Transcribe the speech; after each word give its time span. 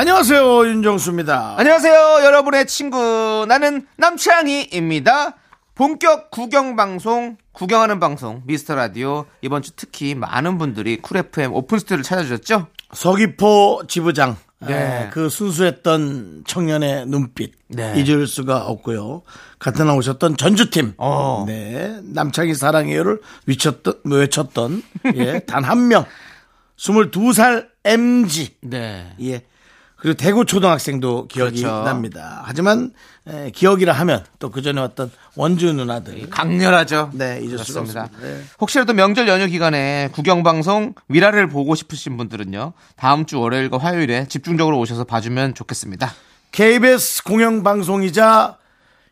안녕하세요 0.00 0.66
윤정수입니다. 0.66 1.56
안녕하세요, 1.58 2.24
여러분의 2.24 2.66
친구. 2.66 3.44
나는 3.46 3.86
남창희입니다. 3.98 5.36
본격 5.74 6.30
구경 6.30 6.74
방송, 6.74 7.36
구경하는 7.52 8.00
방송, 8.00 8.40
미스터 8.46 8.76
라디오. 8.76 9.26
이번 9.42 9.60
주 9.60 9.72
특히 9.76 10.14
많은 10.14 10.56
분들이 10.56 10.96
쿨 11.02 11.18
FM 11.18 11.52
오픈 11.52 11.78
스튜디오를 11.78 12.02
찾아주셨죠? 12.04 12.68
서귀포 12.94 13.82
지부장 13.88 14.38
네. 14.60 14.72
에, 15.04 15.10
그 15.10 15.28
순수했던 15.28 16.44
청년의 16.46 17.04
눈빛 17.04 17.52
네. 17.68 17.92
잊을 17.98 18.26
수가 18.26 18.64
없고요. 18.68 19.20
같은 19.58 19.86
날 19.86 19.98
오셨던 19.98 20.38
전주팀 20.38 20.94
어. 20.96 21.44
네 21.46 22.00
남창희 22.04 22.54
사랑해요를 22.54 23.20
외쳤던 23.46 24.00
외쳤던 24.04 24.82
예, 25.16 25.40
단 25.40 25.62
한 25.62 25.88
명 25.88 26.06
22살 26.80 27.68
MG 27.84 28.56
네. 28.62 29.14
예. 29.20 29.42
그리고 30.00 30.16
대구 30.16 30.44
초등학생도 30.46 31.26
기억이 31.28 31.60
그렇죠. 31.62 31.82
납니다. 31.84 32.42
하지만 32.44 32.92
에, 33.28 33.50
기억이라 33.50 33.92
하면 33.92 34.24
또 34.38 34.50
그 34.50 34.62
전에 34.62 34.80
왔던 34.80 35.10
원주 35.36 35.72
누나들 35.74 36.30
강렬하죠. 36.30 37.10
네, 37.14 37.40
잊을 37.42 37.58
수가. 37.58 37.80
없습니다. 37.80 38.08
네. 38.20 38.42
혹시라도 38.60 38.94
명절 38.94 39.28
연휴 39.28 39.46
기간에 39.46 40.08
구경 40.12 40.42
방송 40.42 40.94
위라를 41.08 41.48
보고 41.48 41.74
싶으신 41.74 42.16
분들은요. 42.16 42.72
다음 42.96 43.26
주 43.26 43.38
월요일과 43.40 43.78
화요일에 43.78 44.26
집중적으로 44.28 44.78
오셔서 44.78 45.04
봐주면 45.04 45.54
좋겠습니다. 45.54 46.12
KBS 46.52 47.22
공영 47.24 47.62
방송이자 47.62 48.56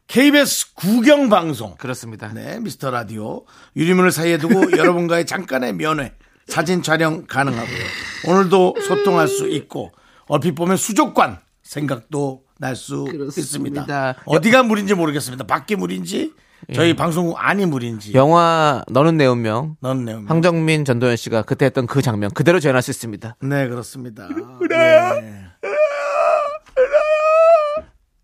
KBS 0.08 0.74
구경 0.74 1.28
방송. 1.28 1.74
그렇습니다. 1.76 2.32
네, 2.32 2.58
미스터 2.60 2.90
라디오. 2.90 3.44
유리문을 3.76 4.10
사이에 4.10 4.38
두고 4.38 4.72
여러분과의 4.76 5.26
잠깐의 5.26 5.74
면회, 5.74 6.14
사진 6.46 6.82
촬영 6.82 7.26
가능하고요. 7.26 7.84
오늘도 8.26 8.76
소통할 8.86 9.28
수 9.28 9.48
있고, 9.50 9.92
얼핏 10.28 10.52
보면 10.54 10.76
수족관 10.76 11.38
생각도 11.62 12.42
날 12.58 12.76
수. 12.76 13.06
있습니다. 13.36 14.14
어디가 14.24 14.62
물인지 14.64 14.94
모르겠습니다. 14.94 15.44
밖에 15.44 15.76
물인지, 15.76 16.32
저희 16.74 16.94
방송국 16.96 17.36
안이 17.38 17.66
물인지. 17.66 18.12
영화 18.14 18.82
너는 18.88 19.16
내 19.16 19.26
운명 19.26 19.76
넌 19.80 20.04
내용. 20.04 20.24
황정민 20.28 20.84
전도연 20.84 21.16
씨가 21.16 21.42
그때 21.42 21.66
했던 21.66 21.86
그 21.86 22.02
장면 22.02 22.30
그대로 22.32 22.58
재현할 22.60 22.82
수 22.82 22.90
있습니다. 22.90 23.36
네, 23.42 23.68
그렇습니다. 23.68 24.28
네. 24.68 25.44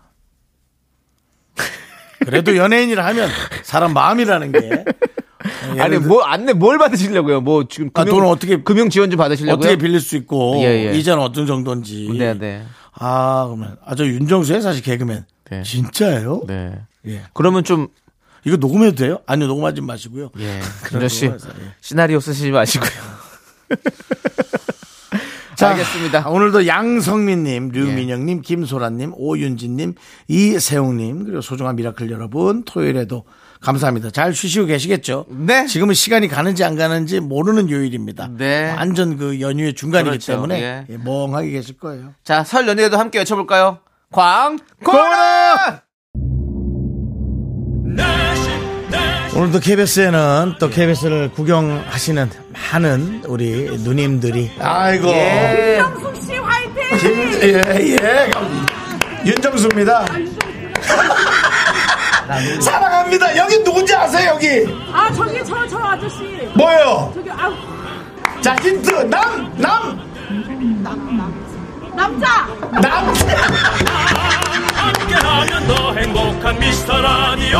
그래도 2.24 2.56
연예인이라 2.56 3.06
하면 3.06 3.30
사람 3.62 3.94
마음이라는 3.94 4.52
게 4.52 4.84
아니, 5.78 5.98
들- 5.98 6.00
뭐, 6.00 6.22
안내 6.22 6.52
뭘 6.52 6.78
받으시려고요? 6.78 7.40
뭐, 7.40 7.64
지금. 7.68 7.90
아, 7.94 8.04
돈을 8.04 8.26
어떻게- 8.26 8.62
금융 8.62 8.90
지원 8.90 9.10
좀 9.10 9.18
받으시려고요? 9.18 9.58
어떻게 9.58 9.76
빌릴 9.76 10.00
수 10.00 10.16
있고 10.16 10.56
예, 10.60 10.90
예. 10.92 10.96
이자는 10.98 11.22
어떤 11.22 11.46
정도인지. 11.46 12.10
네 12.18 12.34
네. 12.34 12.64
아 12.94 13.44
그러면 13.46 13.76
아저 13.84 14.04
윤정수의 14.04 14.60
사실 14.62 14.82
개그맨 14.82 15.24
네. 15.50 15.62
진짜예요? 15.62 16.42
네. 16.46 16.78
예. 17.06 17.22
그러면 17.32 17.64
좀, 17.64 17.88
이거 18.44 18.56
녹음해도 18.56 18.96
돼요? 18.96 19.18
아니요 19.26 19.46
녹음하지 19.48 19.80
마시고요. 19.82 20.30
예. 20.38 20.60
그런 20.84 21.02
윤정 21.02 21.08
씨, 21.08 21.24
녹음해서, 21.26 21.48
예. 21.60 21.72
시나리오 21.80 22.20
쓰시지 22.20 22.50
마시고요. 22.50 22.90
자, 25.56 25.70
알겠습니다. 25.70 26.28
오늘도 26.28 26.68
양성민님, 26.68 27.70
류민영님, 27.70 28.42
김소라님, 28.42 29.12
오윤진님, 29.16 29.94
이세웅님, 30.28 31.24
그리고 31.24 31.40
소중한 31.40 31.74
미라클 31.74 32.10
여러분, 32.12 32.62
토요일에도 32.64 33.24
감사합니다. 33.60 34.10
잘 34.10 34.32
쉬시고 34.34 34.66
계시겠죠? 34.66 35.26
네. 35.28 35.66
지금은 35.66 35.94
시간이 35.94 36.28
가는지 36.28 36.64
안 36.64 36.76
가는지 36.76 37.20
모르는 37.20 37.70
요일입니다. 37.70 38.30
네. 38.36 38.72
완전 38.76 39.16
그 39.16 39.40
연휴의 39.40 39.74
중간이기 39.74 40.10
그렇죠. 40.10 40.32
때문에 40.32 40.60
예. 40.62 40.84
예, 40.88 40.96
멍하게 40.96 41.50
계실 41.50 41.76
거예요. 41.76 42.14
자, 42.24 42.44
설 42.44 42.68
연휴에도 42.68 42.98
함께 42.98 43.18
외쳐볼까요? 43.18 43.78
광고라! 44.12 45.82
오늘도 49.36 49.60
KBS에는 49.60 50.54
또 50.58 50.68
KBS를 50.70 51.30
구경하시는 51.32 52.30
많은 52.72 53.22
우리 53.26 53.64
누님들이 53.78 54.50
아이고 54.58 55.08
예. 55.08 55.80
씨 56.26 56.32
화이팅! 56.36 56.72
예, 57.42 57.96
예. 58.02 58.30
윤정수입니다. 59.26 60.06
사랑합니다. 62.60 63.36
여기 63.36 63.62
누군지 63.64 63.94
아세요, 63.94 64.32
여기? 64.34 64.66
아 64.92 65.10
저기 65.12 65.44
저 65.44 65.66
저 65.68 65.78
아저씨 65.78 66.48
뭐예요? 66.54 67.10
저기 67.14 67.30
아 67.30 67.50
자, 68.40 68.54
힌트. 68.62 68.90
남, 69.10 69.52
남, 69.56 69.98
남자 71.94 72.46
남. 72.80 73.12
함께하면 74.74 75.66
더 75.66 75.94
행복한 75.94 76.58
미스터 76.58 77.00
라디오 77.00 77.58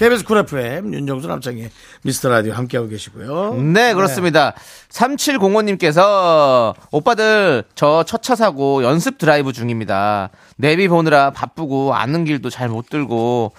KBS 0.00 0.24
쿨 0.24 0.38
FM, 0.38 0.94
윤정수 0.94 1.28
남창희의 1.28 1.70
미스터 2.04 2.30
라디오 2.30 2.54
함께하고 2.54 2.88
계시고요. 2.88 3.52
네, 3.56 3.92
그렇습니다. 3.92 4.54
3705님께서 4.88 6.74
오빠들 6.90 7.64
저 7.74 8.02
첫 8.06 8.22
차 8.22 8.34
사고 8.34 8.82
연습 8.82 9.18
드라이브 9.18 9.52
중입니다. 9.52 10.30
내비 10.56 10.88
보느라 10.88 11.32
바쁘고 11.32 11.94
아는 11.94 12.24
길도 12.24 12.48
잘 12.48 12.70
못 12.70 12.88
들고 12.88 13.52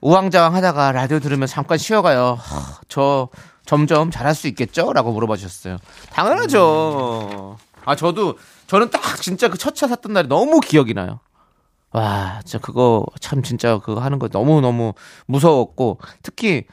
우왕좌왕 0.00 0.54
하다가 0.54 0.92
라디오 0.92 1.18
들으면서 1.18 1.54
잠깐 1.54 1.76
쉬어가요. 1.76 2.38
하, 2.40 2.78
저 2.88 3.28
점점 3.66 4.12
잘할 4.12 4.36
수 4.36 4.46
있겠죠? 4.46 4.92
라고 4.92 5.10
물어봐 5.10 5.34
주셨어요. 5.36 5.78
당연하죠. 6.12 7.56
아, 7.84 7.96
저도, 7.96 8.38
저는 8.68 8.90
딱 8.90 9.20
진짜 9.20 9.48
그 9.48 9.58
첫 9.58 9.74
차 9.74 9.88
샀던 9.88 10.12
날이 10.12 10.28
너무 10.28 10.60
기억이 10.60 10.94
나요. 10.94 11.18
와, 11.92 12.40
진짜 12.44 12.58
그거 12.58 13.04
참 13.20 13.42
진짜 13.42 13.78
그거 13.78 14.00
하는 14.00 14.18
거 14.18 14.28
너무너무 14.30 14.94
무서웠고 15.26 15.98
특히 16.22 16.64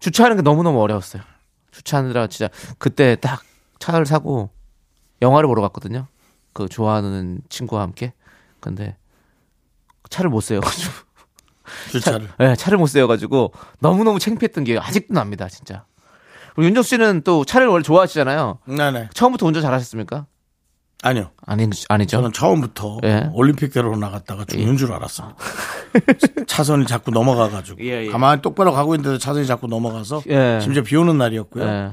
주차하는 0.00 0.36
게 0.36 0.42
너무너무 0.42 0.80
어려웠어요. 0.80 1.22
주차하느라 1.70 2.26
진짜 2.28 2.48
그때 2.78 3.16
딱 3.16 3.42
차를 3.78 4.06
사고 4.06 4.50
영화를 5.22 5.46
보러 5.46 5.62
갔거든요. 5.62 6.06
그 6.52 6.68
좋아하는 6.68 7.40
친구와 7.48 7.82
함께. 7.82 8.14
근데 8.60 8.96
차를 10.08 10.30
못 10.30 10.40
세워가지고. 10.40 10.92
주차를. 11.92 12.28
네, 12.38 12.54
차를 12.56 12.78
못 12.78 12.86
세워가지고 12.86 13.52
너무너무 13.80 14.18
창피했던 14.18 14.64
게 14.64 14.78
아직도 14.78 15.12
납니다, 15.12 15.48
진짜. 15.48 15.84
우리 16.56 16.66
윤정 16.66 16.82
씨는 16.82 17.22
또 17.22 17.44
차를 17.44 17.66
원래 17.66 17.82
좋아하시잖아요. 17.82 18.60
네네. 18.66 19.10
처음부터 19.12 19.46
운전 19.46 19.62
잘하셨습니까? 19.62 20.26
아니요. 21.02 21.30
아니, 21.44 21.68
아니죠. 21.88 22.16
저는 22.16 22.32
처음부터 22.32 22.98
예. 23.04 23.28
올림픽대로 23.32 23.96
나갔다가 23.96 24.44
죽는 24.44 24.76
줄 24.76 24.92
알았습니다. 24.92 25.36
차선이 26.46 26.86
자꾸 26.86 27.10
넘어가가지고 27.10 27.84
예, 27.84 28.06
예. 28.06 28.08
가만히 28.08 28.42
똑바로 28.42 28.72
가고 28.72 28.94
있는데도 28.94 29.18
차선이 29.18 29.46
자꾸 29.46 29.66
넘어가서 29.66 30.22
예. 30.28 30.58
심지어 30.60 30.82
비 30.82 30.96
오는 30.96 31.16
날이었고요. 31.18 31.64
예. 31.64 31.90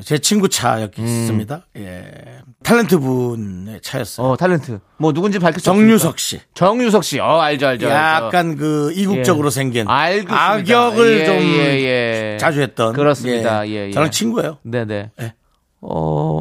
제 0.00 0.18
친구 0.18 0.48
차였습니다. 0.48 1.66
예. 1.76 2.40
탤런트 2.62 2.98
분의 2.98 3.80
차였어요. 3.82 4.26
어, 4.26 4.36
탤런트. 4.36 4.80
뭐 4.96 5.12
누군지 5.12 5.38
수 5.38 5.60
정유석 5.60 6.18
씨. 6.18 6.40
정유석 6.54 7.04
씨. 7.04 7.20
어, 7.20 7.40
알죠, 7.40 7.66
알죠. 7.66 7.88
알죠. 7.88 7.94
약간 7.94 8.56
그 8.56 8.92
이국적으로 8.94 9.48
예. 9.48 9.50
생긴 9.50 9.88
알겠습니다. 9.88 10.50
악역을 10.50 11.20
예, 11.20 11.26
좀 11.26 11.34
예, 11.36 12.32
예. 12.32 12.36
자주 12.40 12.62
했던 12.62 12.94
그렇습니다. 12.94 13.68
예, 13.68 13.88
예. 13.88 13.90
저랑 13.90 14.10
친구예요. 14.10 14.58
네네. 14.62 15.10
예. 15.20 15.34
어, 15.82 16.40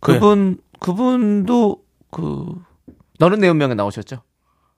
그분, 0.00 0.58
그분도 0.80 1.78
그, 2.10 2.46
너는 3.18 3.40
내 3.40 3.48
운명에 3.48 3.74
나오셨죠? 3.74 4.22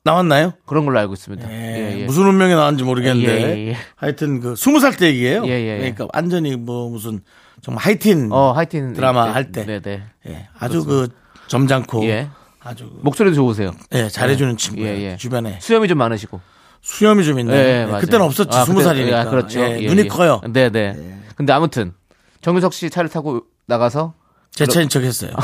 나왔나요? 0.02 0.54
그런 0.64 0.86
걸로 0.86 0.98
알고 0.98 1.12
있습니다. 1.12 1.50
예, 1.52 1.54
예, 1.94 2.00
예. 2.00 2.04
무슨 2.06 2.22
운명이 2.26 2.54
나왔는지 2.54 2.84
모르겠는데 2.84 3.32
예, 3.32 3.58
예, 3.58 3.68
예. 3.68 3.76
하여튼 3.96 4.40
그 4.40 4.56
스무 4.56 4.80
살 4.80 4.96
때 4.96 5.06
얘기예요. 5.08 5.44
예, 5.44 5.50
예, 5.50 5.74
예. 5.74 5.78
그러니까 5.78 6.08
완전히 6.14 6.56
뭐 6.56 6.88
무슨 6.88 7.20
정말 7.60 7.84
하이틴 7.84 8.32
어, 8.32 8.52
하여튼. 8.52 8.94
드라마 8.94 9.26
네, 9.26 9.30
할 9.32 9.52
때. 9.52 9.66
네네. 9.66 10.02
예, 10.28 10.48
아주 10.58 10.84
그 10.86 11.08
점잖고 11.48 12.04
예. 12.06 12.28
아주 12.60 12.90
목소리도 13.02 13.34
좋으세요. 13.36 13.72
예, 13.92 14.08
잘해주는 14.08 14.56
친구예요. 14.56 14.96
예, 14.96 15.02
예. 15.12 15.16
주변에 15.18 15.58
수염이 15.60 15.86
좀 15.86 15.98
많으시고. 15.98 16.40
수염이 16.80 17.22
좀 17.24 17.38
있네. 17.38 17.52
예, 17.52 17.86
예. 17.94 18.00
그때는 18.00 18.24
없었지 18.24 18.56
아, 18.56 18.64
스무 18.64 18.82
살이니까. 18.82 19.20
아, 19.20 19.24
그렇죠. 19.26 19.60
예, 19.60 19.80
예, 19.82 19.86
눈이 19.86 20.04
예. 20.04 20.08
커요. 20.08 20.40
네 20.50 20.70
네. 20.70 21.18
근데 21.36 21.52
아무튼, 21.52 21.92
정유석 22.40 22.72
씨 22.72 22.88
차를 22.88 23.10
타고 23.10 23.42
나가서. 23.66 24.14
제 24.50 24.66
차인 24.66 24.88
척 24.88 25.02
했어요. 25.02 25.30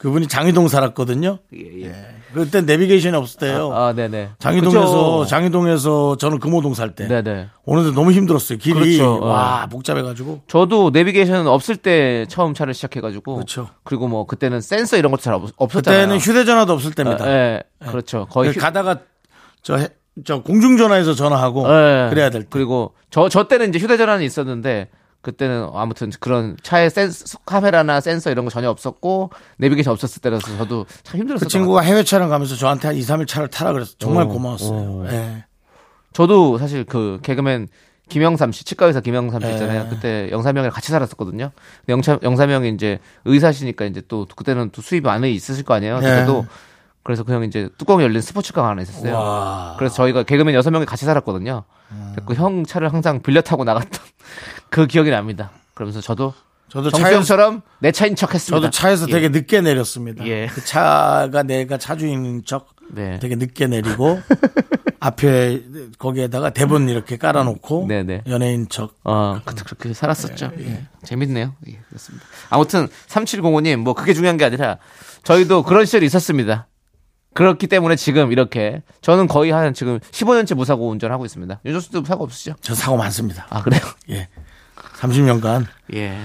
그분이 0.00 0.28
장희동 0.28 0.68
살았거든요. 0.68 1.38
예, 1.56 1.82
예. 1.86 1.94
그때 2.32 2.60
내비게이션이 2.60 3.16
없을 3.16 3.40
때요. 3.40 3.72
아, 3.72 3.92
네네. 3.92 4.30
장희동에서 4.38 5.18
그쵸? 5.18 5.26
장희동에서 5.28 6.16
저는 6.18 6.38
금호동 6.38 6.74
살 6.74 6.94
때. 6.94 7.08
네네. 7.08 7.48
오는데 7.64 7.90
너무 7.96 8.12
힘들었어요. 8.12 8.58
길이 8.58 8.74
그렇죠. 8.98 9.18
와 9.20 9.66
복잡해가지고. 9.68 10.42
저도 10.46 10.90
내비게이션 10.90 11.48
없을 11.48 11.74
때 11.76 12.26
처음 12.28 12.54
차를 12.54 12.74
시작해가지고. 12.74 13.34
그렇죠. 13.36 13.70
그리고 13.82 14.06
뭐 14.06 14.24
그때는 14.26 14.60
센서 14.60 14.98
이런 14.98 15.10
것도 15.10 15.22
잘 15.22 15.34
없, 15.34 15.50
없었잖아요. 15.56 16.02
그때는 16.02 16.18
휴대전화도 16.20 16.72
없을 16.72 16.92
때입니다. 16.92 17.28
예, 17.28 17.62
그렇죠. 17.88 18.26
거의 18.30 18.52
그 18.52 18.60
가다가 18.60 19.00
저, 19.62 19.78
해- 19.78 19.88
저 20.24 20.42
공중전화에서 20.42 21.14
전화하고 21.14 21.62
예. 21.66 22.06
그래야 22.10 22.30
될 22.30 22.42
때. 22.42 22.48
그리고 22.50 22.94
저, 23.10 23.28
저 23.28 23.48
때는 23.48 23.70
이제 23.70 23.80
휴대전화는 23.80 24.24
있었는데 24.24 24.90
그때는 25.28 25.68
아무튼 25.74 26.10
그런 26.20 26.56
차에 26.62 26.88
센서, 26.88 27.38
카메라나 27.44 28.00
센서 28.00 28.30
이런 28.30 28.46
거 28.46 28.50
전혀 28.50 28.70
없었고 28.70 29.30
내비게이션 29.58 29.92
없었을 29.92 30.22
때라서 30.22 30.56
저도 30.56 30.86
참 31.02 31.20
힘들었어요. 31.20 31.46
그 31.46 31.50
친구가 31.50 31.82
해외 31.82 32.02
촬영 32.02 32.30
가면서 32.30 32.56
저한테 32.56 32.88
한 32.88 32.96
2, 32.96 33.00
3일 33.00 33.26
차를 33.28 33.48
타라 33.48 33.72
그랬어. 33.72 33.92
정말 33.98 34.24
오, 34.24 34.28
고마웠어요. 34.28 34.70
오. 34.70 35.06
예. 35.08 35.44
저도 36.14 36.56
사실 36.56 36.84
그 36.84 37.18
개그맨 37.22 37.68
김영삼 38.08 38.52
씨 38.52 38.64
치과 38.64 38.86
의사 38.86 39.00
김영삼 39.00 39.42
씨 39.42 39.50
있잖아요. 39.50 39.84
예. 39.84 39.88
그때 39.90 40.28
영삼형이랑 40.32 40.72
같이 40.72 40.90
살았었거든요. 40.90 41.50
영차, 41.90 42.18
영삼형이 42.22 42.70
이제 42.70 42.98
의사시니까 43.26 43.84
이제 43.84 44.00
또 44.08 44.26
그때는 44.34 44.70
또 44.72 44.80
수입이 44.80 45.04
많이 45.04 45.34
있으실 45.34 45.64
거 45.64 45.74
아니에요. 45.74 45.98
예. 45.98 46.00
그때도 46.00 46.46
그래서 47.08 47.22
그형 47.22 47.42
이제 47.44 47.70
뚜껑이 47.78 48.04
열린 48.04 48.20
스포츠카가 48.20 48.68
하나 48.68 48.82
있었어요. 48.82 49.14
와. 49.14 49.76
그래서 49.78 49.94
저희가 49.94 50.24
개그맨 50.24 50.54
여섯 50.54 50.70
명이 50.70 50.84
같이 50.84 51.06
살았거든요. 51.06 51.64
그형 52.26 52.66
차를 52.66 52.92
항상 52.92 53.22
빌려 53.22 53.40
타고 53.40 53.64
나갔던 53.64 53.98
그 54.68 54.86
기억이 54.86 55.08
납니다. 55.08 55.50
그러면서 55.72 56.02
저도 56.02 56.34
저도 56.68 56.90
정수영처럼 56.90 57.62
내 57.78 57.92
차인 57.92 58.14
척 58.14 58.34
했습니다. 58.34 58.60
저도 58.60 58.70
차에서 58.70 59.08
예. 59.08 59.12
되게 59.12 59.30
늦게 59.30 59.62
내렸습니다. 59.62 60.26
예. 60.26 60.48
그 60.52 60.62
차가 60.62 61.42
내가 61.44 61.78
차주인인 61.78 62.42
척 62.44 62.66
네. 62.90 63.18
되게 63.20 63.36
늦게 63.36 63.68
내리고 63.68 64.20
앞에 65.00 65.62
거기에다가 65.98 66.50
대본 66.50 66.90
이렇게 66.90 67.16
깔아놓고 67.16 67.86
네네. 67.88 68.24
연예인 68.26 68.68
척. 68.68 68.96
어, 69.04 69.40
그때 69.46 69.62
그렇게 69.64 69.94
살았었죠. 69.94 70.50
예. 70.58 70.86
재밌네요. 71.04 71.54
예, 71.68 71.78
그렇습니다. 71.88 72.26
아무튼 72.50 72.86
3705님 73.06 73.76
뭐 73.76 73.94
그게 73.94 74.12
중요한 74.12 74.36
게 74.36 74.44
아니라 74.44 74.76
저희도 75.22 75.62
그런 75.62 75.86
시절이 75.86 76.04
있었습니다. 76.04 76.66
그렇기 77.38 77.68
때문에 77.68 77.94
지금 77.94 78.32
이렇게 78.32 78.82
저는 79.00 79.28
거의 79.28 79.52
한 79.52 79.72
지금 79.72 80.00
15년째 80.00 80.54
무사고 80.56 80.88
운전하고 80.90 81.24
있습니다. 81.24 81.60
윤정수도 81.64 82.04
사고 82.04 82.24
없으시죠? 82.24 82.54
저 82.60 82.74
사고 82.74 82.96
많습니다. 82.96 83.46
아 83.48 83.62
그래요? 83.62 83.80
예. 84.10 84.26
30년간 85.00 85.66
예. 85.94 86.18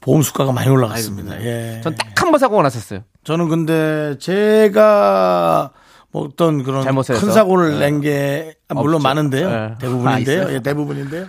보험 0.00 0.22
수가가 0.22 0.52
많이 0.52 0.70
올라갔습니다. 0.70 1.38
예. 1.42 1.80
전 1.84 1.94
딱 1.94 2.06
한 2.22 2.30
번 2.32 2.38
사고가 2.40 2.62
났었어요. 2.62 3.00
저는 3.24 3.48
근데 3.50 4.16
제가 4.18 5.70
뭐 6.10 6.22
어떤 6.24 6.62
그런 6.62 6.82
잘못해서? 6.82 7.20
큰 7.20 7.32
사고를 7.34 7.78
낸게 7.78 8.54
물론 8.70 8.94
없죠. 8.96 9.02
많은데요. 9.08 9.48
예. 9.50 9.74
대부분인데요. 9.78 10.42
아? 10.46 10.52
예, 10.54 10.60
대부분인데요. 10.60 11.26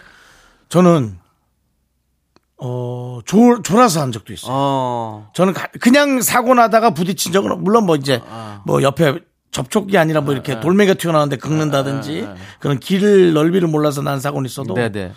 저는 0.69 1.17
어 2.59 3.19
졸, 3.25 3.61
졸아서 3.63 4.01
한 4.01 4.11
적도 4.11 4.33
있어요. 4.33 4.51
어. 4.51 5.29
저는 5.33 5.53
가- 5.53 5.67
그냥 5.79 6.21
사고 6.21 6.53
나다가 6.55 6.89
부딪힌 6.91 7.31
적은 7.31 7.51
없- 7.51 7.61
물론 7.61 7.85
뭐 7.85 7.95
이제 7.95 8.21
뭐 8.65 8.81
옆에 8.81 9.19
접촉이 9.51 9.97
아니라 9.97 10.21
뭐 10.21 10.33
이렇게 10.33 10.59
돌멩이가 10.59 10.95
튀어나오는데 10.95 11.37
긁는다든지 11.37 12.27
그런 12.59 12.79
길 12.79 13.33
넓이를 13.33 13.67
몰라서 13.67 14.01
난 14.01 14.19
사고는 14.19 14.45
있어도 14.47 14.73
네네. 14.73 15.13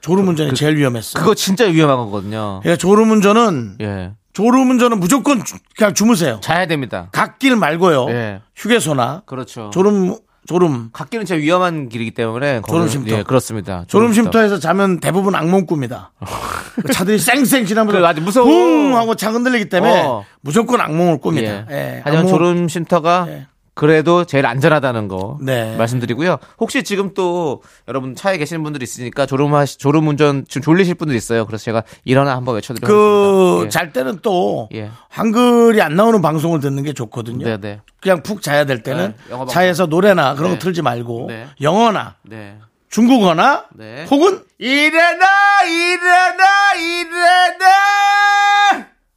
졸음운전이 0.00 0.54
제일 0.54 0.76
위험했어요. 0.76 1.20
그거 1.22 1.34
진짜 1.34 1.64
위험한 1.66 1.96
거거든요. 1.98 2.60
그러니까 2.62 2.78
졸음운전은 2.80 3.78
예. 3.80 4.12
졸음운전은 4.32 5.00
무조건 5.00 5.44
주- 5.44 5.56
그냥 5.76 5.92
주무세요. 5.94 6.38
자야 6.40 6.66
됩니다. 6.66 7.08
갓길 7.12 7.56
말고요. 7.56 8.06
예. 8.10 8.40
휴게소나 8.56 9.22
그렇죠. 9.26 9.70
졸음 9.72 10.16
졸음 10.46 10.90
갓길은 10.92 11.26
진짜 11.26 11.38
위험한 11.40 11.88
길이기 11.88 12.12
때문에 12.12 12.62
졸음 12.66 12.86
거기는- 12.86 12.88
쉼터. 12.90 13.18
예, 13.18 13.22
그렇습니다. 13.22 13.84
졸음 13.86 14.12
쉼터. 14.12 14.30
쉼터에서 14.30 14.58
자면 14.58 14.98
대부분 15.00 15.34
악몽 15.34 15.66
꿉니다. 15.66 16.12
차들이 16.92 17.18
쌩쌩 17.18 17.66
지나면서 17.66 17.98
그래, 17.98 18.06
아주 18.08 18.20
무서워. 18.22 18.46
붕 18.46 18.96
하고 18.96 19.14
차 19.14 19.30
흔들리기 19.30 19.68
때문에 19.68 20.02
어. 20.02 20.24
무조건 20.40 20.80
악몽을 20.80 21.20
꿉니다. 21.20 21.66
예. 21.70 21.74
예, 21.96 22.00
하지만 22.04 22.24
악몽- 22.26 22.30
졸음 22.30 22.68
쉼터가 22.68 23.26
예. 23.28 23.46
그래도 23.80 24.26
제일 24.26 24.44
안전하다는 24.44 25.08
거 25.08 25.38
네. 25.40 25.74
말씀드리고요. 25.78 26.36
혹시 26.58 26.82
지금 26.82 27.14
또 27.14 27.62
여러분 27.88 28.14
차에 28.14 28.36
계시는 28.36 28.62
분들이 28.62 28.82
있으니까 28.82 29.24
졸음하시 29.24 29.78
졸음 29.78 30.06
운전 30.06 30.44
지금 30.46 30.60
졸리실 30.60 30.96
분들 30.96 31.16
있어요. 31.16 31.46
그래서 31.46 31.64
제가 31.64 31.84
일어나 32.04 32.36
한번 32.36 32.56
외쳐드리겠습니다. 32.56 32.94
그, 32.94 33.62
예. 33.64 33.68
잘 33.70 33.94
때는 33.94 34.18
또, 34.20 34.68
예. 34.74 34.90
한글이 35.08 35.80
안 35.80 35.96
나오는 35.96 36.20
방송을 36.20 36.60
듣는 36.60 36.82
게 36.82 36.92
좋거든요. 36.92 37.46
네네. 37.46 37.80
그냥 38.02 38.22
푹 38.22 38.42
자야 38.42 38.66
될 38.66 38.82
때는 38.82 39.14
네. 39.30 39.36
차에서 39.48 39.86
노래나 39.86 40.34
그런 40.34 40.50
네. 40.50 40.58
거 40.58 40.62
틀지 40.62 40.82
말고, 40.82 41.28
네. 41.28 41.46
영어나 41.62 42.16
네. 42.20 42.58
중국어나 42.90 43.64
네. 43.74 44.04
혹은 44.10 44.42
일어나 44.58 45.26
일어나 45.64 46.74
일어나 46.74 47.66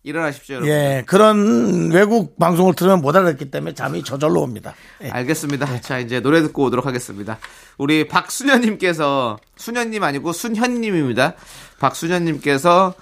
일어나십시오, 0.03 0.55
여러분. 0.55 0.69
예, 0.73 1.03
그런 1.05 1.91
외국 1.91 2.37
방송을 2.37 2.75
들으면 2.75 3.01
못 3.01 3.15
알아듣기 3.15 3.49
때문에 3.51 3.73
잠이 3.73 4.03
저절로 4.03 4.41
옵니다. 4.41 4.75
예. 5.01 5.09
알겠습니다. 5.09 5.81
자, 5.81 5.99
이제 5.99 6.19
노래 6.19 6.41
듣고 6.41 6.65
오도록 6.65 6.85
하겠습니다. 6.85 7.39
우리 7.77 8.07
박수녀님께서, 8.07 9.37
수녀님 9.55 10.03
아니고 10.03 10.33
순현님입니다. 10.33 11.35
박수녀님께서 11.79 12.93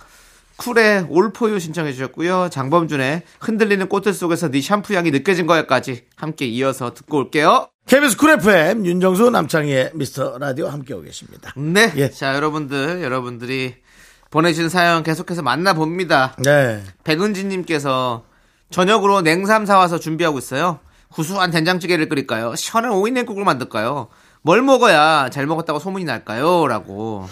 쿨의 0.58 1.08
All 1.10 1.26
For 1.26 1.43
You 1.43 1.60
신청해 1.60 1.92
주셨고요. 1.94 2.50
장범준의 2.52 3.24
흔들리는 3.40 3.90
꽃들 3.90 4.14
속에서 4.14 4.52
네 4.52 4.62
샴푸 4.62 4.94
향이 4.94 5.10
느껴진 5.10 5.48
거야까지 5.48 6.04
함께 6.16 6.46
이어서 6.46 6.94
듣고 6.94 7.18
올게요. 7.18 7.68
KBS 7.88 8.16
쿨 8.18 8.30
FM 8.32 8.86
윤정수 8.86 9.32
남창희의 9.32 9.92
미스터 9.96 10.38
라디오 10.38 10.68
함께하고 10.68 11.04
계십니다. 11.04 11.52
네. 11.58 11.92
예. 11.96 12.12
자, 12.12 12.36
여러분들, 12.36 13.02
여러분들이 13.02 13.74
보내주신 14.32 14.70
사연 14.70 15.04
계속해서 15.04 15.42
만나봅니다. 15.44 16.36
네. 16.44 16.82
백은지님께서 17.04 18.24
저녁으로 18.70 19.22
냉삼 19.22 19.66
사와서 19.66 20.00
준비하고 20.00 20.40
있어요. 20.40 20.80
구수한 21.10 21.52
된장찌개를 21.52 22.08
끓일까요? 22.08 22.56
시원한 22.56 22.94
오이냉국을 22.94 23.44
만들까요? 23.44 24.08
뭘 24.42 24.62
먹어야 24.62 25.30
잘 25.30 25.46
먹었다고 25.46 25.80
소문이 25.80 26.06
날까요? 26.06 26.68
라고. 26.68 27.28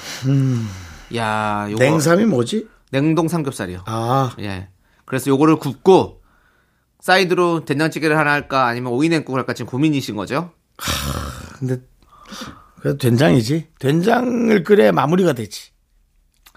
야, 1.16 1.68
요거 1.72 1.82
냉삼이 1.82 2.26
뭐지? 2.26 2.68
냉동 2.92 3.30
삼겹살이요. 3.30 3.84
아, 3.86 4.36
예. 4.40 4.68
그래서 5.06 5.30
요거를 5.32 5.56
굽고 5.56 6.22
사이드로 7.00 7.64
된장찌개를 7.64 8.18
하나 8.18 8.34
할까 8.34 8.66
아니면 8.66 8.92
오이냉국을 8.92 9.40
할까 9.40 9.54
지금 9.54 9.72
고민이신 9.72 10.18
거죠? 10.18 10.52
근데 11.58 11.78
그래도 12.82 12.98
된장이지. 12.98 13.70
된장을 13.80 14.64
끓여야 14.64 14.92
마무리가 14.92 15.32
되지. 15.34 15.72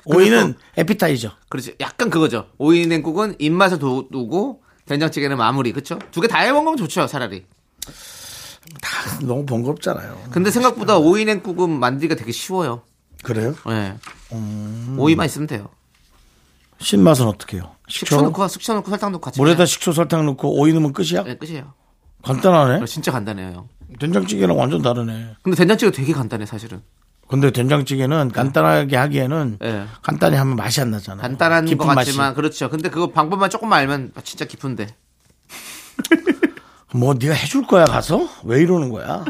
오이는 0.05 0.55
에피타이저. 0.77 1.31
그렇지. 1.49 1.77
약간 1.81 2.11
그거죠. 2.11 2.47
오이 2.59 2.87
냉국은 2.87 3.37
입맛을 3.39 3.79
돋우고 3.79 4.63
된장찌개는 4.87 5.37
마무리. 5.37 5.73
그렇죠? 5.73 5.99
두 6.11 6.21
개 6.21 6.29
다 6.29 6.39
해 6.41 6.53
먹으면 6.53 6.77
좋죠, 6.77 7.07
차라리. 7.07 7.45
너무 9.23 9.45
번거롭잖아요. 9.47 10.29
근데 10.31 10.51
생각보다 10.51 10.97
오이 10.99 11.25
냉국은 11.25 11.71
만들기가 11.71 12.15
되게 12.17 12.33
쉬워요. 12.33 12.83
그래요? 13.23 13.55
예. 13.69 13.95
음. 14.33 14.97
오이만 14.99 15.27
있으면 15.27 15.47
돼요. 15.47 15.69
신맛은 16.81 17.27
어떻게 17.27 17.59
해요? 17.59 17.77
식초 17.89 18.17
식초? 18.17 18.23
넣고 18.27 18.49
숙초 18.49 18.75
넣고 18.75 18.91
설탕 18.91 19.13
넣고 19.13 19.21
같이 19.23 19.41
물에다 19.41 19.67
식초 19.67 19.93
설탕 19.93 20.27
넣고 20.27 20.59
오이 20.61 20.73
넣으면 20.73 20.93
끝이야? 20.93 21.23
네, 21.23 21.37
끝이에요. 21.37 21.73
간단하네. 22.25 22.85
진짜 22.87 23.13
간단해요. 23.13 23.69
된장찌개랑 24.01 24.59
완전 24.59 24.83
다르네. 24.83 25.35
근데 25.43 25.57
된장찌개 25.57 25.93
되게 25.93 26.13
간단해 26.13 26.47
사실은. 26.47 26.83
근데 27.33 27.51
된장찌개는 27.51 28.31
간단하게 28.31 28.95
하기에는 28.95 29.57
네. 29.59 29.87
간단히 30.03 30.37
하면 30.37 30.55
맛이 30.55 30.83
안 30.83 30.91
나잖아요. 30.91 31.23
간단한 31.23 31.65
것 31.79 31.87
맛이. 31.87 32.11
같지만 32.11 32.35
그렇죠. 32.35 32.69
근데 32.69 32.91
그거 32.91 33.11
방법만 33.11 33.49
조금만 33.49 33.79
알면 33.79 34.13
진짜 34.23 34.45
깊은데. 34.45 34.87
뭐 36.95 37.15
네가 37.19 37.33
해줄 37.33 37.67
거야 37.67 37.87
가서? 37.87 38.29
왜 38.45 38.61
이러는 38.61 38.91
거야? 38.91 39.25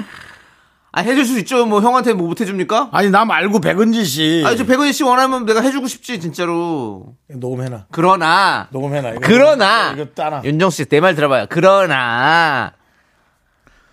아 0.91 1.01
해줄 1.01 1.25
수 1.25 1.39
있죠. 1.39 1.65
뭐 1.65 1.81
형한테 1.81 2.13
뭐 2.13 2.27
못 2.27 2.41
해줍니까? 2.41 2.89
아니 2.91 3.09
나 3.09 3.25
말고 3.25 3.61
백은지 3.61 4.05
씨. 4.05 4.43
아저 4.45 4.65
백원희 4.67 4.93
씨 4.93 5.05
원하면 5.05 5.47
내가 5.47 5.61
해주고 5.61 5.87
싶지 5.87 6.19
진짜로. 6.19 7.15
녹음해놔. 7.29 7.87
그러나 7.93 8.67
녹음해놔. 8.73 9.11
이거 9.13 9.21
그러나 9.23 9.93
이거 9.93 10.07
따라. 10.07 10.43
윤정 10.45 10.71
씨내 10.71 10.99
말 11.01 11.15
들어봐요. 11.15 11.47
그러나 11.51 12.73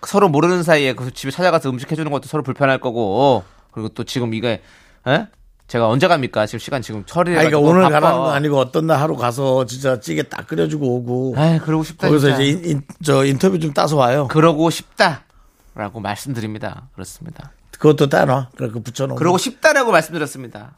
서로 0.02 0.30
모르는 0.30 0.64
사이에 0.64 0.94
그 0.94 1.14
집에 1.14 1.30
찾아가서 1.30 1.70
음식 1.70 1.92
해주는 1.92 2.12
것도 2.12 2.24
서로 2.28 2.42
불편할 2.42 2.80
거고 2.80 3.44
그리고 3.72 3.90
또 3.90 4.04
지금 4.04 4.34
이게 4.34 4.62
에? 5.08 5.28
제가 5.68 5.88
언제 5.88 6.08
갑니까? 6.08 6.48
지금 6.48 6.58
시간 6.60 6.82
지금 6.82 7.02
아니, 7.16 7.36
가지고 7.36 7.36
그러니까 7.36 7.60
오늘 7.60 7.82
바빠. 7.84 8.00
가라는 8.00 8.18
거 8.18 8.32
아니고 8.32 8.58
어떤 8.58 8.88
날 8.88 9.00
하루 9.00 9.16
가서 9.16 9.66
진짜 9.68 10.00
찌개 10.00 10.24
딱 10.24 10.48
끓여주고 10.48 10.96
오고. 10.98 11.36
아이 11.38 11.60
그러고 11.60 11.84
싶다. 11.84 12.08
거기서 12.08 12.28
진짜. 12.30 12.42
이제 12.42 12.52
인, 12.52 12.66
인- 12.78 12.82
저 13.04 13.24
인터뷰 13.24 13.60
좀 13.60 13.72
따서 13.74 13.96
와요. 13.96 14.28
그러고 14.30 14.72
싶다라고 14.72 16.00
말씀드립니다. 16.02 16.90
그렇습니다. 16.94 17.52
그것도 17.78 18.10
따놔. 18.10 18.50
그래 18.58 18.70
그 18.74 18.82
붙여놓고. 18.82 19.18
그러고 19.20 19.38
싶다라고 19.38 19.92
말씀드렸습니다. 19.92 20.72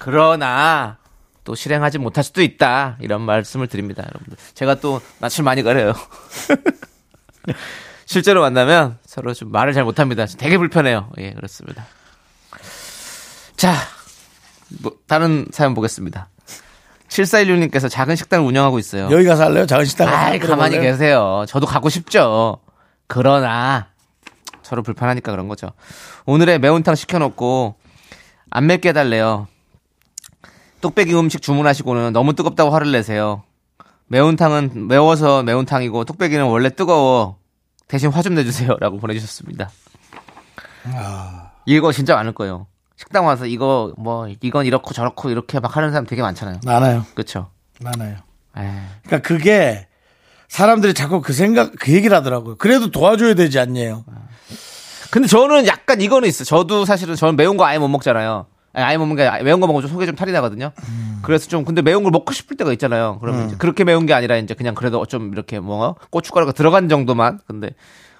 그러나 0.00 0.98
또 1.44 1.54
실행하지 1.54 1.98
못할 1.98 2.24
수도 2.24 2.42
있다 2.42 2.96
이런 3.00 3.22
말씀을 3.22 3.68
드립니다, 3.68 4.02
여러분들. 4.02 4.36
제가 4.54 4.80
또 4.80 5.00
낯을 5.20 5.44
많이 5.44 5.62
가려요. 5.62 5.92
실제로 8.06 8.40
만나면 8.40 8.98
서로 9.04 9.34
좀 9.34 9.50
말을 9.50 9.72
잘 9.72 9.84
못합니다. 9.84 10.26
되게 10.26 10.58
불편해요. 10.58 11.10
예, 11.18 11.32
그렇습니다. 11.32 11.86
자, 13.56 13.74
뭐, 14.82 14.92
다른 15.06 15.46
사연 15.50 15.74
보겠습니다. 15.74 16.28
7416님께서 17.08 17.88
작은 17.88 18.16
식당을 18.16 18.46
운영하고 18.46 18.78
있어요. 18.78 19.08
여기 19.10 19.24
가서 19.24 19.44
할래요? 19.44 19.66
작은 19.66 19.84
식당. 19.84 20.08
아이, 20.08 20.38
가만히? 20.38 20.78
계세요. 20.80 21.44
저도 21.48 21.66
가고 21.66 21.88
싶죠. 21.88 22.58
그러나, 23.06 23.88
서로 24.62 24.82
불편하니까 24.82 25.30
그런 25.30 25.48
거죠. 25.48 25.70
오늘의 26.26 26.58
매운탕 26.58 26.94
시켜놓고, 26.94 27.76
안 28.50 28.66
맵게 28.66 28.90
해달래요. 28.90 29.46
뚝배기 30.80 31.14
음식 31.14 31.40
주문하시고는 31.42 32.12
너무 32.12 32.34
뜨겁다고 32.34 32.70
화를 32.70 32.92
내세요. 32.92 33.42
매운탕은 34.08 34.88
매워서 34.88 35.42
매운탕이고, 35.44 36.04
뚝배기는 36.04 36.44
원래 36.44 36.70
뜨거워. 36.70 37.38
대신 37.88 38.10
화 38.10 38.20
좀 38.22 38.34
내주세요. 38.34 38.76
라고 38.80 38.98
보내주셨습니다. 38.98 39.70
이거 41.66 41.92
진짜 41.92 42.14
많을 42.16 42.32
거예요. 42.34 42.66
식당 42.96 43.26
와서 43.26 43.46
이거, 43.46 43.92
뭐, 43.98 44.26
이건 44.40 44.66
이렇고 44.66 44.94
저렇고 44.94 45.30
이렇게 45.30 45.60
막 45.60 45.76
하는 45.76 45.90
사람 45.90 46.06
되게 46.06 46.22
많잖아요. 46.22 46.60
많아요. 46.64 47.04
그쵸? 47.14 47.50
많아요. 47.80 48.16
에이. 48.56 48.64
그러니까 49.04 49.28
그게 49.28 49.86
사람들이 50.48 50.94
자꾸 50.94 51.20
그 51.20 51.32
생각, 51.32 51.72
그 51.78 51.92
얘기를 51.92 52.16
하더라고요. 52.16 52.56
그래도 52.56 52.90
도와줘야 52.90 53.34
되지 53.34 53.58
않냐요. 53.58 54.04
근데 55.10 55.28
저는 55.28 55.66
약간 55.66 56.00
이거는 56.00 56.28
있어. 56.28 56.44
저도 56.44 56.84
사실은 56.84 57.14
저는 57.14 57.36
매운 57.36 57.56
거 57.56 57.64
아예 57.64 57.78
못 57.78 57.88
먹잖아요. 57.88 58.46
아니, 58.72 58.84
아예 58.84 58.96
못 58.96 59.06
먹는 59.06 59.16
게 59.16 59.42
매운 59.42 59.60
거 59.60 59.66
먹으면 59.66 59.82
좀 59.86 59.90
속에 59.90 60.06
좀 60.06 60.14
탈이 60.14 60.32
나거든요. 60.32 60.72
그래서 61.22 61.48
좀 61.48 61.64
근데 61.64 61.82
매운 61.82 62.02
걸 62.02 62.12
먹고 62.12 62.32
싶을 62.32 62.56
때가 62.56 62.72
있잖아요. 62.72 63.18
그러면 63.20 63.46
이제 63.46 63.56
그렇게 63.56 63.84
매운 63.84 64.06
게 64.06 64.14
아니라 64.14 64.36
이제 64.36 64.54
그냥 64.54 64.74
그래도 64.74 65.04
좀 65.06 65.32
이렇게 65.32 65.60
뭐 65.60 65.96
고춧가루가 66.10 66.52
들어간 66.52 66.88
정도만. 66.88 67.40
근데 67.46 67.70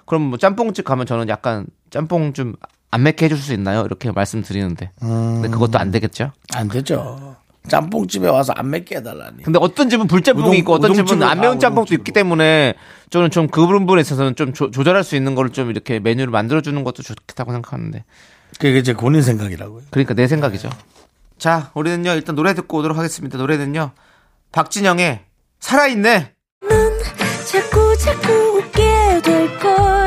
그럼 0.05 0.23
뭐 0.23 0.37
짬뽕집 0.37 0.85
가면 0.85 1.05
저는 1.05 1.29
약간 1.29 1.67
짬뽕 1.89 2.33
좀 2.33 2.55
안 2.91 3.03
맵게 3.03 3.25
해줄 3.25 3.37
수 3.37 3.53
있나요? 3.53 3.83
이렇게 3.85 4.11
말씀드리는데. 4.11 4.91
근데 4.99 5.49
그것도 5.49 5.77
안 5.77 5.91
되겠죠. 5.91 6.31
안 6.55 6.67
되죠. 6.69 7.35
짬뽕집에 7.67 8.29
와서 8.29 8.53
안 8.55 8.69
맵게 8.69 8.95
해달라니. 8.97 9.43
근데 9.43 9.59
어떤 9.61 9.89
집은 9.89 10.07
불짬뽕이 10.07 10.45
우동- 10.47 10.55
있고 10.57 10.73
어떤 10.75 10.93
집은 10.93 11.21
안 11.23 11.41
매운 11.41 11.57
아, 11.57 11.59
짬뽕도 11.59 11.81
우동집으로. 11.81 11.99
있기 12.01 12.11
때문에 12.13 12.75
저는 13.09 13.29
좀 13.29 13.47
그 13.49 13.67
부분에 13.67 13.99
있어서는 14.01 14.35
좀 14.35 14.53
조, 14.53 14.71
조절할 14.71 15.03
수 15.03 15.17
있는 15.17 15.35
거를 15.35 15.51
좀 15.51 15.69
이렇게 15.69 15.99
메뉴를 15.99 16.31
만들어주는 16.31 16.81
것도 16.85 17.03
좋겠다고 17.03 17.51
생각하는데. 17.51 18.05
그게 18.59 18.81
제 18.83 18.93
본인 18.93 19.21
생각이라고요. 19.21 19.81
그러니까 19.91 20.13
내 20.13 20.27
생각이죠. 20.27 20.69
자, 21.37 21.71
우리는요, 21.73 22.11
일단 22.11 22.35
노래 22.35 22.53
듣고 22.53 22.77
오도록 22.77 22.97
하겠습니다. 22.97 23.37
노래는요, 23.37 23.91
박진영의 24.53 25.19
살아있네! 25.59 26.31
자꾸 27.51 27.97
자꾸 27.97 28.31
웃게 28.59 29.21
될 29.23 29.59
거야. 29.59 30.06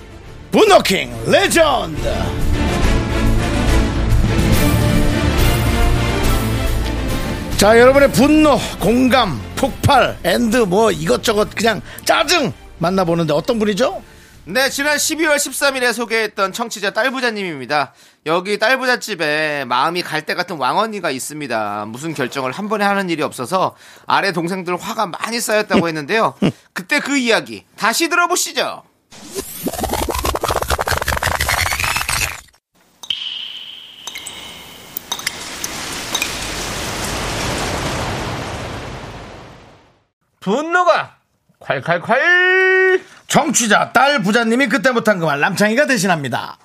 분노킹 0.51 1.31
레전드. 1.31 2.09
자, 7.57 7.79
여러분의 7.79 8.11
분노, 8.11 8.57
공감, 8.79 9.39
폭발, 9.55 10.17
and 10.23 10.57
뭐 10.57 10.91
이것저것 10.91 11.49
그냥 11.55 11.81
짜증 12.05 12.51
만나보는데 12.79 13.33
어떤 13.33 13.59
분이죠? 13.59 14.01
네, 14.45 14.69
지난 14.71 14.97
12월 14.97 15.35
13일에 15.35 15.93
소개했던 15.93 16.51
청취자 16.53 16.89
딸부자님입니다. 16.91 17.93
여기 18.25 18.57
딸부자집에 18.57 19.65
마음이 19.65 20.01
갈대 20.01 20.33
같은 20.33 20.57
왕언니가 20.57 21.11
있습니다. 21.11 21.85
무슨 21.87 22.15
결정을 22.15 22.51
한 22.51 22.67
번에 22.67 22.83
하는 22.83 23.09
일이 23.11 23.21
없어서 23.21 23.75
아래 24.07 24.31
동생들 24.31 24.75
화가 24.77 25.05
많이 25.07 25.39
쌓였다고 25.39 25.87
했는데요. 25.87 26.33
그때 26.73 26.99
그 26.99 27.15
이야기 27.17 27.63
다시 27.77 28.09
들어보시죠. 28.09 28.81
분노가 40.41 41.15
콸콸콸! 41.61 43.01
정취자 43.27 43.93
딸 43.93 44.21
부자님이 44.23 44.67
그때 44.67 44.91
못한 44.91 45.19
그 45.19 45.25
말 45.25 45.39
남창희가 45.39 45.85
대신합니다. 45.85 46.57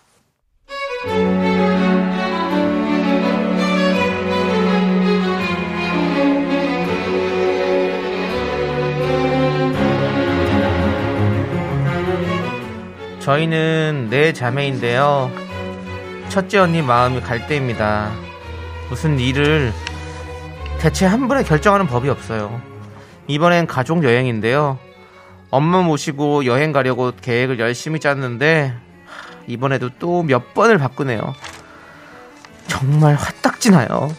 저희는 13.21 14.09
네 14.11 14.33
자매인데요. 14.33 15.31
첫째 16.29 16.59
언니 16.59 16.83
마음이 16.83 17.21
갈 17.21 17.47
때입니다. 17.47 18.13
무슨 18.89 19.19
일을 19.19 19.73
대체 20.79 21.07
한 21.07 21.27
번에 21.27 21.43
결정하는 21.43 21.87
법이 21.87 22.09
없어요. 22.09 22.61
이번엔 23.29 23.67
가족 23.67 24.05
여행인데요. 24.05 24.79
엄마 25.51 25.83
모시고 25.83 26.45
여행 26.45 26.73
가려고 26.73 27.13
계획을 27.21 27.59
열심히 27.59 28.01
짰는데 28.01 28.75
하, 29.07 29.37
이번에도 29.47 29.91
또 29.99 30.23
몇 30.23 30.55
번을 30.55 30.79
바꾸네요. 30.79 31.35
정말 32.69 33.15
화딱지나요. 33.15 34.11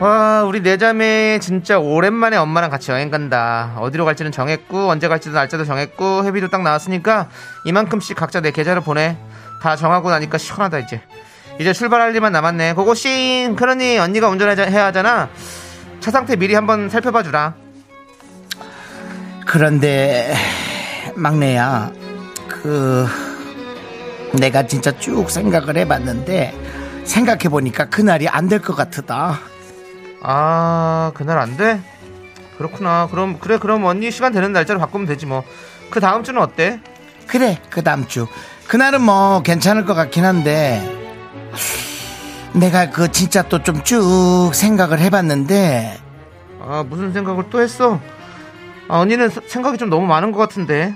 와, 0.00 0.44
우리 0.44 0.62
네 0.62 0.72
내자매 0.72 1.40
진짜 1.40 1.80
오랜만에 1.80 2.36
엄마랑 2.36 2.70
같이 2.70 2.92
여행 2.92 3.10
간다. 3.10 3.74
어디로 3.78 4.04
갈지는 4.04 4.30
정했고, 4.30 4.88
언제 4.88 5.08
갈지도 5.08 5.34
날짜도 5.34 5.64
정했고, 5.64 6.24
회비도 6.24 6.50
딱 6.50 6.62
나왔으니까 6.62 7.28
이만큼씩 7.64 8.16
각자 8.16 8.40
내 8.40 8.52
계좌를 8.52 8.82
보내. 8.82 9.16
다 9.60 9.74
정하고 9.74 10.08
나니까 10.10 10.38
시원하다, 10.38 10.78
이제. 10.78 11.02
이제 11.58 11.72
출발할 11.72 12.14
일만 12.14 12.32
남았네. 12.32 12.74
고고싱! 12.74 13.56
그러니 13.56 13.98
언니가 13.98 14.28
운전해야 14.28 14.86
하잖아. 14.86 15.28
차 16.00 16.10
상태 16.10 16.36
미리 16.36 16.54
한번 16.54 16.88
살펴봐 16.88 17.22
주라. 17.24 17.54
그런데 19.46 20.34
막내야 21.16 21.90
그 22.48 23.06
내가 24.38 24.66
진짜 24.66 24.92
쭉 24.98 25.30
생각을 25.30 25.76
해봤는데 25.76 26.54
생각해 27.04 27.48
보니까 27.48 27.86
그날이 27.86 28.28
안 28.28 28.48
될 28.48 28.60
것 28.60 28.76
같다. 28.76 29.40
아, 30.22 31.10
그날 31.14 31.38
안 31.38 31.56
돼? 31.56 31.80
그렇구나. 32.58 33.08
그럼, 33.10 33.38
그래, 33.38 33.56
그럼 33.58 33.84
언니 33.84 34.10
시간 34.10 34.32
되는 34.32 34.52
날짜로 34.52 34.78
바꾸면 34.80 35.06
되지 35.06 35.26
뭐. 35.26 35.44
그 35.90 36.00
다음 36.00 36.22
주는 36.22 36.40
어때? 36.40 36.80
그래 37.26 37.58
그 37.70 37.82
다음 37.82 38.06
주 38.06 38.26
그날은 38.68 39.00
뭐 39.02 39.42
괜찮을 39.42 39.84
것 39.86 39.94
같긴 39.94 40.24
한데 40.24 40.97
내가 42.54 42.90
그 42.90 43.10
진짜 43.12 43.42
또 43.42 43.62
좀 43.62 43.82
쭉 43.84 44.50
생각을 44.54 44.98
해봤는데 45.00 45.98
아, 46.60 46.84
무슨 46.88 47.12
생각을 47.12 47.44
또 47.50 47.60
했어? 47.60 48.00
아, 48.88 48.98
언니는 49.00 49.28
서- 49.30 49.40
생각이 49.46 49.78
좀 49.78 49.90
너무 49.90 50.06
많은 50.06 50.32
것 50.32 50.38
같은데. 50.38 50.94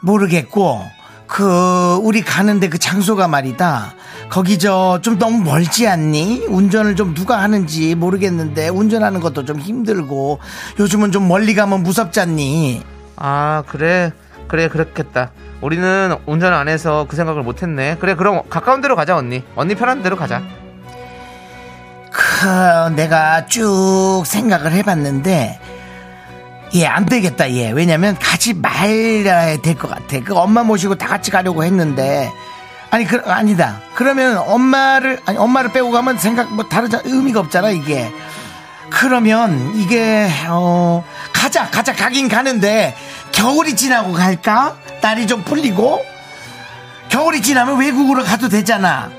모르겠고 0.00 0.80
그 1.26 1.98
우리 2.02 2.22
가는데 2.22 2.68
그 2.68 2.78
장소가 2.78 3.28
말이다 3.28 3.94
거기 4.30 4.58
저 4.58 5.00
좀 5.02 5.18
너무 5.18 5.38
멀지 5.42 5.86
않니 5.88 6.44
운전을 6.48 6.94
좀 6.96 7.14
누가 7.14 7.42
하는지 7.42 7.94
모르겠는데 7.94 8.68
운전하는 8.68 9.20
것도 9.20 9.44
좀 9.44 9.58
힘들고 9.58 10.38
요즘은 10.78 11.12
좀 11.12 11.26
멀리 11.28 11.54
가면 11.54 11.82
무섭지 11.82 12.20
않니 12.20 12.82
아, 13.16 13.64
그래. 13.66 14.12
그래, 14.48 14.68
그렇겠다. 14.68 15.30
우리는 15.60 16.16
운전 16.26 16.52
안 16.54 16.68
해서 16.68 17.06
그 17.08 17.16
생각을 17.16 17.42
못 17.42 17.62
했네. 17.62 17.96
그래, 18.00 18.14
그럼 18.14 18.42
가까운 18.48 18.80
데로 18.80 18.96
가자, 18.96 19.16
언니. 19.16 19.44
언니 19.56 19.74
편한 19.74 20.02
데로 20.02 20.16
가자. 20.16 20.42
크, 22.10 22.94
내가 22.96 23.46
쭉 23.46 24.22
생각을 24.24 24.72
해봤는데 24.72 25.60
얘안 26.76 27.06
되겠다 27.06 27.50
얘 27.52 27.70
왜냐면 27.70 28.16
가지 28.18 28.54
말아야 28.54 29.56
될 29.58 29.74
것 29.76 29.88
같아 29.88 30.20
그 30.24 30.34
엄마 30.36 30.62
모시고 30.62 30.96
다 30.96 31.06
같이 31.06 31.30
가려고 31.30 31.64
했는데 31.64 32.30
아니 32.90 33.04
그 33.06 33.22
아니다 33.24 33.80
그러면 33.94 34.36
엄마를 34.38 35.20
아니 35.26 35.38
엄마를 35.38 35.72
빼고 35.72 35.90
가면 35.90 36.18
생각 36.18 36.52
뭐 36.52 36.64
다른 36.64 36.90
의미가 37.04 37.40
없잖아 37.40 37.70
이게 37.70 38.12
그러면 38.90 39.72
이게 39.76 40.28
어 40.48 41.04
가자 41.32 41.70
가자 41.70 41.94
가긴 41.94 42.28
가는데 42.28 42.94
겨울이 43.32 43.76
지나고 43.76 44.12
갈까? 44.12 44.76
날이 45.00 45.26
좀 45.26 45.42
풀리고? 45.44 46.04
겨울이 47.08 47.40
지나면 47.42 47.78
외국으로 47.78 48.24
가도 48.24 48.48
되잖아. 48.48 49.10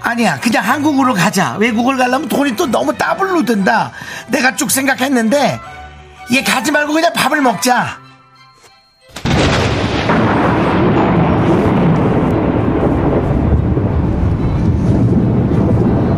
아니야 0.00 0.40
그냥 0.40 0.64
한국으로 0.64 1.14
가자. 1.14 1.56
외국을 1.58 1.96
가려면 1.96 2.28
돈이 2.28 2.56
또 2.56 2.66
너무 2.66 2.96
더블로 2.96 3.44
든다. 3.44 3.92
내가 4.28 4.56
쭉 4.56 4.70
생각했는데 4.70 5.60
얘 6.32 6.42
가지 6.42 6.70
말고 6.70 6.92
그냥 6.92 7.12
밥을 7.12 7.40
먹자. 7.40 7.98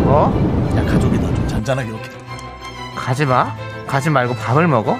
어? 0.04 0.73
야 0.76 0.85
가족이다 0.85 1.35
좀 1.35 1.49
잔잔하게 1.49 1.88
이렇게. 1.88 2.11
가지 2.97 3.25
마. 3.25 3.54
가지 3.87 4.11
말고 4.11 4.34
밥을 4.37 4.69
먹어? 4.69 4.99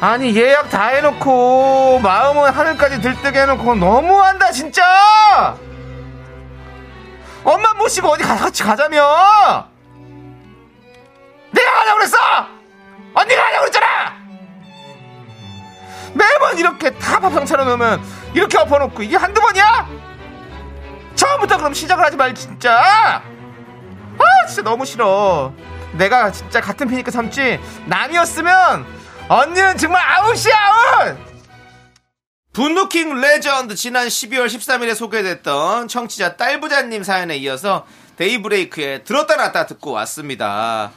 아니, 0.00 0.34
예약 0.34 0.70
다 0.70 0.86
해놓고, 0.88 1.98
마음은 2.02 2.50
하늘까지 2.50 3.00
들뜨게 3.02 3.42
해놓고, 3.42 3.74
너무한다, 3.74 4.50
진짜! 4.50 5.56
엄마 7.44 7.74
모시고 7.74 8.08
어디 8.08 8.24
가- 8.24 8.36
같이 8.36 8.62
가자며! 8.62 9.66
내가 11.50 11.70
가자고 11.74 11.98
그랬어! 11.98 12.16
언니가 13.12 13.42
가자고 13.44 13.60
그랬잖아! 13.60 13.86
매번 16.14 16.58
이렇게 16.58 16.90
다 16.98 17.20
밥상 17.20 17.44
차려놓으면, 17.44 18.00
이렇게 18.32 18.56
엎어놓고, 18.56 19.02
이게 19.02 19.16
한두 19.18 19.42
번이야? 19.42 19.86
처음부터 21.14 21.58
그럼 21.58 21.74
시작을 21.74 22.02
하지 22.02 22.16
말, 22.16 22.34
진짜! 22.34 23.22
아 24.18 24.46
진짜 24.46 24.62
너무 24.62 24.84
싫어 24.84 25.52
내가 25.92 26.30
진짜 26.30 26.60
같은 26.60 26.88
피니까 26.88 27.10
참지 27.10 27.58
남이었으면 27.86 28.84
언니는 29.30 29.76
정말 29.78 30.02
아웃이야 30.04 30.56
아웃! 30.56 31.16
분노킹 32.52 33.20
레전드 33.20 33.76
지난 33.76 34.08
12월 34.08 34.46
13일에 34.46 34.96
소개됐던 34.96 35.86
청취자 35.86 36.36
딸부자님 36.36 37.04
사연에 37.04 37.36
이어서 37.36 37.86
데이브레이크에 38.16 39.04
들었다 39.04 39.36
놨다 39.36 39.66
듣고 39.66 39.92
왔습니다. 39.92 40.90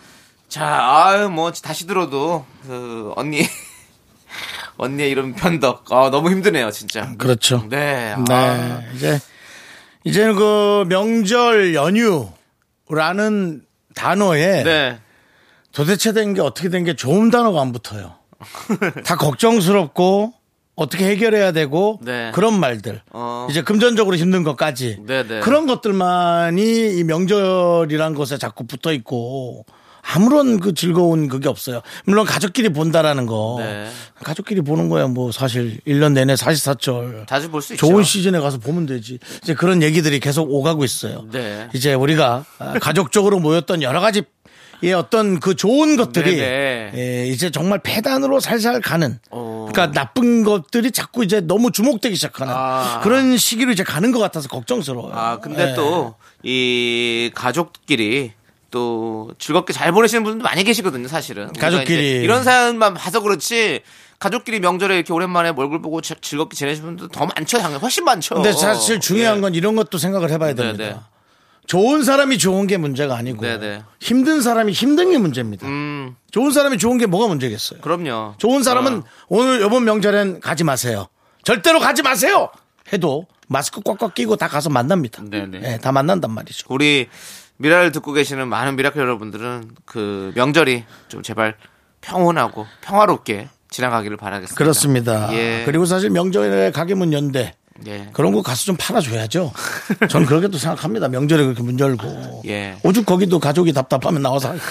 자 0.49 0.65
아유 0.65 1.29
뭐 1.29 1.51
다시 1.51 1.85
들어도 1.85 2.43
그 2.65 3.13
언니 3.15 3.47
언니의 4.77 5.11
이런 5.11 5.35
변덕. 5.35 5.91
아, 5.91 6.09
너무 6.09 6.31
힘드네요 6.31 6.71
진짜. 6.71 7.11
그렇죠. 7.19 7.67
네, 7.69 8.15
아, 8.17 8.23
네 8.27 8.89
이제 8.95 9.19
이제는 10.05 10.35
그 10.35 10.85
명절 10.89 11.75
연휴라는 11.75 13.61
단어에 13.93 14.63
네. 14.63 14.99
도대체 15.71 16.13
된 16.13 16.33
게 16.33 16.41
어떻게 16.41 16.69
된 16.69 16.83
게 16.83 16.95
좋은 16.95 17.29
단어가 17.29 17.61
안 17.61 17.71
붙어요. 17.71 18.15
다 19.05 19.15
걱정스럽고 19.15 20.33
어떻게 20.75 21.05
해결해야 21.07 21.51
되고 21.51 21.99
네. 22.01 22.31
그런 22.33 22.59
말들. 22.59 23.01
어. 23.11 23.47
이제 23.49 23.61
금전적으로 23.61 24.15
힘든 24.15 24.43
것까지. 24.43 24.99
네, 25.05 25.23
네. 25.27 25.39
그런 25.41 25.67
것들만이 25.67 26.97
이 26.97 27.03
명절이란 27.03 28.15
것에 28.15 28.37
자꾸 28.37 28.65
붙어 28.65 28.91
있고 28.93 29.65
아무런 30.05 30.59
그 30.59 30.73
즐거운 30.73 31.29
그게 31.29 31.47
없어요. 31.47 31.81
물론 32.05 32.25
가족끼리 32.25 32.69
본다라는 32.69 33.25
거. 33.25 33.57
네. 33.59 33.87
가족끼리 34.23 34.61
보는 34.61 34.89
거야 34.89 35.07
뭐 35.07 35.31
사실 35.31 35.79
1년 35.87 36.11
내내 36.13 36.35
사시사철. 36.35 37.25
자주 37.29 37.49
볼 37.51 37.61
수 37.61 37.73
있죠 37.75 37.85
좋은 37.87 38.03
시즌에 38.03 38.39
가서 38.39 38.57
보면 38.57 38.85
되지. 38.87 39.19
이제 39.43 39.53
그런 39.53 39.81
얘기들이 39.83 40.19
계속 40.19 40.51
오가고 40.51 40.83
있어요. 40.83 41.25
네. 41.31 41.69
이제 41.73 41.93
우리가 41.93 42.43
아, 42.59 42.73
가족적으로 42.79 43.39
모였던 43.39 43.81
여러 43.83 44.01
가지 44.01 44.23
의 44.81 44.93
어떤 44.93 45.39
그 45.39 45.55
좋은 45.55 45.95
것들이 45.95 46.35
네네. 46.37 46.91
예, 46.95 47.27
이제 47.27 47.49
정말 47.51 47.79
폐단으로 47.79 48.39
살살 48.39 48.81
가는 48.81 49.19
어. 49.29 49.69
그러니까 49.71 49.97
나쁜 49.97 50.43
것들이 50.43 50.91
자꾸 50.91 51.23
이제 51.23 51.39
너무 51.39 51.71
주목되기 51.71 52.15
시작하는 52.15 52.53
아. 52.55 52.99
그런 53.01 53.37
시기로 53.37 53.71
이제 53.71 53.83
가는 53.83 54.11
것 54.11 54.19
같아서 54.19 54.49
걱정스러워요. 54.49 55.13
아, 55.13 55.39
근데 55.39 55.69
예. 55.71 55.75
또이 55.75 57.31
가족끼리 57.33 58.33
또 58.71 59.31
즐겁게 59.39 59.71
잘 59.71 59.91
보내시는 59.91 60.23
분들 60.23 60.43
많이 60.43 60.63
계시거든요, 60.63 61.07
사실은. 61.07 61.53
가족끼리. 61.53 62.21
이런 62.23 62.43
사연만 62.43 62.93
봐서 62.95 63.21
그렇지 63.21 63.81
가족끼리 64.19 64.59
명절에 64.59 64.95
이렇게 64.95 65.13
오랜만에 65.13 65.53
얼굴 65.55 65.81
보고 65.81 66.01
즐- 66.01 66.19
즐겁게 66.21 66.55
지내시는 66.55 66.97
분들 66.97 67.09
더 67.09 67.25
많죠, 67.25 67.59
당연히 67.59 67.79
훨씬 67.79 68.03
많죠. 68.03 68.35
근데 68.35 68.51
사실 68.51 68.99
중요한 68.99 69.37
예. 69.37 69.41
건 69.41 69.53
이런 69.55 69.75
것도 69.75 69.97
생각을 69.97 70.31
해봐야 70.31 70.55
네, 70.55 70.61
됩니다. 70.63 70.83
네. 70.85 70.95
좋은 71.67 72.03
사람이 72.03 72.37
좋은 72.37 72.67
게 72.67 72.77
문제가 72.77 73.15
아니고 73.15 73.41
네, 73.41 73.57
네. 73.57 73.83
힘든 73.99 74.41
사람이 74.41 74.71
힘든 74.73 75.11
게 75.11 75.17
문제입니다. 75.17 75.67
음, 75.67 76.15
좋은 76.31 76.51
사람이 76.51 76.77
좋은 76.77 76.97
게 76.97 77.05
뭐가 77.05 77.27
문제겠어요? 77.27 77.79
그럼요. 77.81 78.35
좋은 78.37 78.63
사람은 78.63 78.97
어. 78.97 79.03
오늘 79.29 79.61
이번 79.65 79.85
명절엔 79.85 80.41
가지 80.41 80.63
마세요. 80.63 81.07
절대로 81.43 81.79
가지 81.79 82.01
마세요. 82.01 82.49
해도 82.91 83.27
마스크 83.47 83.81
꽉꽉 83.81 84.13
끼고 84.13 84.35
다 84.35 84.47
가서 84.47 84.69
만납니다. 84.69 85.23
네네. 85.23 85.61
예, 85.63 85.77
다 85.77 85.91
만난단 85.91 86.31
말이죠. 86.31 86.67
우리 86.69 87.07
미라를 87.57 87.91
듣고 87.91 88.13
계시는 88.13 88.47
많은 88.47 88.75
미라클 88.75 88.99
여러분들은 88.99 89.71
그 89.85 90.31
명절이 90.35 90.83
좀 91.07 91.23
제발 91.23 91.55
평온하고 92.01 92.65
평화롭게 92.81 93.47
지나가기를 93.69 94.17
바라겠습니다. 94.17 94.57
그렇습니다. 94.57 95.33
예. 95.33 95.63
그리고 95.65 95.85
사실 95.85 96.09
명절에 96.09 96.71
가게 96.71 96.93
문 96.93 97.13
연 97.13 97.41
데 97.41 97.55
예. 97.87 98.07
그런 98.13 98.33
거 98.33 98.41
가서 98.41 98.63
좀 98.65 98.75
팔아줘야죠. 98.77 99.51
저는 100.09 100.27
그렇게도 100.27 100.57
생각합니다. 100.57 101.07
명절에 101.07 101.43
그렇게 101.43 101.63
문 101.63 101.79
열고 101.79 102.43
예. 102.47 102.77
오죽 102.83 103.05
거기도 103.05 103.39
가족이 103.39 103.73
답답하면 103.73 104.21
나와서 104.21 104.53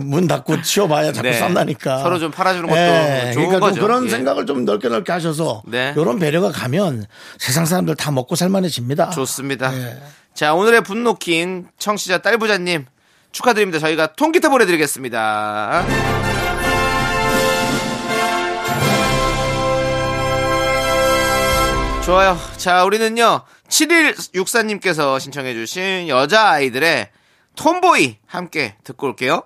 문 0.00 0.26
닫고 0.26 0.62
치워봐야 0.62 1.12
자꾸 1.12 1.28
네. 1.28 1.34
싼다니까. 1.38 1.98
서로 1.98 2.18
좀 2.18 2.30
팔아주는 2.30 2.68
것도 2.68 2.78
예, 2.78 3.30
좋은 3.34 3.46
그러니까 3.46 3.60
거죠. 3.60 3.74
좀 3.76 3.82
그런 3.86 4.04
예. 4.06 4.08
생각을 4.10 4.46
좀 4.46 4.64
넓게 4.64 4.88
넓게 4.88 5.12
하셔서 5.12 5.62
네. 5.66 5.94
이런 5.96 6.18
배려가 6.18 6.50
가면 6.50 7.06
세상 7.38 7.66
사람들 7.66 7.96
다 7.96 8.10
먹고 8.10 8.36
살만해집니다. 8.36 9.10
좋습니다. 9.10 9.74
예. 9.74 9.98
자, 10.34 10.54
오늘의 10.54 10.82
분노킹 10.82 11.68
청취자 11.78 12.18
딸부자님 12.18 12.86
축하드립니다. 13.32 13.78
저희가 13.78 14.14
통기타 14.14 14.48
보내드리겠습니다. 14.48 16.43
좋아요. 22.06 22.36
자, 22.58 22.84
우리는요, 22.84 23.42
7164님께서 23.68 25.18
신청해주신 25.18 26.08
여자아이들의 26.08 27.08
톰보이 27.56 28.18
함께 28.26 28.76
듣고 28.84 29.06
올게요. 29.08 29.44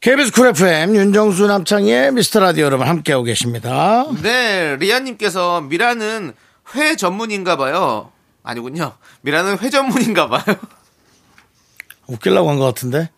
KBS 0.00 0.32
쿨 0.32 0.48
FM 0.48 0.94
윤정수 0.96 1.46
남창희의 1.46 2.12
미스터 2.12 2.40
라디오 2.40 2.64
여러분 2.64 2.88
함께하고 2.88 3.24
계십니다. 3.24 4.06
네, 4.22 4.76
리아님께서 4.76 5.60
미라는 5.62 6.32
회 6.74 6.96
전문인가 6.96 7.56
봐요. 7.56 8.10
아니군요. 8.42 8.94
미라는 9.20 9.58
회 9.58 9.68
전문인가 9.68 10.28
봐요. 10.28 10.42
웃기려고 12.08 12.48
한 12.48 12.58
것 12.58 12.64
같은데? 12.64 13.10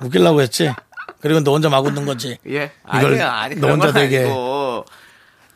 웃기려고 0.00 0.40
했지? 0.40 0.72
그리고 1.20 1.40
너 1.40 1.52
혼자 1.52 1.68
막 1.68 1.84
웃는 1.84 2.06
거지? 2.06 2.38
예. 2.48 2.72
이걸 2.88 3.12
아니야, 3.12 3.30
아니, 3.32 3.56
너 3.56 3.68
혼자 3.68 3.92
건 3.92 3.94
되게- 3.94 4.20
아니고. 4.20 4.86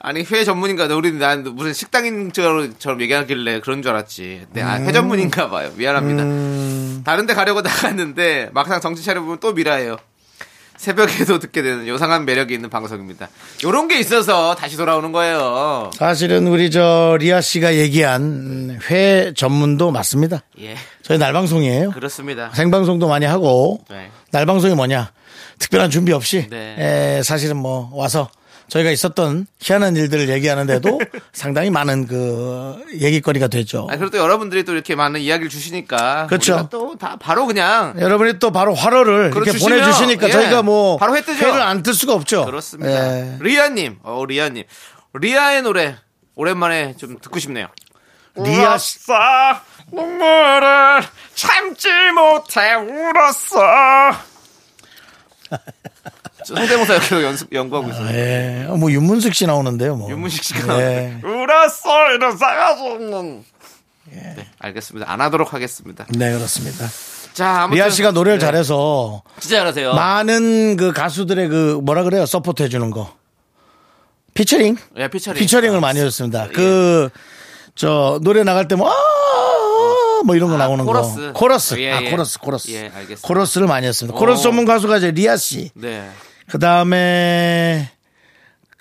아니, 0.08 0.22
회 0.30 0.44
전문인가, 0.44 0.84
우리 0.94 1.10
난 1.10 1.42
무슨 1.42 1.72
식당인처럼 1.72 3.00
얘기하길래 3.00 3.58
그런 3.58 3.82
줄 3.82 3.90
알았지. 3.90 4.46
네, 4.52 4.62
아, 4.62 4.76
회 4.76 4.92
전문인가 4.92 5.50
봐요. 5.50 5.72
미안합니다. 5.74 6.22
음. 6.22 7.02
다른 7.04 7.26
데 7.26 7.34
가려고 7.34 7.60
나갔는데, 7.62 8.50
막상 8.54 8.80
정신 8.80 9.04
차려보면 9.04 9.38
또 9.40 9.52
미라예요. 9.52 9.96
새벽에도 10.76 11.40
듣게 11.40 11.60
되는 11.60 11.88
요상한 11.88 12.24
매력이 12.24 12.54
있는 12.54 12.70
방송입니다. 12.70 13.28
요런 13.64 13.88
게 13.88 13.98
있어서 13.98 14.54
다시 14.54 14.76
돌아오는 14.76 15.10
거예요. 15.10 15.90
사실은 15.94 16.46
우리 16.46 16.70
저 16.70 17.16
리아 17.18 17.40
씨가 17.40 17.74
얘기한 17.74 18.78
회 18.88 19.32
전문도 19.34 19.90
맞습니다. 19.90 20.42
예, 20.60 20.76
저희 21.02 21.18
날방송이에요. 21.18 21.90
그렇습니다. 21.90 22.50
생방송도 22.54 23.08
많이 23.08 23.24
하고 23.26 23.80
네. 23.90 24.10
날방송이 24.30 24.74
뭐냐 24.74 25.10
특별한 25.58 25.90
준비 25.90 26.12
없이 26.12 26.46
네. 26.50 26.76
에, 27.18 27.22
사실은 27.22 27.56
뭐 27.56 27.90
와서 27.94 28.28
저희가 28.68 28.90
있었던 28.90 29.46
희한한 29.60 29.94
일들을 29.96 30.28
얘기하는데도 30.28 31.00
상당히 31.32 31.70
많은 31.70 32.06
그 32.06 32.82
얘기거리가 33.00 33.46
되죠. 33.48 33.86
아, 33.90 33.96
그리고 33.96 34.10
또 34.10 34.18
여러분들이 34.18 34.64
또 34.64 34.72
이렇게 34.72 34.94
많은 34.96 35.20
이야기를 35.20 35.48
주시니까. 35.50 36.26
그렇죠. 36.26 36.68
또 36.70 36.96
다 36.98 37.16
바로 37.16 37.46
그냥. 37.46 37.94
여러분이 38.00 38.38
또 38.38 38.50
바로 38.50 38.74
화로를 38.74 39.30
이렇게 39.34 39.52
주시면, 39.52 39.78
보내주시니까 39.80 40.28
예, 40.28 40.32
저희가 40.32 40.62
뭐 40.62 40.96
바로 40.96 41.14
회 41.16 41.20
뜨죠. 41.22 41.46
회를 41.46 41.60
안 41.62 41.82
뜰 41.82 41.94
수가 41.94 42.14
없죠. 42.14 42.44
그렇습니다. 42.44 42.90
예. 43.18 43.36
리아님, 43.40 43.98
어, 44.02 44.24
리아님. 44.26 44.64
리아의 45.14 45.62
노래, 45.62 45.96
오랜만에 46.34 46.96
좀 46.96 47.18
듣고 47.20 47.38
싶네요. 47.38 47.68
리아 48.34 48.76
씨 48.76 48.98
울었어 49.08 49.60
눈물을 49.92 51.02
참지 51.34 51.88
못해 52.14 52.74
울었어 52.74 53.60
성대모사 56.54 56.94
역으로 56.94 57.22
연습, 57.24 57.52
연구하고 57.52 57.88
있어요. 57.90 58.08
예. 58.16 58.66
뭐 58.78 58.90
윤문숙 58.90 59.34
씨 59.34 59.46
나오는데요. 59.46 59.96
뭐. 59.96 60.10
윤문식 60.10 60.44
씨가 60.44 60.80
예. 60.80 61.20
울었어 61.24 62.12
이런 62.14 62.36
싸가지없는 62.36 63.44
네, 64.12 64.36
알겠습니다. 64.60 65.10
안 65.10 65.20
하도록 65.20 65.52
하겠습니다. 65.52 66.06
네 66.10 66.32
그렇습니다. 66.32 66.86
자, 67.34 67.62
아무튼. 67.62 67.76
리아 67.76 67.90
씨가 67.90 68.12
노래를 68.12 68.38
네, 68.38 68.46
잘해서 68.46 69.22
진짜 69.40 69.58
잘하세요. 69.58 69.92
많은 69.94 70.76
그 70.76 70.92
가수들의 70.92 71.48
그 71.48 71.80
뭐라 71.82 72.04
그래요 72.04 72.24
서포트 72.24 72.62
해주는 72.62 72.90
거 72.92 73.12
피처링 74.34 74.76
예, 74.98 75.08
피처링. 75.08 75.40
피처링을 75.40 75.80
많이 75.80 75.98
했습니다. 76.00 76.48
그저 76.48 78.20
노래 78.22 78.44
나갈 78.44 78.68
때 78.68 78.78
뭐 78.78 78.88
아, 78.88 80.22
뭐 80.24 80.36
이런 80.36 80.48
거 80.50 80.54
아, 80.54 80.58
나오는 80.58 80.84
코러스. 80.84 81.16
거 81.16 81.32
코러스 81.32 81.78
예, 81.80 81.92
아 81.92 82.02
예. 82.02 82.10
코러스 82.10 82.38
코러스 82.38 82.70
예, 82.70 82.82
알겠습니다. 82.94 83.26
코러스를 83.26 83.66
많이 83.66 83.86
했습니다. 83.86 84.16
코러스 84.16 84.40
오. 84.40 84.42
전문 84.44 84.64
가수가 84.64 84.98
이제 84.98 85.10
리아 85.10 85.36
씨. 85.36 85.70
네. 85.74 86.08
그 86.48 86.58
다음에 86.58 87.90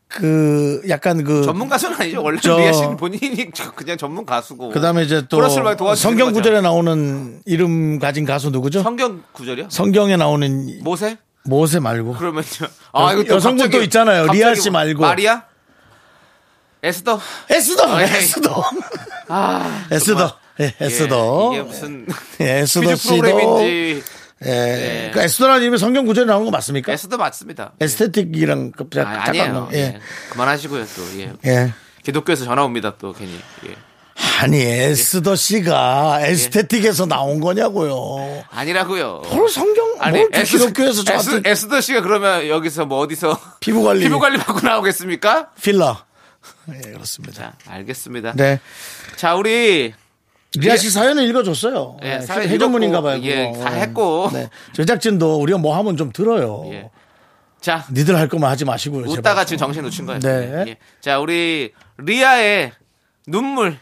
그 0.08 0.82
약간 0.88 1.24
그 1.24 1.44
전문 1.44 1.68
가수는 1.68 2.00
아니죠. 2.00 2.24
원래 2.24 2.40
저- 2.42 2.58
리아 2.58 2.72
본인이 2.96 3.50
그냥 3.76 3.98
전문 3.98 4.26
가수고. 4.26 4.70
그다음에 4.70 5.04
이제 5.04 5.24
또 5.30 5.42
성경. 5.96 6.32
구절에 6.32 6.62
나오는 6.62 7.42
이름 7.46 8.00
가진 8.00 8.26
가수 8.26 8.50
누구죠? 8.50 8.82
성경 8.84 9.24
구절이요? 9.34 9.68
성경에 9.70 10.16
나오는 10.16 10.80
모세? 10.84 11.18
모세 11.44 11.80
말고 11.80 12.14
그러면요. 12.14 12.46
아, 12.94 13.14
이거 13.14 13.24
또 13.24 13.36
여성분 13.36 13.58
갑자기- 13.66 13.78
또 13.78 13.84
있잖아요. 13.84 14.28
리아 14.32 14.56
씨 14.56 14.70
말고. 14.70 15.02
마리아? 15.02 15.44
에스더? 16.82 17.20
에스더 17.50 18.02
예. 18.02 18.06
에스더 18.06 18.64
아, 19.28 19.86
에스더 19.92 20.38
예, 20.60 20.74
에스더 20.80 21.50
예, 21.54 21.56
이게 21.58 21.64
무슨 21.68 22.08
예, 22.42 22.60
에스더 22.60 22.96
씨도 22.96 23.16
프로그램인지 23.22 24.04
예. 24.46 25.08
예. 25.08 25.12
그 25.14 25.22
에스더라는 25.22 25.62
이름이 25.64 25.78
성경 25.78 26.06
구절에 26.06 26.26
나오는 26.28 26.46
거 26.46 26.52
맞습니까? 26.52 26.92
에스더 26.92 27.18
맞습니다. 27.18 27.74
에스테틱이랑 27.80 28.72
그 28.72 28.88
아, 29.00 29.24
아니에요. 29.28 29.70
예. 29.74 29.78
예. 29.78 30.00
그만하시고요 30.32 30.86
또. 30.96 31.20
예. 31.20 31.34
예. 31.46 31.74
기독교에서 32.04 32.46
전화 32.46 32.64
옵니다 32.64 32.94
또 33.00 33.14
괜히. 33.14 33.40
예. 33.68 33.76
아니 34.42 34.62
에스더 34.62 35.36
씨가 35.36 36.20
에스테틱에서 36.22 37.06
나온 37.06 37.40
거냐고요. 37.42 38.44
아니라고요. 38.50 39.24
뭘 39.32 39.50
성경 39.50 39.96
뭘 40.10 40.30
에스- 40.32 40.58
기독교에서 40.58 41.04
저한테 41.04 41.38
에스, 41.38 41.42
에스더 41.46 41.82
씨가 41.82 42.02
그러면 42.02 42.48
여기서 42.48 42.86
뭐 42.86 43.00
어디서 43.00 43.38
피부 43.60 43.84
관리 43.84 44.02
피부 44.04 44.20
관리 44.20 44.38
받고 44.38 44.62
나오겠습니까? 44.66 45.50
필러. 45.62 45.98
예, 46.74 46.92
그렇습니다. 46.92 47.34
자, 47.34 47.54
알겠습니다. 47.68 48.34
네. 48.36 48.60
자, 49.18 49.36
우리 49.36 49.94
리아 50.60 50.76
씨 50.78 50.90
사연을 50.90 51.24
읽어줬어요. 51.30 51.98
예, 52.04 52.16
예, 52.16 52.22
사연 52.22 52.48
회 52.50 52.60
전문인가 52.60 53.00
읽었고, 53.00 53.08
봐요. 53.08 53.20
예, 53.24 53.52
그거. 53.52 53.64
다 53.64 53.72
했고. 53.72 54.30
네. 54.34 54.50
제작진도 54.74 55.40
우리가 55.42 55.58
뭐 55.58 55.78
하면 55.78 55.98
좀 55.98 56.12
들어요. 56.12 56.64
예. 56.72 56.90
자, 57.62 57.86
니들 57.92 58.16
할 58.18 58.28
거면 58.28 58.50
하지 58.50 58.64
마시고요. 58.66 59.06
웃다가 59.10 59.22
제발. 59.22 59.46
지금 59.46 59.58
정신 59.58 59.84
놓친 59.84 60.06
거예요. 60.06 60.20
네. 60.20 60.64
예. 60.68 60.78
자, 61.02 61.20
우리 61.20 61.72
리아의 61.98 62.72
눈물 63.28 63.78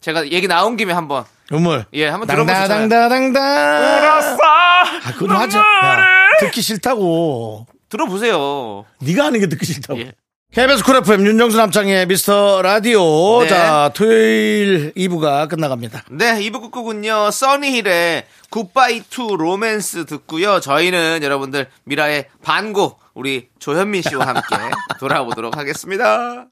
제가 0.00 0.28
얘기 0.30 0.46
나온 0.46 0.76
김에 0.76 0.92
한번 0.92 1.24
음물. 1.52 1.86
예, 1.94 2.08
한번 2.08 2.26
들어보세요. 2.28 2.68
당다당다당다. 2.68 3.40
울었어 3.80 4.38
아, 4.42 5.12
그거 5.16 5.34
하자. 5.34 5.58
야, 5.58 6.06
듣기 6.40 6.60
싫다고. 6.62 7.66
들어보세요. 7.88 8.84
네가 9.00 9.24
하는 9.26 9.40
게 9.40 9.46
듣기 9.46 9.64
싫다고. 9.66 10.00
예. 10.00 10.12
KBS 10.54 10.84
쿨 10.84 10.96
FM 10.98 11.26
윤정수 11.26 11.56
남창희의 11.56 12.06
미스터 12.06 12.62
라디오. 12.62 13.42
네. 13.42 13.48
자, 13.48 13.90
토요일 13.92 14.92
2부가 14.94 15.48
끝나갑니다. 15.48 16.04
네, 16.10 16.38
2부 16.48 16.60
끝곡은요, 16.62 17.32
써니힐의 17.32 18.24
Goodbye 18.50 19.02
to 19.10 19.36
Romance 19.36 20.06
듣고요. 20.06 20.60
저희는 20.60 21.24
여러분들 21.24 21.66
미라의 21.82 22.26
반고, 22.42 23.00
우리 23.14 23.48
조현민 23.58 24.02
씨와 24.02 24.28
함께 24.28 24.42
돌아오도록 25.00 25.56
하겠습니다. 25.56 26.46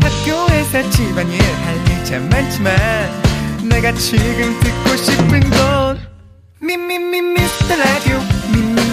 학교에서 0.00 0.90
집안일 0.90 1.42
할 1.42 1.74
일 1.74 1.94
참 1.94 2.26
많지만 2.30 2.72
내가 3.68 3.92
지금 3.92 4.58
듣고 4.60 4.96
싶은 4.96 5.40
건 5.50 6.00
미미미 6.58 7.20
미스터 7.20 7.76
라디오 7.76 8.18
미미미 8.50 8.72
미미미 8.80 8.91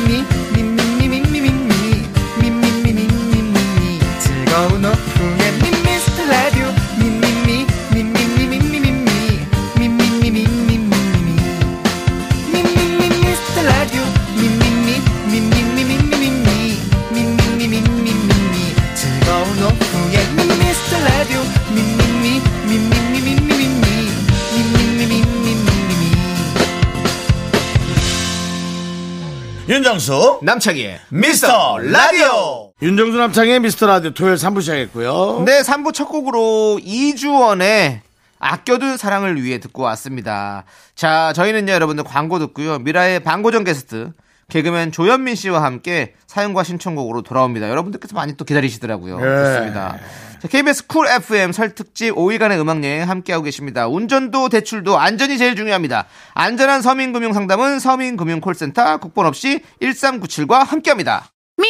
윤정수. 29.89 30.41
남창희의 30.43 30.99
미스터 31.09 31.79
라디오. 31.79 32.71
윤정수 32.79 33.17
남창희의 33.17 33.59
미스터 33.59 33.87
라디오 33.87 34.11
토요일 34.11 34.35
3부 34.35 34.61
시작했고요. 34.61 35.43
네, 35.45 35.61
3부 35.61 35.93
첫 35.95 36.05
곡으로 36.05 36.79
이주원의 36.83 38.01
아껴둔 38.37 38.99
사랑을 38.99 39.41
위해 39.41 39.59
듣고 39.59 39.81
왔습니다. 39.83 40.65
자, 40.93 41.33
저희는요, 41.33 41.71
여러분들 41.73 42.03
광고 42.03 42.37
듣고요. 42.37 42.77
미라의 42.77 43.21
방고정 43.21 43.63
게스트, 43.63 44.11
개그맨 44.49 44.91
조현민 44.91 45.33
씨와 45.33 45.63
함께 45.63 46.13
사연과 46.27 46.63
신청곡으로 46.63 47.23
돌아옵니다. 47.23 47.67
여러분들께서 47.69 48.13
많이 48.13 48.37
또 48.37 48.45
기다리시더라고요. 48.45 49.15
네. 49.17 49.21
그렇습니다. 49.21 49.97
자, 50.41 50.47
KBS 50.47 50.87
쿨 50.87 51.05
FM 51.07 51.51
설 51.51 51.75
특집 51.75 52.15
5일간의 52.15 52.61
음악여행 52.61 53.09
함께하고 53.09 53.43
계십니다. 53.43 53.87
운전도 53.87 54.47
대출도 54.47 54.97
안전이 54.97 55.37
제일 55.37 55.55
중요합니다. 55.55 56.05
안전한 56.33 56.81
서민금융 56.81 57.33
상담은 57.33 57.79
서민금융콜센터 57.79 58.97
국번 58.97 59.25
없이 59.25 59.59
1397과 59.81 60.65
함께합니다. 60.65 61.29
Me, 61.59 61.67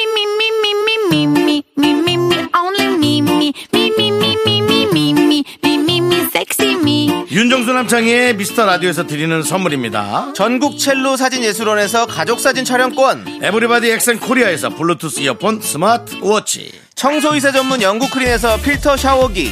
only 2.54 2.98
me, 2.98 4.69
sexy 6.40 6.72
me. 6.76 7.26
윤정수 7.30 7.74
남창희의 7.74 8.36
미스터 8.38 8.66
라디오에서 8.66 9.06
드리는 9.06 9.44
선물입니다. 9.44 10.32
전국 10.34 10.78
첼로 10.78 11.18
사진 11.18 11.44
예술원에서 11.44 12.06
가족 12.06 12.40
사진 12.40 12.64
촬영권, 12.64 13.42
에브리바디 13.44 13.92
엑센 13.92 14.20
코리아에서 14.20 14.70
블루투스 14.70 15.20
이어폰 15.20 15.60
스마트 15.60 16.16
워치. 16.22 16.72
청소이사 16.96 17.52
전문 17.52 17.82
영국 17.82 18.12
크린에서 18.12 18.58
필터 18.62 18.96
샤워기, 18.96 19.52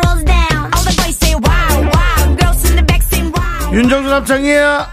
남창이야. 4.11 4.89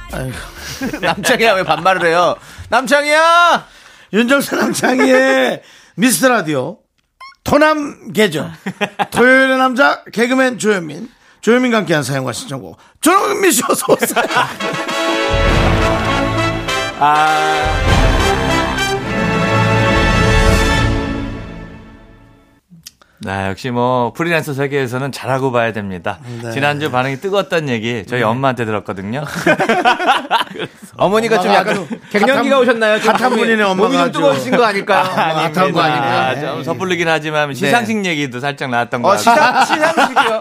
남창이야 1.02 1.52
왜 1.54 1.62
반말을 1.64 2.06
해요? 2.06 2.36
남창이야! 2.68 3.66
윤정수 4.12 4.56
남창희의 4.56 5.62
미스터 5.96 6.28
라디오. 6.28 6.78
토남 7.44 8.12
계정 8.12 8.52
토요일의 9.10 9.56
남자 9.58 10.02
개그맨 10.12 10.58
조현민. 10.58 11.08
조현민과 11.40 11.78
함께한 11.78 12.02
사연과 12.02 12.32
신청곡. 12.32 12.78
조현민 13.00 13.50
씨 13.50 13.62
어서 13.68 13.84
오세요 13.92 14.22
네, 23.20 23.48
역시 23.48 23.70
뭐 23.72 24.12
프리랜서 24.12 24.52
세계에서는 24.54 25.10
잘하고 25.10 25.50
봐야 25.50 25.72
됩니다. 25.72 26.18
네. 26.40 26.52
지난주 26.52 26.88
반응이 26.90 27.16
뜨거웠던 27.16 27.68
얘기 27.68 28.04
저희 28.06 28.22
엄마한테 28.22 28.64
들었거든요. 28.64 29.24
어머니가 30.96 31.40
좀 31.40 31.52
약간 31.52 31.88
갱년기가 32.10 32.58
오셨나요? 32.60 32.98
몸이- 32.98 33.28
분이네, 33.30 33.62
엄마가 33.64 33.88
몸이 33.88 33.96
좀. 33.98 34.12
뜨거우신 34.12 34.56
거 34.56 34.64
아닐까요? 34.64 35.00
아, 35.00 35.50
핫한 35.52 35.72
거 35.72 35.80
아닐까? 35.80 36.28
아, 36.28 36.40
좀 36.40 36.62
섣불리긴 36.62 37.08
하지만 37.08 37.52
시상식 37.54 38.04
얘기도 38.04 38.38
살짝 38.38 38.70
나왔던 38.70 39.02
것 39.02 39.08
어, 39.08 39.16
같아요. 39.16 39.64
시상, 39.64 39.94
시상 39.94 40.06
식이요? 40.08 40.40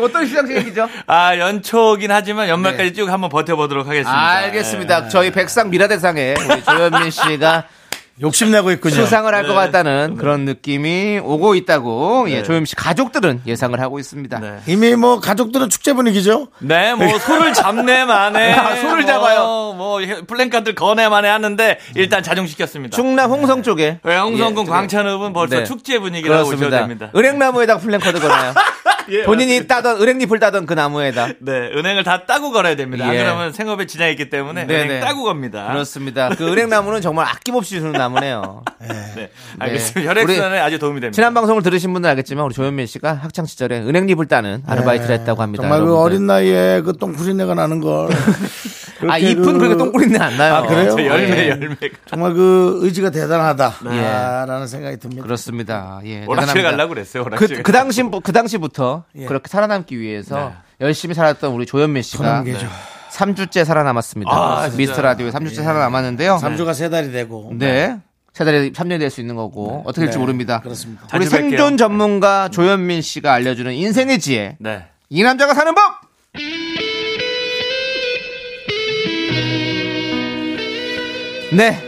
어떤 0.04 0.26
시상식이죠? 0.26 0.88
아, 1.06 1.36
연초긴 1.38 2.10
하지만 2.10 2.48
연말까지 2.48 2.94
쭉 2.94 3.10
한번 3.10 3.28
버텨보도록 3.28 3.86
하겠습니다. 3.86 4.28
알겠습니다. 4.28 5.08
저희 5.08 5.30
백상 5.30 5.68
미라대상에 5.68 6.34
우리 6.38 6.64
조현민 6.64 7.10
씨가 7.10 7.64
욕심내고 8.20 8.70
있군요 8.72 8.94
수상을 8.94 9.32
할 9.34 9.44
것 9.44 9.52
같다는 9.54 10.16
그런 10.16 10.44
느낌이 10.46 11.20
오고 11.22 11.54
있다고 11.56 12.26
예, 12.30 12.42
조현민 12.42 12.64
씨 12.66 12.74
가족들은 12.76 13.42
예상을 13.46 13.78
하고 13.80 13.98
있습니다. 13.98 14.38
네. 14.38 14.58
이미 14.66 14.94
뭐 14.96 15.20
가족들은 15.20 15.68
축제 15.68 15.92
분위기죠 15.92 16.48
네, 16.60 16.94
뭐 16.94 17.06
소를 17.20 17.52
잡네 17.52 18.04
마네 18.04 18.52
아, 18.52 18.76
소를 18.76 19.04
잡아요. 19.04 19.40
뭐, 19.40 19.74
뭐 19.74 20.00
플랜카드 20.26 20.74
거네 20.74 21.08
마네 21.08 21.28
하는데 21.28 21.78
일단 21.96 22.22
자중시켰습니다. 22.22 22.94
충남 22.94 23.30
홍성 23.30 23.62
쪽에 23.62 23.98
네, 24.02 24.16
홍성군 24.18 24.66
예, 24.66 24.70
광천읍은 24.70 25.32
벌써 25.32 25.56
네. 25.58 25.64
축제 25.64 25.98
분위기라고 25.98 26.44
보셔도. 26.50 26.70
됩니다. 26.70 27.10
은행나무에다가 27.14 27.80
플랜카드 27.80 28.20
걸어요. 28.20 28.54
예, 29.10 29.22
본인이 29.24 29.66
따던 29.66 30.00
은행잎을 30.00 30.38
따던 30.38 30.66
그 30.66 30.74
나무에다. 30.74 31.28
네, 31.40 31.52
은행을 31.74 32.04
다 32.04 32.24
따고 32.26 32.50
걸어야 32.52 32.76
됩니다. 32.76 33.06
안 33.06 33.14
예. 33.14 33.18
그러면 33.18 33.52
생업에 33.52 33.86
지장이 33.86 34.12
있기 34.12 34.30
때문에 34.30 34.66
네네. 34.66 34.84
은행 34.84 35.00
따고 35.00 35.24
갑니다. 35.24 35.68
그렇습니다. 35.68 36.28
그 36.30 36.50
은행나무는 36.50 37.00
정말 37.00 37.26
아낌없이 37.26 37.76
주는 37.76 37.92
나무네요. 37.92 38.62
네, 39.16 39.30
알겠습니다. 39.58 40.10
혈액순환에 40.10 40.58
아주 40.58 40.78
도움이 40.78 41.00
됩니다. 41.00 41.14
지난 41.14 41.34
방송을 41.34 41.62
들으신 41.62 41.92
분은 41.92 42.08
알겠지만 42.10 42.44
우리 42.44 42.54
조현민 42.54 42.86
씨가 42.86 43.12
학창 43.14 43.46
시절에 43.46 43.80
은행잎을 43.80 44.26
따는 44.26 44.62
아르바이트를 44.66 45.14
했다고 45.20 45.42
합니다. 45.42 45.62
정말 45.62 45.80
그 45.80 45.86
여러분들. 45.86 46.04
어린 46.04 46.26
나이에 46.26 46.80
그 46.82 46.92
똥푸린내가 46.96 47.54
나는 47.54 47.80
걸 47.80 48.08
아 49.10 49.18
잎은 49.18 49.58
그 49.58 49.64
렇게 49.64 49.76
똥꼬리는 49.76 50.20
안 50.20 50.36
나요. 50.36 50.54
아, 50.54 50.66
그래요? 50.66 50.90
저 50.96 51.04
열매, 51.04 51.44
예. 51.44 51.48
열매. 51.50 51.76
정말 52.06 52.32
그 52.34 52.78
의지가 52.82 53.10
대단하다라는 53.10 54.66
생각이 54.66 54.96
듭니다 54.98 55.22
그렇습니다. 55.22 56.00
예, 56.04 56.24
오락실. 56.26 56.62
가려고 56.62 56.90
그랬어요, 56.90 57.24
오락실. 57.24 57.56
그, 57.58 57.62
그 57.62 57.72
당시 57.72 58.02
그 58.22 58.32
당시부터 58.32 59.04
예. 59.16 59.26
그렇게 59.26 59.48
살아남기 59.48 59.98
위해서 59.98 60.52
열심히 60.80 61.14
살았던 61.14 61.52
우리 61.52 61.66
조현민 61.66 62.02
씨가 62.02 62.24
토남계죠. 62.24 62.68
3주째 63.12 63.64
살아남았습니다. 63.64 64.30
아? 64.32 64.68
미스터 64.76 65.00
라디오에 65.02 65.30
3주째 65.30 65.62
살아남았는데요. 65.62 66.38
3주가 66.42 66.74
세 66.74 66.90
달이 66.90 67.12
되고 67.12 67.52
네. 67.54 67.96
세 68.32 68.44
달에 68.44 68.70
3년이 68.70 68.98
될 68.98 69.10
수 69.10 69.20
있는 69.20 69.36
거고 69.36 69.82
어떻게 69.86 70.06
될지 70.06 70.18
네, 70.18 70.20
모릅니다. 70.20 70.60
그렇습니다. 70.60 71.06
우리. 71.14 71.24
생존 71.26 71.76
전문가 71.76 72.48
조현민 72.48 73.02
씨가 73.02 73.32
알려주는 73.32 73.72
인생의 73.72 74.18
지혜. 74.18 74.56
네. 74.58 74.86
이 75.10 75.22
남자가 75.22 75.54
사는 75.54 75.72
법. 75.72 75.82
네. 81.54 81.78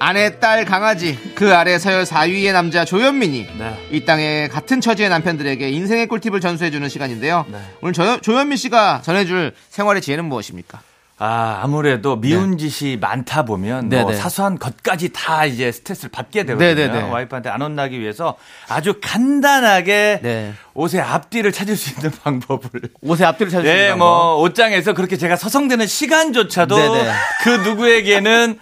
아내, 0.00 0.38
딸, 0.38 0.64
강아지 0.64 1.18
그 1.34 1.54
아래 1.54 1.78
서열 1.78 2.04
4위의 2.04 2.52
남자 2.52 2.84
조현민이 2.84 3.48
네. 3.58 3.88
이 3.90 4.04
땅에 4.04 4.46
같은 4.48 4.80
처지의 4.80 5.08
남편들에게 5.08 5.70
인생의 5.70 6.06
꿀팁을 6.06 6.40
전수해주는 6.40 6.88
시간인데요. 6.88 7.46
네. 7.48 7.58
오늘 7.80 7.94
조, 7.94 8.20
조현민 8.20 8.56
씨가 8.58 9.00
전해줄 9.02 9.54
생활의 9.70 10.02
지혜는 10.02 10.26
무엇입니까? 10.26 10.80
아, 11.20 11.58
아무래도 11.64 12.14
미운 12.14 12.58
짓이 12.58 12.96
많다 12.96 13.44
보면 13.44 13.88
뭐 13.88 14.04
네네. 14.04 14.14
사소한 14.14 14.56
것까지 14.56 15.08
다 15.12 15.46
이제 15.46 15.72
스트레스를 15.72 16.10
받게 16.12 16.44
되거든요. 16.44 16.74
네네네. 16.74 17.10
와이프한테 17.10 17.48
안 17.48 17.60
혼나기 17.60 17.98
위해서 17.98 18.36
아주 18.68 19.00
간단하게 19.02 20.20
네. 20.22 20.52
옷의 20.74 21.00
앞뒤를 21.00 21.50
찾을 21.50 21.74
수 21.76 21.90
있는 21.94 22.12
방법을 22.22 22.68
옷의 23.00 23.26
앞뒤를 23.26 23.50
찾을 23.50 23.66
수 23.66 23.72
네, 23.72 23.84
있는 23.86 23.98
뭐 23.98 24.36
옷장에서 24.42 24.92
그렇게 24.92 25.16
제가 25.16 25.34
서성대는 25.34 25.88
시간조차도 25.88 26.76
네네. 26.76 27.12
그 27.42 27.50
누구에게는 27.68 28.60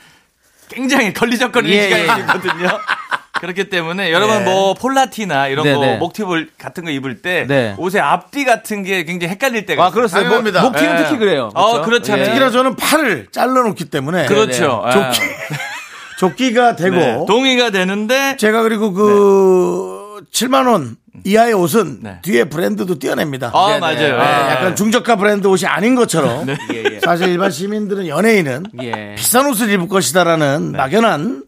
굉장히 0.68 1.12
걸리적거리는 1.12 1.74
예, 1.74 1.90
예. 1.90 2.00
시간이거든요. 2.00 2.68
그렇기 3.40 3.68
때문에 3.68 4.12
여러분 4.12 4.38
네. 4.38 4.44
뭐 4.44 4.74
폴라티나 4.74 5.48
이런 5.48 5.64
거 5.64 5.80
네네. 5.80 5.98
목티블 5.98 6.50
같은 6.58 6.84
거 6.84 6.90
입을 6.90 7.20
때 7.20 7.44
네. 7.46 7.74
옷의 7.76 8.00
앞뒤 8.00 8.44
같은 8.44 8.82
게 8.82 9.04
굉장히 9.04 9.32
헷갈릴 9.32 9.66
때가 9.66 9.84
아, 9.84 9.86
있어요. 9.88 9.94
그렇습니다. 9.94 10.28
당연합니다. 10.28 10.62
목, 10.62 10.72
목티는 10.72 10.94
예. 10.94 11.02
특히 11.04 11.18
그래요. 11.18 11.50
어, 11.54 11.82
그렇죠. 11.82 12.18
예. 12.18 12.24
특히나 12.24 12.50
저는 12.50 12.76
팔을 12.76 13.26
잘라놓기 13.30 13.86
때문에 13.86 14.26
그렇죠. 14.26 14.84
예. 14.86 14.92
조끼 14.92 15.20
조끼가 16.18 16.76
되고 16.76 16.96
네. 16.96 17.24
동의가 17.26 17.70
되는데 17.70 18.36
제가 18.38 18.62
그리고 18.62 18.92
그 18.92 19.95
7만 20.32 20.68
원 20.70 20.96
이하의 21.24 21.54
옷은 21.54 22.00
네. 22.02 22.18
뒤에 22.22 22.44
브랜드도 22.44 22.98
띄어냅니다. 22.98 23.50
아 23.54 23.66
네네. 23.68 23.80
맞아요. 23.80 24.18
네, 24.18 24.24
예. 24.24 24.50
약간 24.52 24.76
중저가 24.76 25.16
브랜드 25.16 25.46
옷이 25.46 25.66
아닌 25.66 25.94
것처럼 25.94 26.48
예, 26.48 26.84
예. 26.94 27.00
사실 27.00 27.28
일반 27.28 27.50
시민들은 27.50 28.06
연예인은 28.06 28.66
예. 28.82 29.14
비싼 29.16 29.46
옷을 29.46 29.70
입을 29.70 29.88
것이다라는 29.88 30.72
막연한 30.72 31.44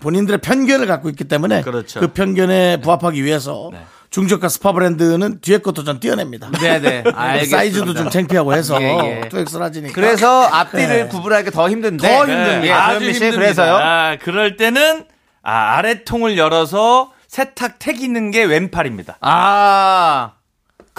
본인들의 0.00 0.40
편견을 0.40 0.86
갖고 0.86 1.08
있기 1.08 1.24
때문에 1.24 1.62
그렇죠. 1.62 2.00
그 2.00 2.08
편견에 2.08 2.80
부합하기 2.80 3.24
위해서 3.24 3.70
중저가 4.10 4.48
스파 4.48 4.72
브랜드는 4.72 5.40
뒤에 5.40 5.58
택도 5.58 5.84
전 5.84 6.00
떼어냅니다. 6.00 6.50
네네. 6.52 7.04
사이즈도 7.50 7.94
좀 7.94 8.08
창피하고 8.08 8.54
해서 8.54 8.80
예, 8.80 9.22
예. 9.24 9.28
또 9.28 9.38
X-large니까. 9.38 9.94
그래서 9.94 10.44
앞뒤를 10.44 10.88
네. 10.88 11.06
구분하기 11.08 11.50
더 11.50 11.68
힘든데. 11.68 12.08
더 12.08 12.20
힘듭니다. 12.20 12.66
예, 12.66 12.70
아주 12.70 12.98
조현민 13.00 13.14
씨, 13.14 13.20
힘듭니다. 13.24 13.40
그래서요. 13.40 13.74
아, 13.76 14.16
그럴 14.20 14.56
때는 14.56 15.04
아, 15.42 15.76
아래 15.76 16.04
통을 16.04 16.38
열어서 16.38 17.12
세탁택 17.28 17.78
있는 18.02 18.30
게 18.30 18.42
왼팔입니다. 18.44 19.18
아. 19.20 20.37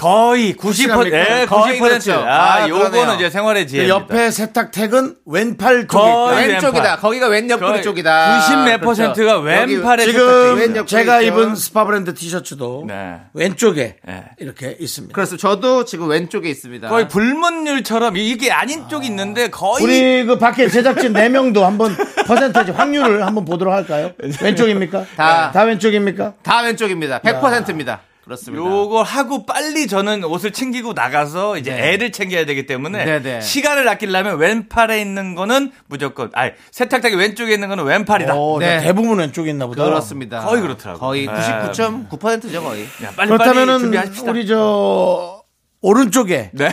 거의 0.00 0.54
90%, 0.54 0.88
확실합니까? 0.88 1.40
예, 1.40 1.46
거의 1.46 1.78
90%. 1.78 1.80
그렇죠. 1.80 2.12
아, 2.14 2.54
아, 2.54 2.68
요거는 2.68 2.90
그러네요. 2.90 3.16
이제 3.16 3.28
생활의 3.28 3.64
그 3.64 3.70
지혜입니다. 3.70 3.94
옆에 3.96 4.30
세탁택은 4.30 5.16
왼팔 5.26 5.82
있다. 5.82 6.24
왼쪽이다. 6.28 6.96
거기가 6.96 7.28
왼 7.28 7.50
옆구리 7.50 7.82
쪽이다. 7.82 8.40
90몇 8.40 8.64
그렇죠. 8.64 8.80
퍼센트가 8.80 9.38
왼팔에 9.40 10.04
왼 10.04 10.10
지금 10.10 10.86
제가. 10.86 11.20
입은 11.20 11.54
스파 11.54 11.84
브랜드 11.84 12.14
티셔츠도 12.14 12.84
네. 12.88 13.20
왼쪽에 13.34 13.96
네. 14.06 14.24
이렇게 14.38 14.74
있습니다. 14.80 15.12
그렇습니다. 15.14 15.46
저도 15.46 15.84
지금 15.84 16.08
왼쪽에 16.08 16.48
있습니다. 16.48 16.88
거의 16.88 17.06
불문율처럼 17.06 18.16
이게 18.16 18.50
왼쪽이 18.50 19.06
있는데 19.06 19.50
거의 19.50 19.84
우리 19.84 20.24
그 20.24 20.38
밖에 20.38 20.68
제작진 20.68 21.12
4명도 21.12 21.60
한번 21.60 21.94
퍼센테이지 22.26 22.70
확률을 22.70 23.26
한번 23.26 23.44
보도록 23.44 23.74
할까요? 23.74 24.12
왼쪽입니까? 24.40 25.04
다. 25.14 25.50
다 25.52 25.64
왼쪽입니까? 25.64 26.34
다 26.42 26.62
왼쪽입니다. 26.62 27.20
100%입니다. 27.20 28.00
그렇습니다. 28.30 28.64
요걸 28.64 29.04
하고 29.04 29.44
빨리 29.44 29.88
저는 29.88 30.22
옷을 30.22 30.52
챙기고 30.52 30.92
나가서 30.92 31.58
이제 31.58 31.72
애를 31.72 32.12
챙겨야 32.12 32.46
되기 32.46 32.64
때문에 32.64 33.04
네, 33.04 33.22
네. 33.22 33.40
시간을 33.40 33.88
아끼려면 33.88 34.38
왼팔에 34.38 35.00
있는 35.00 35.34
거는 35.34 35.72
무조건 35.88 36.30
아니 36.34 36.52
세탁기 36.70 37.16
왼쪽에 37.16 37.54
있는 37.54 37.68
거는 37.68 37.84
왼팔이다. 37.84 38.34
어, 38.36 38.58
네. 38.60 38.80
대부분 38.80 39.18
왼쪽에 39.18 39.50
있나 39.50 39.66
보다. 39.66 39.84
그렇습니다. 39.84 40.40
거의 40.40 40.62
그렇더라고요. 40.62 41.00
거의 41.00 41.26
네. 41.26 41.32
99.9%죠, 41.32 42.62
거의. 42.62 42.84
야, 42.84 43.12
빨리 43.16 43.30
빨리 43.30 43.30
그렇다면은 43.30 43.78
준비하십시다. 43.80 44.30
우리 44.30 44.46
저 44.46 45.42
오른쪽에 45.80 46.50
네. 46.52 46.70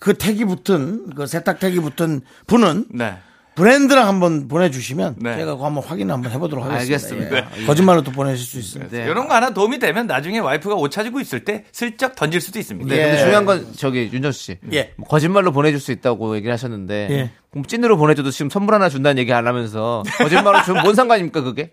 그 0.00 0.18
택이 0.18 0.44
붙은 0.44 1.14
그 1.14 1.26
세탁 1.26 1.60
택이 1.60 1.80
붙은 1.80 2.20
분은 2.46 2.86
네. 2.90 3.16
브랜드랑 3.58 4.06
한번 4.06 4.46
보내주시면 4.46 5.16
네. 5.18 5.36
제가 5.36 5.54
그거 5.54 5.66
한번 5.66 5.82
확인 5.82 6.10
한번 6.10 6.30
해보도록 6.30 6.64
하겠습니다. 6.64 6.94
알겠습니다. 6.94 7.60
예. 7.60 7.66
거짓말로 7.66 8.02
또 8.02 8.12
보내실 8.12 8.46
수 8.46 8.58
있습니다. 8.58 8.96
네. 8.96 9.04
이런 9.04 9.26
거 9.26 9.34
하나 9.34 9.50
도움이 9.50 9.80
되면 9.80 10.06
나중에 10.06 10.38
와이프가 10.38 10.76
옷 10.76 10.90
찾고 10.90 11.20
있을 11.20 11.44
때 11.44 11.64
슬쩍 11.72 12.14
던질 12.14 12.40
수도 12.40 12.60
있습니다. 12.60 12.88
네, 12.94 13.00
예. 13.00 13.04
근데 13.06 13.18
중요한 13.18 13.44
건 13.44 13.66
저기 13.76 14.08
윤정수 14.12 14.38
씨. 14.40 14.58
예. 14.72 14.92
뭐 14.96 15.08
거짓말로 15.08 15.50
보내줄 15.50 15.80
수 15.80 15.90
있다고 15.90 16.36
얘기를 16.36 16.52
하셨는데 16.52 17.08
예. 17.10 17.30
그럼 17.50 17.64
찐으로 17.64 17.96
보내줘도 17.96 18.30
지금 18.30 18.48
선물 18.48 18.74
하나 18.74 18.88
준다는 18.88 19.18
얘기 19.18 19.32
안 19.32 19.48
하면서 19.48 20.04
거짓말로 20.18 20.62
주면 20.62 20.84
뭔 20.84 20.94
상관입니까 20.94 21.40
그게? 21.42 21.72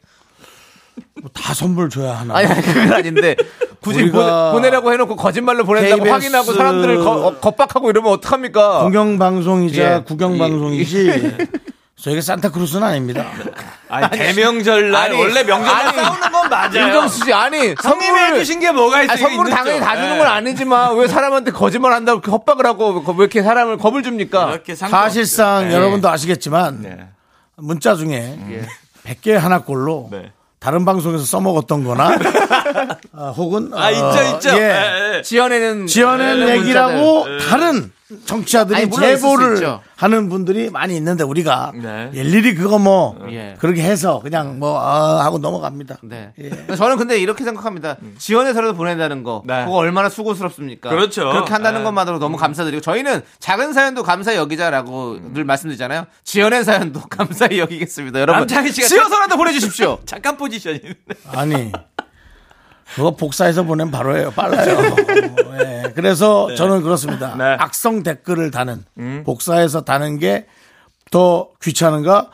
다 1.33 1.53
선물 1.53 1.89
줘야 1.89 2.13
하나. 2.19 2.37
아니, 2.37 2.47
아니 2.47 2.61
그건 2.61 2.93
아닌데 2.93 3.35
굳이 3.85 4.01
우리가 4.01 4.51
보내, 4.51 4.69
라고 4.71 4.91
해놓고 4.91 5.15
거짓말로 5.15 5.63
보낸다고 5.63 6.03
KBS 6.03 6.11
확인하고 6.11 6.53
사람들을 6.53 6.97
거, 7.03 7.11
어, 7.27 7.39
겁박하고 7.39 7.91
이러면 7.91 8.13
어떡합니까? 8.13 8.83
공영방송이자 8.83 9.95
예. 9.95 10.03
구경방송이지. 10.05 11.37
저희가 11.97 12.21
산타크루스는 12.21 12.83
아닙니다. 12.83 13.25
아니, 13.87 14.09
대명절날 14.17 14.95
아니, 15.11 15.17
원래 15.17 15.43
명절날 15.43 15.93
싸우는 15.95 16.31
건 16.31 16.49
맞아요. 16.49 16.83
윤정수 16.87 17.25
씨 17.25 17.33
아니 17.33 17.57
형님이 17.57 17.75
선물을 17.81 18.33
해주신 18.35 18.59
게 18.59 18.71
뭐가 18.71 19.03
있어요? 19.03 19.11
아니, 19.13 19.21
선물을 19.21 19.51
당연히 19.51 19.79
다 19.79 19.95
주는 19.95 20.17
건 20.17 20.27
아니지만 20.27 20.97
왜 20.97 21.07
사람한테 21.07 21.51
거짓말 21.51 21.93
한다고 21.93 22.21
협박을 22.29 22.65
하고 22.65 23.01
왜 23.07 23.15
이렇게 23.19 23.43
사람을 23.43 23.77
겁을 23.77 24.03
줍니까? 24.03 24.59
사실상 24.75 25.71
여러분도 25.71 26.09
아시겠지만 26.09 26.81
네. 26.81 26.97
문자 27.55 27.95
중에 27.95 28.37
100개 29.05 29.31
하나꼴로 29.31 30.09
네. 30.11 30.31
다른 30.65 30.83
방송에서 30.83 31.23
써먹었던 31.25 31.83
거나 31.83 32.17
아, 33.15 33.27
혹은 33.37 33.69
아 33.75 33.89
어, 33.89 33.91
있죠 33.91 34.35
있죠. 34.35 34.49
예. 34.57 34.63
예, 34.63 35.17
예. 35.17 35.21
지어내는 35.21 35.85
지어낸. 35.85 36.49
얘기라고 36.49 37.25
다른 37.47 37.91
청취자들이 38.25 38.77
아니, 38.77 38.85
물론 38.85 39.09
있을 39.09 39.17
수 39.17 39.23
제보를 39.23 39.53
있죠. 39.55 39.81
하는 39.95 40.29
분들이 40.29 40.69
많이 40.69 40.95
있는데 40.95 41.23
우리가 41.23 41.71
네. 41.73 42.11
일일이 42.13 42.53
그거 42.53 42.77
뭐 42.77 43.17
예. 43.31 43.55
그렇게 43.57 43.81
해서 43.81 44.19
그냥 44.19 44.59
뭐 44.59 44.79
아, 44.79 45.23
하고 45.25 45.39
넘어갑니다. 45.39 45.97
네. 46.03 46.31
예. 46.39 46.75
저는 46.75 46.97
근데 46.97 47.17
이렇게 47.17 47.43
생각합니다. 47.43 47.97
지원해서라도 48.19 48.75
보낸다는 48.75 49.23
거. 49.23 49.41
네. 49.45 49.65
그거 49.65 49.77
얼마나 49.77 50.09
수고스럽습니까? 50.09 50.89
그렇죠. 50.89 51.29
그렇게 51.31 51.51
한다는 51.51 51.79
네. 51.79 51.83
것만으로 51.85 52.19
너무 52.19 52.37
감사드리고 52.37 52.81
저희는 52.81 53.21
작은 53.39 53.73
사연도 53.73 54.03
감사히 54.03 54.37
여기자라고 54.37 55.17
늘 55.33 55.43
말씀드리잖아요. 55.43 56.05
지어낸 56.23 56.63
사연도 56.63 57.01
감사히 57.09 57.57
여기겠습니다. 57.59 58.19
여러분. 58.19 58.41
남창희 58.41 58.71
씨가 58.71 58.87
지어서라도 58.87 59.35
보내주십시오. 59.37 59.97
잠깐 60.05 60.37
포지션이. 60.37 60.79
아니 61.31 61.71
그거 62.93 63.15
복사해서 63.15 63.63
보내면 63.63 63.91
바로예요. 63.91 64.31
빨라요. 64.31 64.95
예. 65.59 65.91
그래서 65.95 66.53
저는 66.55 66.81
그렇습니다. 66.83 67.35
네. 67.35 67.43
악성 67.59 68.03
댓글을 68.03 68.51
다는 68.51 68.83
복사해서 69.25 69.81
다는 69.81 70.19
게 70.19 70.45
더 71.11 71.49
귀찮은가? 71.61 72.29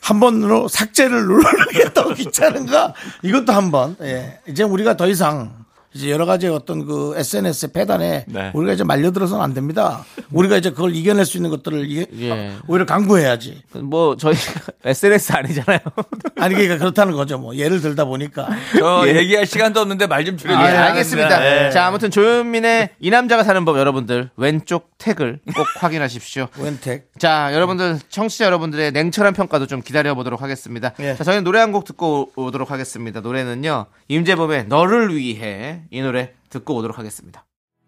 한 0.00 0.18
번으로 0.18 0.66
삭제를 0.68 1.22
누르는 1.26 1.68
게 1.72 1.92
더 1.92 2.12
귀찮은가? 2.14 2.94
이것도 3.22 3.52
한 3.52 3.70
번. 3.70 3.96
예. 4.02 4.40
이제 4.48 4.62
우리가 4.62 4.96
더 4.96 5.06
이상 5.06 5.63
이제 5.94 6.10
여러 6.10 6.26
가지 6.26 6.48
어떤 6.48 6.86
그 6.86 7.14
SNS 7.16 7.72
패단에 7.72 8.24
네. 8.26 8.50
우리가 8.54 8.72
이제 8.72 8.82
말려들어서는 8.84 9.42
안 9.44 9.54
됩니다. 9.54 10.04
우리가 10.32 10.56
이제 10.56 10.70
그걸 10.70 10.94
이겨낼 10.94 11.24
수 11.24 11.36
있는 11.36 11.50
것들을 11.50 11.88
이- 11.88 12.06
예. 12.20 12.52
오히려 12.66 12.84
강구해야지. 12.84 13.62
뭐 13.82 14.16
저희 14.16 14.34
SNS 14.84 15.32
아니잖아요. 15.32 15.78
아니 16.36 16.54
그러니까 16.54 16.78
그렇다는 16.78 17.14
거죠. 17.14 17.38
뭐 17.38 17.54
예를 17.56 17.80
들다 17.80 18.04
보니까 18.06 18.48
저 18.78 19.04
얘기할 19.06 19.46
시간도 19.46 19.80
없는데 19.80 20.06
말좀 20.08 20.34
예, 20.34 20.38
줄여주세요. 20.38 20.78
알겠습니다. 20.80 21.66
예. 21.66 21.70
자, 21.70 21.86
아무튼 21.86 22.10
조현민의 22.10 22.90
이 22.98 23.10
남자가 23.10 23.44
사는 23.44 23.64
법 23.64 23.78
여러분들 23.78 24.30
왼쪽 24.36 24.90
택을 24.98 25.38
꼭 25.54 25.66
확인하십시오. 25.80 26.48
웬택. 26.58 27.10
자, 27.18 27.50
여러분들 27.52 27.98
청취자 28.08 28.46
여러분들의 28.46 28.90
냉철한 28.92 29.32
평가도 29.34 29.66
좀 29.66 29.80
기다려 29.80 30.14
보도록 30.14 30.42
하겠습니다. 30.42 30.92
예. 30.98 31.14
자, 31.14 31.24
저희는 31.24 31.44
노래 31.44 31.60
한 31.60 31.74
곡 31.74 31.84
듣고 31.86 32.30
오도록 32.36 32.70
하겠습니다. 32.70 33.20
노래는요. 33.20 33.86
임재범의 34.08 34.66
너를 34.68 35.16
위해 35.16 35.80
이 35.90 36.00
노래 36.00 36.32
듣고 36.50 36.74
오도록 36.76 36.98
하겠습니다. 36.98 37.44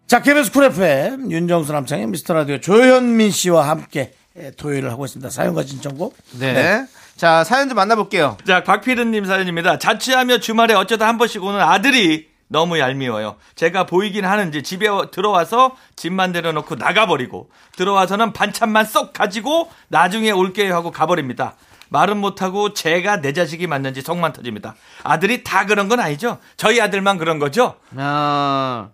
자, 0.07 0.21
KBS 0.21 0.51
쿨 0.51 0.65
FM 0.65 1.31
윤정수 1.31 1.73
남창의 1.73 2.07
미스터 2.07 2.33
라디오 2.33 2.59
조현민 2.59 3.31
씨와 3.31 3.67
함께 3.67 4.13
예, 4.37 4.51
토요일을 4.51 4.91
하고 4.91 5.05
있습니다. 5.05 5.29
사연과 5.29 5.63
신청곡. 5.63 6.15
네. 6.39 6.85
자, 7.15 7.43
사연 7.43 7.67
좀 7.67 7.75
만나볼게요. 7.75 8.37
자, 8.45 8.63
박필은님 8.63 9.25
사연입니다. 9.25 9.79
자취하며 9.79 10.39
주말에 10.39 10.75
어쩌다 10.75 11.07
한 11.07 11.17
번씩 11.17 11.43
오는 11.43 11.59
아들이 11.59 12.29
너무 12.47 12.79
얄미워요. 12.79 13.35
제가 13.55 13.85
보이긴 13.85 14.23
하는지 14.25 14.63
집에 14.63 14.87
들어와서 15.11 15.75
짐만 15.95 16.31
내려놓고 16.31 16.75
나가버리고 16.75 17.49
들어와서는 17.75 18.33
반찬만 18.33 18.85
쏙 18.85 19.11
가지고 19.13 19.69
나중에 19.89 20.31
올게요 20.31 20.73
하고 20.73 20.91
가버립니다. 20.91 21.55
말은 21.89 22.17
못하고 22.17 22.73
제가 22.73 23.21
내 23.21 23.33
자식이 23.33 23.67
맞는지 23.67 24.01
속만 24.01 24.33
터집니다. 24.33 24.75
아들이 25.03 25.43
다 25.43 25.65
그런 25.65 25.87
건 25.87 25.99
아니죠? 25.99 26.39
저희 26.57 26.81
아들만 26.81 27.17
그런 27.17 27.39
거죠? 27.39 27.75
아, 27.95 28.89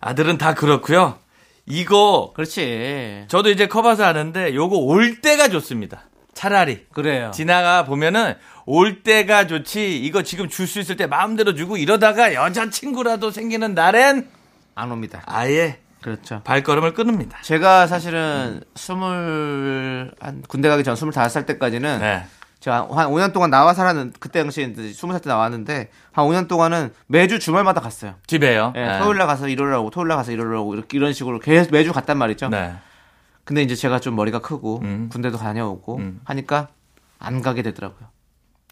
아들은 0.00 0.38
다 0.38 0.54
그렇고요. 0.54 1.18
이거 1.66 2.32
그렇지. 2.34 3.24
저도 3.28 3.50
이제 3.50 3.68
커봐서 3.68 4.04
아는데 4.04 4.54
요거 4.54 4.76
올 4.76 5.20
때가 5.20 5.48
좋습니다. 5.48 6.04
차라리. 6.34 6.86
그래요. 6.92 7.30
지나가 7.32 7.84
보면은 7.84 8.34
올 8.64 9.02
때가 9.02 9.46
좋지 9.46 9.98
이거 9.98 10.22
지금 10.22 10.48
줄 10.48 10.66
수 10.66 10.80
있을 10.80 10.96
때 10.96 11.06
마음대로 11.06 11.54
주고 11.54 11.76
이러다가 11.76 12.34
여자 12.34 12.70
친구라도 12.70 13.30
생기는 13.30 13.74
날엔 13.74 14.28
안 14.74 14.90
옵니다. 14.90 15.22
아예 15.26 15.78
그렇죠. 16.02 16.42
발걸음을 16.44 16.94
끊습니다. 16.94 17.38
제가 17.42 17.86
사실은 17.86 18.62
스물, 18.74 20.12
한 20.20 20.42
군대 20.48 20.68
가기 20.68 20.84
전 20.84 20.96
스물다섯 20.96 21.30
살 21.30 21.46
때까지는 21.46 22.00
네. 22.00 22.26
제가 22.60 22.88
한 22.90 23.08
5년 23.08 23.32
동안 23.32 23.50
나와 23.50 23.74
살았는 23.74 24.12
그때 24.20 24.40
당시에 24.40 24.64
이제 24.64 24.82
20살 24.82 25.22
때 25.22 25.28
나왔는데 25.28 25.90
한 26.12 26.24
5년 26.26 26.46
동안은 26.46 26.92
매주 27.06 27.38
주말마다 27.38 27.80
갔어요. 27.80 28.14
집에요. 28.26 28.72
예, 28.76 28.86
네. 28.86 28.98
토요일 29.00 29.18
날 29.18 29.26
가서 29.26 29.48
일요일 29.48 29.70
날 29.70 29.80
오고 29.80 29.90
토요일 29.90 30.08
날 30.08 30.16
가서 30.16 30.30
일요일 30.30 30.50
날 30.50 30.58
오고 30.58 30.74
이렇게 30.74 30.96
이런 30.96 31.12
식으로 31.12 31.40
계속 31.40 31.72
매주 31.72 31.92
갔단 31.92 32.16
말이죠. 32.18 32.50
네. 32.50 32.74
근데 33.44 33.62
이제 33.62 33.74
제가 33.74 33.98
좀 33.98 34.14
머리가 34.14 34.40
크고 34.40 34.80
음. 34.82 35.08
군대도 35.10 35.38
다녀오고 35.38 35.96
음. 35.96 36.20
하니까 36.24 36.68
안 37.18 37.42
가게 37.42 37.62
되더라고요. 37.62 38.08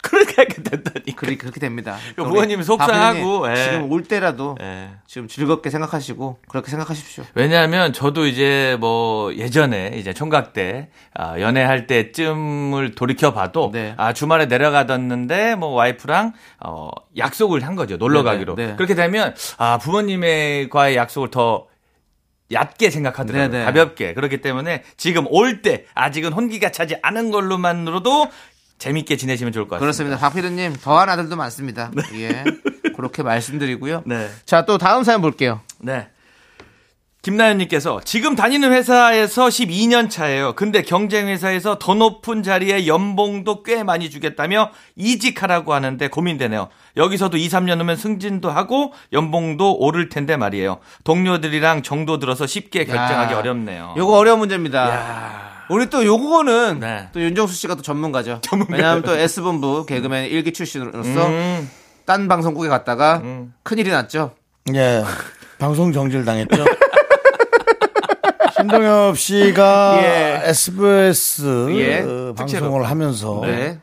그렇게 0.03 0.35
하게 0.43 0.63
된다니. 0.63 1.15
그리 1.17 1.37
그렇게 1.37 1.61
됩니다. 1.61 1.97
그 2.17 2.25
부모님이 2.25 2.63
속상하고, 2.65 3.41
박 3.43 3.51
예. 3.57 3.65
지금 3.65 3.91
올 3.93 4.03
때라도 4.03 4.57
예. 4.61 4.91
지금 5.07 5.29
즐겁게 5.29 5.71
생각하시고 5.71 6.39
그렇게 6.49 6.71
생각하십시오. 6.71 7.25
왜냐하면 7.35 7.93
저도 7.93 8.27
이제 8.27 8.77
뭐 8.81 9.35
예전에 9.35 9.93
이제 9.97 10.13
총각 10.13 10.53
때 10.53 10.89
아, 11.15 11.39
연애할 11.41 11.87
때쯤을 11.87 12.95
돌이켜 12.95 13.33
봐도 13.33 13.71
네. 13.73 13.95
아 13.97 14.13
주말에 14.13 14.47
내려가뒀는데 14.47 15.55
뭐 15.57 15.71
와이프랑 15.71 16.33
어 16.65 16.91
약속을 17.17 17.65
한 17.67 17.75
거죠 17.77 17.97
놀러 17.97 18.23
네네, 18.23 18.33
가기로 18.33 18.55
네. 18.55 18.75
그렇게 18.77 18.95
되면 18.95 19.35
아 19.59 19.79
부모님과의 19.79 20.97
약속을 20.97 21.31
더 21.31 21.67
얕게 22.53 22.91
생각하더라고요 22.91 23.49
네네. 23.51 23.65
가볍게 23.65 24.13
그렇기 24.15 24.41
때문에 24.41 24.83
지금 24.97 25.27
올 25.29 25.63
때 25.63 25.85
아직은 25.95 26.33
혼기가 26.33 26.71
차지 26.73 26.97
않은 27.03 27.31
걸로만으로도 27.31 28.29
재밌게 28.81 29.16
지내시면 29.16 29.53
좋을 29.53 29.66
것 29.69 29.77
같습니다. 29.79 29.81
그렇습니다. 29.85 30.19
박필우님 30.19 30.77
더한 30.83 31.09
아들도 31.09 31.37
많습니다. 31.37 31.93
예, 32.14 32.43
그렇게 32.97 33.23
말씀드리고요. 33.23 34.03
네. 34.07 34.29
자 34.47 34.64
또 34.64 34.79
다음 34.79 35.05
사연 35.05 35.21
볼게요. 35.23 35.61
네. 35.79 36.09
김나연님께서 37.23 38.01
지금 38.03 38.35
다니는 38.35 38.73
회사에서 38.73 39.49
12년 39.49 40.09
차예요. 40.09 40.55
근데 40.55 40.81
경쟁 40.81 41.29
회사에서 41.29 41.79
더 41.79 41.93
높은 41.95 42.43
자리에 42.43 42.87
연봉도 42.87 43.62
꽤 43.62 43.83
많이 43.83 44.09
주겠다며 44.09 44.71
이직하라고 44.97 45.75
하는데 45.75 46.09
고민되네요. 46.09 46.71
여기서도 46.97 47.37
2, 47.37 47.49
3년 47.49 47.79
후면 47.79 47.97
승진도 47.97 48.51
하고 48.51 48.95
연봉도 49.12 49.77
오를 49.81 50.09
텐데 50.09 50.38
말이에요. 50.38 50.79
동료들이랑 51.05 51.83
정도 51.83 52.19
들어서 52.19 52.47
쉽게 52.47 52.87
결정하기 52.87 53.35
야, 53.35 53.38
어렵네요. 53.38 53.95
요거 53.99 54.16
어려운 54.16 54.38
문제입니다. 54.38 54.88
야. 54.88 55.60
우리 55.70 55.88
또 55.88 56.04
요거는 56.04 56.80
네. 56.80 57.09
또 57.12 57.20
윤정수 57.20 57.54
씨가 57.54 57.76
또 57.76 57.83
전문가죠. 57.83 58.40
왜냐하면 58.68 59.02
또 59.02 59.14
S본부 59.14 59.87
개그맨 59.87 60.26
일기 60.26 60.52
출신으로서 60.52 61.28
음, 61.28 61.70
딴 62.04 62.26
방송국에 62.26 62.68
갔다가 62.68 63.20
음. 63.22 63.54
큰일이 63.62 63.90
났죠. 63.90 64.33
예. 64.74 65.04
방송 65.59 65.92
정지를 65.92 66.25
당했죠. 66.25 66.64
신동엽 68.56 69.16
씨가 69.16 70.00
예. 70.02 70.40
SBS 70.48 71.71
예. 71.77 72.00
어. 72.00 72.35
방송을 72.37 72.90
하면서 72.90 73.40
네. 73.44 73.79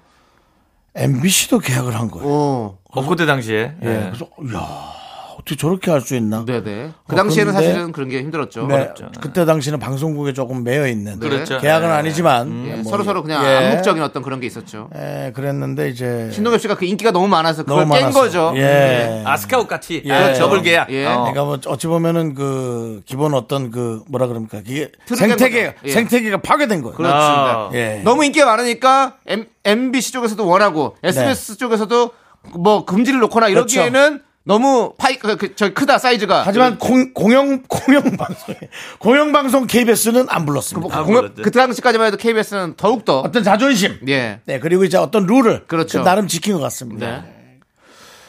MBC도 0.93 1.59
계약을 1.59 1.95
한 1.95 2.11
거예요. 2.11 2.27
오. 2.27 2.77
어, 2.91 3.07
그때 3.07 3.25
당시에. 3.25 3.75
예. 3.81 3.88
예. 3.88 4.11
그래서 4.11 4.27
야 4.53 4.96
어떻게 5.39 5.55
저렇게 5.55 5.91
할 5.91 6.01
수 6.01 6.15
있나? 6.15 6.43
네네. 6.45 6.91
그 7.07 7.13
어, 7.13 7.15
당시에는 7.15 7.53
근데- 7.53 7.67
사실은 7.67 7.91
그런 7.91 8.09
게 8.09 8.19
힘들었죠. 8.19 8.65
네, 8.67 8.73
어렵죠. 8.73 9.09
그때 9.21 9.45
당시는 9.45 9.77
방송국에 9.79 10.33
조금 10.33 10.63
매여 10.63 10.88
있는 10.88 11.19
그렇죠. 11.19 11.59
계약은 11.59 11.88
네. 11.88 11.93
아니지만 11.93 12.65
예, 12.67 12.73
뭐 12.75 12.91
서로 12.91 13.03
서로 13.03 13.21
그냥 13.23 13.43
예. 13.45 13.47
암묵적인 13.69 14.01
어떤 14.01 14.23
그런 14.23 14.39
게 14.39 14.47
있었죠. 14.47 14.89
예, 14.95 15.31
그랬는데 15.35 15.89
이제 15.89 16.29
신동엽 16.31 16.59
씨가 16.61 16.75
그 16.75 16.85
인기가 16.85 17.11
너무 17.11 17.27
많아서 17.27 17.63
그걸 17.63 17.88
너무 17.88 17.93
깬. 17.99 18.09
거죠. 18.11 18.51
예. 18.55 19.23
아스카우 19.25 19.67
같이 19.67 20.01
예. 20.05 20.11
아, 20.11 20.33
더블 20.33 20.61
계약. 20.63 20.89
예. 20.91 21.05
어. 21.05 21.19
그러니까 21.31 21.43
뭐 21.43 21.57
어찌 21.67 21.88
보면은 21.88 22.33
그 22.33 23.01
기본 23.05 23.33
어떤 23.33 23.69
그 23.71 24.01
뭐라 24.07 24.27
그럽니까? 24.27 24.61
틀을 24.63 24.89
생태계. 25.15 25.75
예. 25.85 25.89
생태계가 25.91 26.38
파괴된 26.41 26.81
거예요. 26.81 26.95
그렇습니다. 26.97 27.23
아. 27.27 27.69
예. 27.73 28.01
너무 28.03 28.25
인기가 28.25 28.45
많으니까 28.47 29.13
M, 29.27 29.45
MBC 29.63 30.13
쪽에서도 30.13 30.45
원하고 30.47 30.95
SBS 31.03 31.57
쪽에서도 31.57 32.11
뭐 32.55 32.85
금지를 32.85 33.19
놓거나 33.21 33.49
이러기에는 33.49 34.21
너무 34.47 34.93
파이 34.97 35.19
그, 35.19 35.35
그, 35.35 35.55
저 35.55 35.73
크다 35.73 35.97
사이즈가. 35.97 36.43
하지만 36.45 36.77
공, 36.77 37.13
공영 37.13 37.63
공영 37.67 38.03
방송 38.15 38.55
공영 38.97 39.31
방송 39.33 39.67
KBS는 39.67 40.27
안 40.29 40.39
그, 40.39 40.45
불렀습니다. 40.45 40.97
안 40.97 41.03
공연- 41.05 41.21
불렀대. 41.23 41.41
그 41.41 41.51
당시까지만 41.51 42.07
해도 42.07 42.15
KBS는 42.17 42.75
더욱 42.77 43.03
더 43.03 43.19
어떤 43.19 43.43
자존심, 43.43 43.99
예. 44.07 44.39
네 44.45 44.59
그리고 44.59 44.85
이제 44.85 44.95
어떤 44.97 45.25
룰을 45.27 45.65
그렇죠. 45.67 45.99
그 45.99 46.03
나름 46.05 46.27
지킨 46.27 46.53
것 46.53 46.59
같습니다. 46.61 47.23
네. 47.23 47.59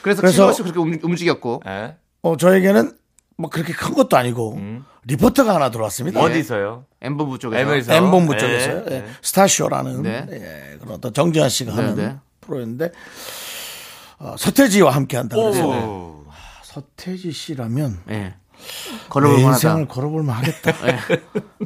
그래서 0.02 0.20
그래서- 0.20 0.52
씨 0.52 0.62
그렇게 0.62 0.80
움- 0.80 0.98
움직였고 1.02 1.62
예. 1.68 1.94
어 2.22 2.36
저에게는 2.36 2.92
뭐 3.36 3.48
그렇게 3.48 3.72
큰 3.72 3.94
것도 3.94 4.16
아니고 4.16 4.58
리포터가 5.06 5.54
하나 5.54 5.70
들어왔습니다. 5.70 6.20
어디서요? 6.20 6.84
M본부 7.00 7.38
쪽에서 7.38 7.60
M에서. 7.70 7.94
M 7.94 8.10
본부 8.10 8.34
예. 8.34 8.38
쪽에서요. 8.38 8.84
예. 8.90 8.94
예. 8.96 9.04
스타쇼라는 9.22 10.02
네. 10.02 10.26
예, 10.32 10.78
그런 10.80 10.94
어떤 10.96 11.14
정지현 11.14 11.48
씨가 11.48 11.76
하는 11.76 11.94
네. 11.94 12.16
프로였는데 12.40 12.90
어, 14.18 14.34
서태지와 14.38 14.94
함께 14.94 15.16
한다고 15.16 15.42
오. 15.42 15.50
그래서 15.50 16.24
서태지 16.64 17.32
씨라면 17.32 18.00
예. 18.10 18.14
내 18.14 18.34
걸어볼 19.08 19.36
만하다. 19.36 19.52
인생을 19.54 19.88
걸어볼만 19.88 20.36
하겠다 20.36 20.72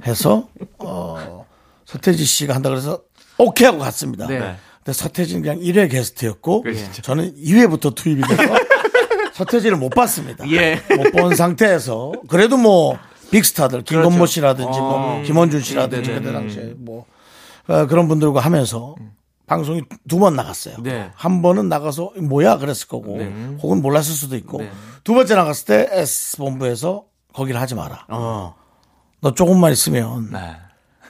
해서 0.06 0.48
어, 0.78 1.46
서태지 1.86 2.24
씨가 2.24 2.54
한다 2.54 2.68
그래서 2.68 3.00
오케이 3.38 3.66
하고 3.66 3.78
갔습니다. 3.78 4.26
네. 4.26 4.38
근데 4.84 4.92
서태지는 4.92 5.42
그냥 5.42 5.58
1회 5.60 5.90
게스트였고 5.90 6.62
그렇죠. 6.62 7.02
저는 7.02 7.34
2회부터 7.36 7.94
투입이 7.94 8.22
돼서 8.22 8.42
서태지를 9.32 9.78
못 9.78 9.88
봤습니다. 9.90 10.48
예. 10.50 10.82
못본 10.96 11.34
상태에서 11.36 12.12
그래도 12.28 12.56
뭐 12.58 12.98
빅스타들 13.30 13.82
김건모 13.82 14.10
그렇죠. 14.10 14.26
씨라든지 14.26 14.78
뭐 14.78 15.20
어. 15.20 15.22
김원준 15.24 15.62
씨라든지 15.62 16.10
네, 16.10 16.16
네, 16.16 16.20
그때 16.20 16.32
네. 16.32 16.38
당시에 16.38 16.74
뭐 16.76 17.06
어, 17.68 17.86
그런 17.86 18.08
분들과 18.08 18.40
하면서 18.40 18.94
방송이 19.52 19.82
두 20.08 20.18
번 20.18 20.34
나갔어요. 20.36 20.76
네. 20.82 21.10
한 21.14 21.42
번은 21.42 21.68
나가서 21.68 22.12
뭐야 22.22 22.58
그랬을 22.58 22.88
거고 22.88 23.18
혹은 23.62 23.82
몰랐을 23.82 24.04
수도 24.04 24.36
있고 24.36 24.62
두 25.04 25.14
번째 25.14 25.34
나갔을 25.34 25.66
때 25.66 25.88
S 25.92 26.36
본부에서 26.38 27.04
거기를 27.34 27.60
하지 27.60 27.74
마라. 27.74 28.06
어. 28.08 28.54
너 29.20 29.34
조금만 29.34 29.72
있으면 29.72 30.30
네. 30.32 30.38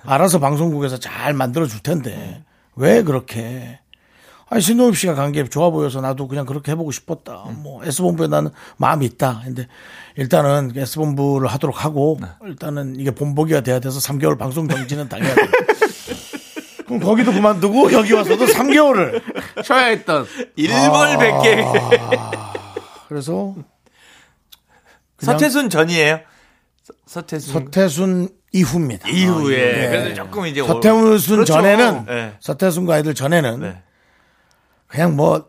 알아서 0.05 0.39
방송국에서 0.41 0.99
잘 0.99 1.33
만들어 1.35 1.67
줄 1.67 1.81
텐데 1.81 2.45
왜 2.75 3.03
그렇게 3.03 3.79
아니 4.49 4.61
신동엽 4.61 4.97
씨가 4.97 5.15
간게 5.15 5.49
좋아 5.49 5.71
보여서 5.71 6.01
나도 6.03 6.29
그냥 6.29 6.45
그렇게 6.45 6.73
해보고 6.73 6.91
싶었다. 6.91 7.45
뭐 7.63 7.83
S본부에 7.85 8.27
나는 8.29 8.51
마음이 8.77 9.07
있다. 9.07 9.41
근데 9.45 9.67
일단은 10.17 10.73
S본부를 10.77 11.49
하도록 11.49 11.85
하고 11.85 12.19
일단은 12.45 12.97
이게 13.01 13.11
본보기가 13.13 13.63
돼야 13.63 13.81
돼서 13.81 13.99
3개월 14.01 14.37
방송 14.39 14.69
정지는 14.69 15.09
당해야 15.09 15.35
돼. 15.35 15.41
그럼 16.99 17.01
거기도 17.01 17.33
그만두고 17.33 17.93
여기 17.93 18.13
와서도 18.13 18.45
3개월을 18.47 19.23
쉬어야 19.65 19.87
했던 19.87 20.27
일벌백계 20.57 21.65
그래서 23.09 23.55
그냥 25.17 25.35
서태순 25.39 25.71
전이에요. 25.71 26.21
서- 26.83 26.95
서태순 27.07 27.53
서태순 27.53 28.29
이후입니다. 28.53 29.09
이후에 29.09 29.85
예. 29.85 29.89
그래서 29.89 30.15
조금 30.15 30.47
이제 30.47 30.63
서태순 30.63 31.37
그렇죠. 31.37 31.53
전에는 31.55 32.05
네. 32.07 32.33
서태순과 32.41 32.95
아이들 32.95 33.15
전에는 33.15 33.61
네. 33.61 33.83
그냥 34.89 35.17
뭐 35.17 35.47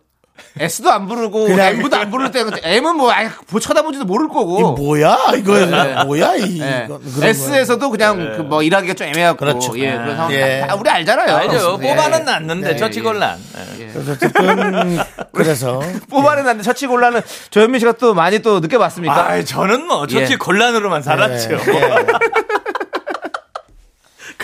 S도 0.59 0.91
안 0.91 1.07
부르고 1.07 1.45
그냥- 1.45 1.73
M도 1.75 1.95
안 1.97 2.11
부를 2.11 2.31
때 2.31 2.43
M은 2.63 2.95
뭐 2.95 3.11
아예 3.11 3.29
뭐 3.49 3.59
쳐다보지도 3.59 4.05
모를 4.05 4.27
거고. 4.27 4.59
이 4.77 4.81
뭐야 4.81 5.17
이거 5.35 5.57
네. 5.65 6.03
뭐야 6.05 6.35
이 6.35 6.61
예. 6.61 6.87
그런 6.87 7.29
S에서도 7.29 7.89
그냥 7.89 8.37
그뭐 8.37 8.61
일하기가 8.61 8.93
좀 8.93 9.07
애매하고 9.07 9.37
그렇죠. 9.37 9.77
예, 9.79 9.93
그런 9.93 10.15
상황 10.15 10.31
예. 10.31 10.59
다, 10.61 10.67
다 10.67 10.75
우리 10.75 10.89
알잖아요. 10.89 11.35
알죠. 11.35 11.79
예. 11.81 11.87
뽑아는 11.89 12.25
놨는데 12.25 12.69
네. 12.69 12.75
처치곤란. 12.75 13.37
예. 13.79 13.87
그래서 13.87 14.11
어쨌든 14.11 14.99
그래서 15.33 15.81
뽑아는 16.09 16.43
놨는데 16.43 16.63
처치 16.63 16.85
곤란은 16.87 17.21
조현민 17.49 17.79
씨가 17.79 17.93
또 17.93 18.13
많이 18.13 18.39
또 18.39 18.59
느껴봤습니까? 18.59 19.15
아, 19.15 19.43
저는 19.43 19.87
뭐 19.87 20.05
처치 20.05 20.33
예. 20.33 20.35
곤란으로만 20.37 21.01
살았죠. 21.01 21.57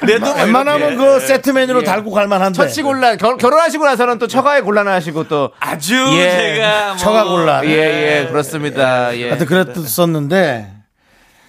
예, 0.08 0.14
예. 0.14 0.18
그래도 0.18 0.26
뭐 0.26 0.36
웬만하면 0.36 0.94
이렇게, 0.94 0.96
그 0.98 1.16
예. 1.16 1.20
세트 1.28 1.50
메뉴로 1.52 1.84
달고 1.84 2.12
갈 2.12 2.28
만한데 2.28 2.56
처치 2.58 2.84
곤란 2.84 3.18
결, 3.18 3.38
결혼하시고 3.38 3.86
나서는 3.86 4.20
또 4.20 4.28
처가에 4.28 4.62
곤란하시고 4.62 5.28
또 5.28 5.52
아주 5.60 5.96
예. 6.18 6.30
제가 6.32 6.88
뭐 6.90 6.98
처가 6.98 7.24
곤란. 7.26 7.66
예, 7.66 7.70
예, 8.24 8.28
그렇습니다. 8.30 9.16
예. 9.18 9.30
하여튼 9.30 9.46
그랬었는데 9.46 10.74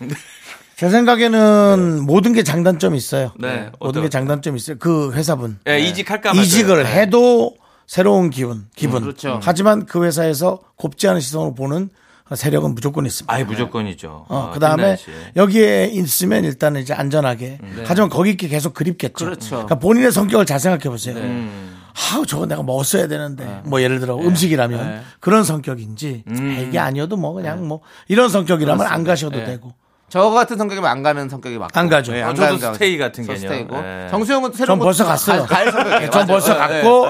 제 0.76 0.88
생각에는 0.88 2.01
모든 2.07 2.32
게 2.32 2.42
장단점이 2.42 2.96
있어요. 2.96 3.32
네, 3.38 3.70
모든 3.78 4.01
어떤- 4.01 4.03
게 4.05 4.09
장단점이 4.09 4.57
있어요. 4.57 4.76
그 4.78 5.12
회사분 5.12 5.59
예, 5.68 5.78
이직할까? 5.78 6.32
이직을 6.32 6.84
네. 6.84 6.90
해도 7.03 7.55
새로운 7.86 8.30
기분, 8.30 8.66
기분. 8.76 9.03
그렇죠. 9.03 9.40
하지만 9.42 9.84
그 9.84 10.05
회사에서 10.05 10.61
곱지 10.76 11.07
않은 11.09 11.20
시선으로 11.20 11.55
보는 11.55 11.90
세력은 12.35 12.74
무조건 12.74 13.07
있습니다. 13.07 13.33
아예 13.33 13.45
무조건이죠. 13.45 14.26
어, 14.28 14.37
어, 14.37 14.51
그 14.53 14.61
다음에 14.61 14.97
김나연 14.97 14.97
씨. 14.97 15.11
여기에 15.37 15.87
있으면 15.95 16.45
일단은 16.45 16.81
이제 16.81 16.95
안전하게. 16.95 17.59
하지만 17.85 18.09
거기 18.09 18.31
있기 18.31 18.49
계속 18.49 18.74
그립겠죠. 18.74 19.24
그렇죠. 19.24 19.55
러니까 19.57 19.78
본인의 19.78 20.12
성격을 20.12 20.47
잘 20.47 20.61
생각해 20.61 20.89
보세요. 20.91 21.16
음. 21.16 21.76
아우, 22.12 22.24
저거 22.24 22.47
내가 22.47 22.62
먹었어야 22.62 23.09
되는데. 23.09 23.62
뭐 23.64 23.83
예를 23.83 24.01
들어 24.01 24.16
음식이라면 24.16 25.03
그런 25.18 25.45
성격인지 25.45 26.24
아, 26.28 26.61
이게 26.61 26.78
아니어도 26.78 27.16
뭐 27.16 27.33
그냥 27.33 27.66
뭐 27.66 27.81
이런 28.09 28.28
성격이라면 28.28 28.87
안 28.87 29.05
가셔도 29.05 29.39
네. 29.39 29.45
되고. 29.45 29.72
저 30.11 30.29
같은 30.31 30.59
성격이면 30.59 30.91
안 30.91 31.03
가는 31.05 31.29
성격이 31.29 31.57
맞고. 31.59 31.79
안 31.79 31.89
가죠. 31.89 32.13
예, 32.17 32.23
어, 32.23 32.29
안 32.29 32.35
저도 32.35 32.59
가는 32.59 32.75
스테이 32.75 32.99
거. 32.99 33.05
같은 33.05 33.25
저 33.25 33.33
개념. 33.33 33.49
스테이고. 33.49 33.77
예. 33.77 34.09
정수영은 34.11 34.53
새로운 34.53 34.67
전거 34.67 34.85
벌써 34.85 35.05
가- 35.05 35.11
갔어요. 35.11 35.47
갈 35.47 35.71
성격이에요. 35.71 36.11
전 36.11 36.27
벌써 36.27 36.55
맞아요. 36.55 36.83
갔고 36.83 37.07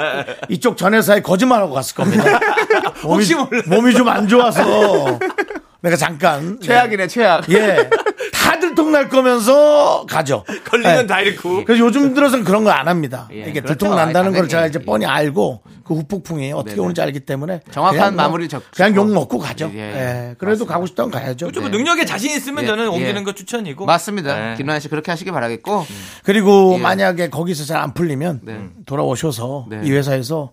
이쪽 0.50 0.76
전 0.76 0.92
회사에 0.94 1.20
거짓말하고 1.20 1.72
갔을 1.72 1.94
겁니다. 1.96 2.24
몸이, 3.02 3.14
혹시 3.14 3.34
몰라. 3.34 3.62
몸이 3.66 3.94
좀 3.94 4.06
안 4.08 4.28
좋아서 4.28 5.18
내가 5.82 5.96
잠깐 5.96 6.58
최악이네, 6.60 7.06
최악. 7.08 7.50
예. 7.50 7.88
다 8.34 8.58
들통날 8.58 9.08
거면서 9.08 10.04
가죠. 10.06 10.44
걸리면 10.68 11.02
예. 11.04 11.06
다 11.06 11.20
잃고. 11.20 11.64
그래서 11.64 11.84
요즘 11.84 12.12
들어서는 12.14 12.44
그런 12.44 12.64
걸안 12.64 12.86
합니다. 12.88 13.28
예, 13.32 13.40
이게 13.42 13.60
그렇죠. 13.60 13.68
들통난다는 13.78 14.32
걸. 14.32 14.48
제가 14.48 14.66
이제 14.66 14.78
뻔히 14.80 15.06
알고 15.06 15.62
그 15.84 15.94
후폭풍이 15.94 16.52
어떻게 16.52 16.72
네네. 16.72 16.82
오는지 16.82 17.00
알기 17.00 17.20
때문에 17.20 17.60
정확한 17.70 17.96
그냥 17.98 18.14
뭐 18.14 18.24
마무리 18.24 18.48
적- 18.48 18.62
그냥. 18.74 18.94
욕 18.94 19.10
먹고 19.12 19.38
가죠. 19.38 19.70
예, 19.74 19.78
예. 19.78 20.34
그래도 20.38 20.66
가고 20.66 20.86
싶다면 20.86 21.10
가야죠. 21.10 21.50
좀 21.52 21.64
네. 21.64 21.70
능력에 21.70 22.04
자신 22.04 22.30
있으면 22.36 22.64
예, 22.64 22.66
저는 22.68 22.84
예. 22.84 22.88
옮기는 22.88 23.24
거 23.24 23.32
추천이고. 23.32 23.86
맞습니다. 23.86 24.34
네. 24.50 24.54
김나연 24.56 24.80
씨 24.80 24.88
그렇게 24.88 25.10
하시기 25.10 25.30
바라겠고. 25.30 25.86
그리고 26.24 26.74
예. 26.76 26.82
만약에 26.82 27.30
거기서 27.30 27.64
잘 27.64 27.80
안 27.80 27.94
풀리면 27.94 28.40
네. 28.42 28.60
돌아오셔서 28.84 29.66
네. 29.70 29.80
이 29.84 29.90
회사에서 29.92 30.50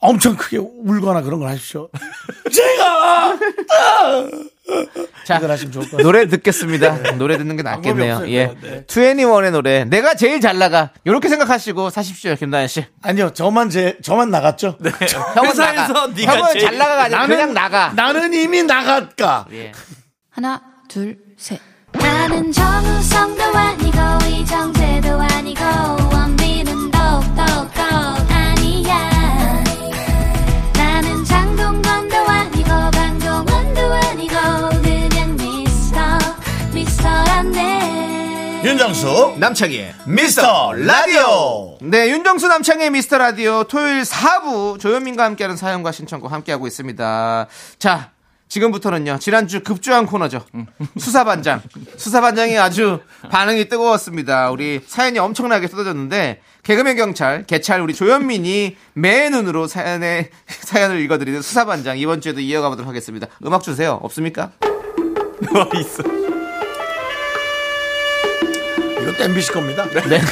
엄청 0.00 0.36
크게 0.36 0.58
울거나 0.58 1.22
그런 1.22 1.40
걸 1.40 1.48
하십시오. 1.48 1.88
제가 2.52 3.36
자, 5.24 5.36
이걸 5.38 5.50
하시면 5.50 5.72
좋을 5.72 5.84
것 5.84 5.90
같아요. 5.92 6.04
노래 6.06 6.26
듣겠습니다. 6.28 7.12
노래 7.16 7.38
듣는 7.38 7.56
게 7.56 7.62
낫겠네요. 7.62 8.12
없어요, 8.14 8.30
예. 8.30 8.54
네. 8.60 8.84
21의 8.86 9.50
노래. 9.52 9.84
내가 9.84 10.14
제일 10.14 10.40
잘 10.40 10.58
나가. 10.58 10.90
이렇게 11.04 11.28
생각하시고 11.28 11.90
사십시오, 11.90 12.34
김나연 12.36 12.68
씨. 12.68 12.84
아니요, 13.02 13.30
저만 13.32 13.70
제 13.70 13.96
저만 14.02 14.30
나갔죠. 14.30 14.76
형은 15.34 15.50
회사에서 15.50 15.92
나가. 15.92 16.06
네가 16.08 16.36
형은 16.36 16.52
제일- 16.52 16.64
잘 16.66 16.78
나가가 16.78 17.04
아니라 17.04 17.26
그냥 17.26 17.54
나가. 17.54 17.92
나는 17.94 18.34
이미 18.34 18.62
나갔까. 18.62 19.46
예. 19.52 19.72
하나, 20.30 20.60
둘, 20.88 21.16
셋. 21.36 21.60
나는 21.92 22.52
정우성도 22.52 23.42
아니고, 23.42 23.98
이정재도 24.28 25.08
아니고, 25.20 25.62
윤정수 38.66 39.36
남창희의 39.38 39.94
미스터 40.08 40.72
라디오. 40.72 41.78
네, 41.82 42.10
윤정수 42.10 42.48
남창의 42.48 42.90
미스터 42.90 43.16
라디오 43.16 43.62
토요일 43.62 44.02
4부 44.02 44.80
조현민과 44.80 45.22
함께하는 45.22 45.56
사연과 45.56 45.92
신청곡 45.92 46.32
함께하고 46.32 46.66
있습니다. 46.66 47.46
자, 47.78 48.10
지금부터는요, 48.48 49.18
지난주 49.20 49.62
급조한 49.62 50.06
코너죠. 50.06 50.44
수사반장. 50.98 51.62
수사반장이 51.96 52.58
아주 52.58 52.98
반응이 53.30 53.68
뜨거웠습니다. 53.68 54.50
우리 54.50 54.80
사연이 54.84 55.20
엄청나게 55.20 55.68
쏟아졌는데, 55.68 56.40
개그맨 56.64 56.96
경찰 56.96 57.44
개찰 57.46 57.80
우리 57.80 57.94
조현민이 57.94 58.76
매 58.94 59.30
눈으로 59.30 59.68
사연의 59.68 60.30
사연을 60.50 60.98
읽어드리는 61.02 61.40
수사반장 61.40 61.98
이번 61.98 62.20
주에도 62.20 62.40
이어가 62.40 62.70
보도록 62.70 62.88
하겠습니다. 62.88 63.28
음악 63.44 63.62
주세요. 63.62 64.00
없습니까? 64.02 64.50
뭐 65.52 65.70
있어. 65.80 66.35
이것도 69.06 69.24
MBC 69.24 69.52
겁니다. 69.52 69.84
네. 70.08 70.20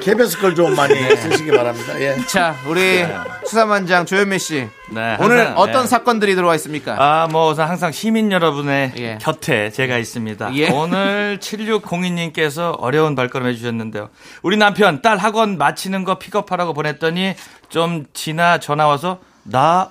KBS 0.00 0.38
걸 0.40 0.54
좀 0.54 0.74
많이 0.74 0.94
쓰시기 1.16 1.52
바랍니다. 1.52 1.98
예. 2.00 2.16
자, 2.26 2.56
우리 2.66 3.04
수사반장 3.46 4.04
조현민 4.06 4.38
씨. 4.40 4.68
네, 4.90 5.16
오늘 5.20 5.38
항상, 5.38 5.56
어떤 5.56 5.82
네. 5.82 5.88
사건들이 5.88 6.34
들어와 6.34 6.56
있습니까? 6.56 6.96
아, 6.98 7.28
뭐, 7.30 7.48
우선 7.50 7.68
항상 7.68 7.92
시민 7.92 8.32
여러분의 8.32 8.92
예. 8.96 9.18
곁에 9.20 9.70
제가 9.70 9.96
있습니다. 9.98 10.52
예. 10.56 10.68
오늘 10.70 11.38
7602님께서 11.40 12.74
어려운 12.78 13.14
발걸음 13.14 13.46
해주셨는데요. 13.46 14.08
우리 14.42 14.56
남편 14.56 15.00
딸 15.00 15.16
학원 15.16 15.58
마치는 15.58 16.02
거 16.04 16.18
픽업하라고 16.18 16.74
보냈더니 16.74 17.34
좀 17.68 18.04
지나 18.14 18.58
전화 18.58 18.86
와서 18.86 19.20
나 19.44 19.90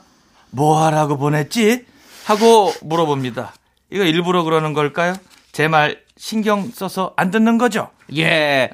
뭐 0.56 0.86
하라고 0.86 1.18
보냈지? 1.18 1.84
하고 2.26 2.72
물어봅니다. 2.84 3.54
이거 3.90 4.04
일부러 4.04 4.44
그러는 4.44 4.74
걸까요? 4.74 5.16
제 5.52 5.68
말 5.68 6.03
신경 6.28 6.72
써서 6.74 7.12
안 7.18 7.32
듣는 7.32 7.58
거죠? 7.58 7.90
예. 8.16 8.70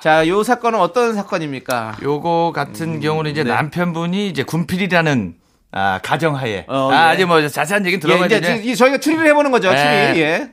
자, 0.00 0.28
요 0.28 0.44
사건은 0.44 0.78
어떤 0.78 1.14
사건입니까? 1.16 1.96
요거 2.00 2.52
같은 2.54 3.00
경우는 3.00 3.32
이제 3.32 3.42
남편분이 3.42 4.28
이제 4.28 4.44
군필이라는 4.44 5.34
아, 5.72 5.98
가정하에. 6.00 6.66
어, 6.68 6.90
아, 6.92 7.08
예. 7.08 7.14
아직 7.14 7.24
뭐 7.26 7.44
자세한 7.48 7.84
얘기는 7.86 7.98
예, 7.98 8.00
들어가야 8.00 8.26
이제 8.26 8.40
되는데. 8.40 8.62
지- 8.62 8.76
저희가 8.76 8.98
추리를 8.98 9.26
해보는 9.26 9.50
거죠. 9.50 9.72
네. 9.72 10.12
추리. 10.12 10.20
예. 10.20 10.50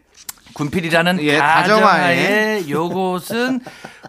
군필이라는 0.54 1.22
예, 1.24 1.38
가정하에 1.38 2.64
요것은 2.70 3.62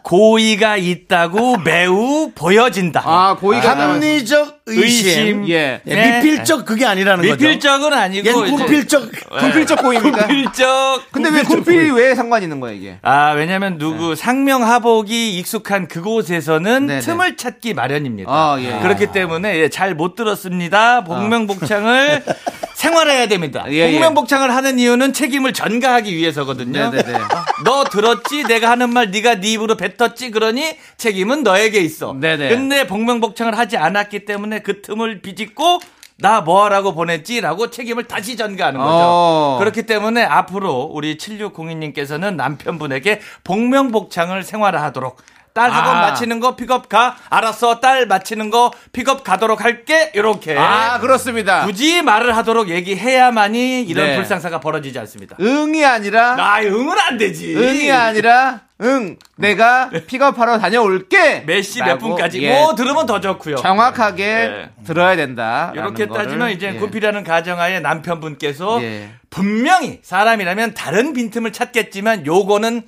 고의가 0.02 0.76
있다고 0.78 1.58
매우 1.58 2.30
보여진다. 2.34 3.02
아, 3.04 3.36
고의가 3.36 3.78
합리적 3.78 4.60
의심. 4.66 5.06
의심. 5.08 5.48
예. 5.50 5.80
예, 5.86 5.94
네. 5.94 6.20
미필적 6.22 6.64
그게 6.64 6.86
아니라는 6.86 7.22
거죠. 7.28 7.34
미필적은 7.44 7.92
아니고 7.92 8.44
이제 8.46 8.56
군필적. 8.56 9.10
군필적 9.40 9.82
고의입니까? 9.82 10.26
군필적. 10.26 11.12
근데 11.12 11.28
왜 11.30 11.42
군필이 11.42 11.90
왜 11.90 12.14
상관이 12.14 12.44
있는 12.44 12.60
거예요, 12.60 12.76
이게? 12.76 12.98
아, 13.02 13.32
왜냐면 13.32 13.78
누구 13.78 14.14
상명하복이 14.14 15.38
익숙한 15.38 15.86
그곳에서는 15.88 16.86
네네. 16.86 17.00
틈을 17.00 17.36
찾기 17.36 17.74
마련입니다. 17.74 18.30
아, 18.32 18.56
예. 18.60 18.78
그렇기 18.80 19.08
때문에 19.08 19.58
예, 19.58 19.68
잘못 19.68 20.14
들었습니다. 20.14 21.04
복명복창을 21.04 22.24
생활해야 22.74 23.26
됩니다. 23.28 23.64
예, 23.68 23.74
예. 23.88 23.92
복명복창을 23.92 24.54
하는 24.54 24.78
이유는 24.78 25.12
책임을 25.12 25.52
전가하기 25.52 26.16
위해서 26.16 26.39
거든요. 26.44 26.90
네네네. 26.90 27.18
너 27.64 27.84
들었지? 27.84 28.44
내가 28.44 28.70
하는 28.70 28.90
말 28.90 29.10
네가 29.10 29.36
네 29.40 29.52
입으로 29.52 29.76
뱉었지? 29.76 30.30
그러니 30.30 30.76
책임은 30.96 31.42
너에게 31.42 31.80
있어. 31.80 32.12
네네. 32.12 32.48
근데 32.48 32.86
복명복창을 32.86 33.56
하지 33.56 33.76
않았기 33.76 34.24
때문에 34.24 34.60
그 34.60 34.82
틈을 34.82 35.20
비집고 35.22 35.80
나 36.20 36.42
뭐하라고 36.42 36.94
보냈지라고 36.94 37.70
책임을 37.70 38.04
다시 38.04 38.36
전가하는 38.36 38.78
거죠. 38.78 38.90
어. 38.92 39.56
그렇기 39.58 39.84
때문에 39.84 40.22
앞으로 40.22 40.90
우리 40.92 41.16
7602님께서는 41.16 42.34
남편분에게 42.34 43.20
복명복창을 43.44 44.42
생활화하도록 44.42 45.16
딸 45.52 45.70
학원 45.70 45.96
아. 45.96 46.00
마치는 46.02 46.40
거 46.40 46.56
픽업 46.56 46.88
가 46.88 47.16
알았어 47.28 47.80
딸 47.80 48.06
마치는 48.06 48.50
거 48.50 48.72
픽업 48.92 49.24
가도록 49.24 49.64
할게 49.64 50.10
이렇게 50.14 50.56
아, 50.56 50.98
그렇습니다. 51.00 51.64
굳이 51.66 52.02
말을 52.02 52.36
하도록 52.36 52.68
얘기해야만이 52.68 53.82
이런 53.82 54.06
네. 54.06 54.16
불상사가 54.16 54.60
벌어지지 54.60 54.98
않습니다. 55.00 55.36
응이 55.40 55.84
아니라 55.84 56.36
아 56.38 56.62
응은 56.62 56.96
안 56.98 57.18
되지. 57.18 57.56
응이 57.56 57.90
아니라 57.90 58.60
응 58.82 59.16
내가 59.36 59.90
픽업하러 60.06 60.58
다녀올게 60.58 61.40
몇 61.46 61.60
시 61.62 61.80
몇 61.82 61.98
분까지 61.98 62.42
예, 62.42 62.54
뭐 62.60 62.74
들으면 62.74 63.04
더 63.06 63.20
좋고요. 63.20 63.56
정확하게 63.56 64.24
예. 64.24 64.70
들어야 64.86 65.16
된다 65.16 65.72
이렇게 65.74 66.06
따지면 66.06 66.50
이제 66.50 66.68
예. 66.74 66.78
구피라는 66.78 67.24
가정하에 67.24 67.80
남편분께서 67.80 68.82
예. 68.82 69.10
분명히 69.28 70.00
사람이라면 70.02 70.74
다른 70.74 71.12
빈틈을 71.12 71.52
찾겠지만 71.52 72.24
요거는 72.26 72.82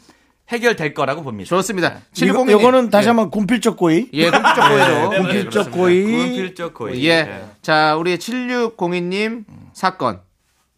해결될 0.51 0.93
거라고 0.95 1.23
봅니다. 1.23 1.49
좋습니다 1.49 2.01
이거, 2.17 2.45
701님. 2.45 2.51
요거는 2.53 2.91
다시 2.91 3.09
한번 3.09 3.31
군필적 3.31 3.77
고의. 3.77 4.09
예 4.13 4.31
군필적 4.31 4.69
고의죠 4.69 5.09
네, 5.11 5.19
군필적 5.19 5.51
그렇습니다. 5.51 5.71
고의. 5.71 6.05
군필적 6.05 6.75
고의. 6.75 7.07
예. 7.09 7.45
자, 7.63 7.97
우리 7.97 8.17
7602님 8.19 9.45
사건. 9.73 10.21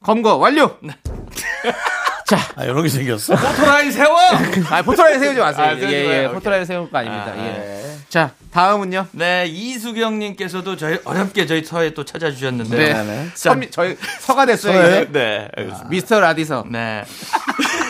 검거 0.03 0.37
완료! 0.37 0.77
아, 2.57 2.65
이런 2.65 2.83
게 2.83 2.89
생겼어. 2.89 3.37
포토라인 3.37 3.93
세워! 3.93 4.17
아, 4.71 4.83
포토라인 4.83 5.21
세우지 5.21 5.39
마세요. 5.41 5.67
아, 5.67 5.77
예, 5.79 6.25
예. 6.25 6.29
포토라인 6.29 6.65
세울 6.65 6.91
거 6.91 6.99
아닙니다. 6.99 7.33
아, 7.33 7.39
예. 7.39 7.85
자, 8.09 8.31
다음은요. 8.51 9.09
네, 9.13 9.47
이수경님께서도 9.47 10.77
저희 10.77 10.99
어렵게 11.05 11.47
저희 11.47 11.65
서에 11.65 11.91
또 11.95 12.05
찾아주셨는데. 12.05 12.77
네. 12.77 13.03
네. 13.05 13.29
서, 13.35 13.55
저희 13.71 13.97
서가 14.21 14.47
됐어요. 14.47 14.73
서에? 14.73 15.03
이제. 15.03 15.13
네, 15.13 15.49
알겠습니다. 15.57 15.89
미스터 15.89 16.21
라디서. 16.21 16.65
네. 16.71 17.05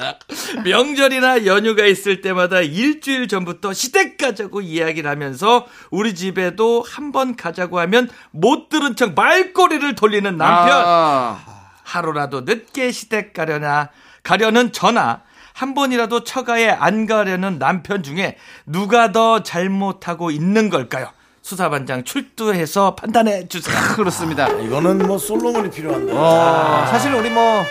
자, 0.00 0.16
명절이나 0.64 1.44
연휴가 1.44 1.84
있을 1.84 2.22
때마다 2.22 2.60
일주일 2.60 3.28
전부터 3.28 3.74
시댁 3.74 4.16
가자고 4.16 4.60
이야기를 4.62 5.08
하면서 5.10 5.66
우리 5.90 6.14
집에도 6.14 6.82
한 6.88 7.10
번 7.12 7.34
가자고 7.34 7.80
하면 7.80 8.08
못 8.30 8.68
들은 8.68 8.94
척 8.94 9.14
말꼬리를 9.16 9.94
돌리는 9.96 10.36
남편. 10.36 10.82
아, 10.86 11.38
하루라도 11.82 12.42
늦게 12.42 12.92
시댁 12.92 13.32
가려나 13.34 13.88
가려는 14.22 14.70
전화 14.72 15.22
한 15.52 15.74
번이라도 15.74 16.22
처가에 16.22 16.70
안 16.70 17.06
가려는 17.06 17.58
남편 17.58 18.02
중에 18.04 18.36
누가 18.64 19.10
더 19.10 19.42
잘못하고 19.42 20.30
있는 20.30 20.70
걸까요? 20.70 21.10
수사반장 21.42 22.04
출두해서 22.04 22.94
판단해 22.94 23.48
주세요. 23.48 23.76
그렇습니다. 23.96 24.46
이거는 24.48 24.98
뭐 24.98 25.18
솔로몬이 25.18 25.68
필요한데. 25.68 26.12
어, 26.14 26.86
사실은 26.90 27.18
우리 27.18 27.28
뭐 27.28 27.64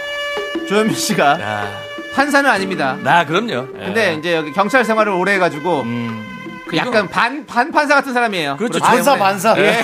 조현민 0.68 0.96
씨가 0.96 1.38
아, 1.42 1.72
판사는 2.14 2.49
아닙니다. 2.49 2.97
나 3.03 3.26
그럼요. 3.26 3.68
근데 3.74 4.16
이제 4.16 4.36
여기 4.36 4.51
경찰 4.51 4.84
생활을 4.84 5.12
오래 5.14 5.34
해가지고 5.34 5.82
음, 5.82 6.26
그 6.68 6.76
약간 6.78 7.07
반, 7.07 7.45
반 7.45 7.72
판사 7.72 7.95
같은 7.95 8.14
사람이에요. 8.14 8.57
그렇죠. 8.57 8.80
그렇기 8.80 8.86
반사, 9.03 9.14
때문에. 9.14 9.24
반사. 9.30 9.55
예. 9.62 9.84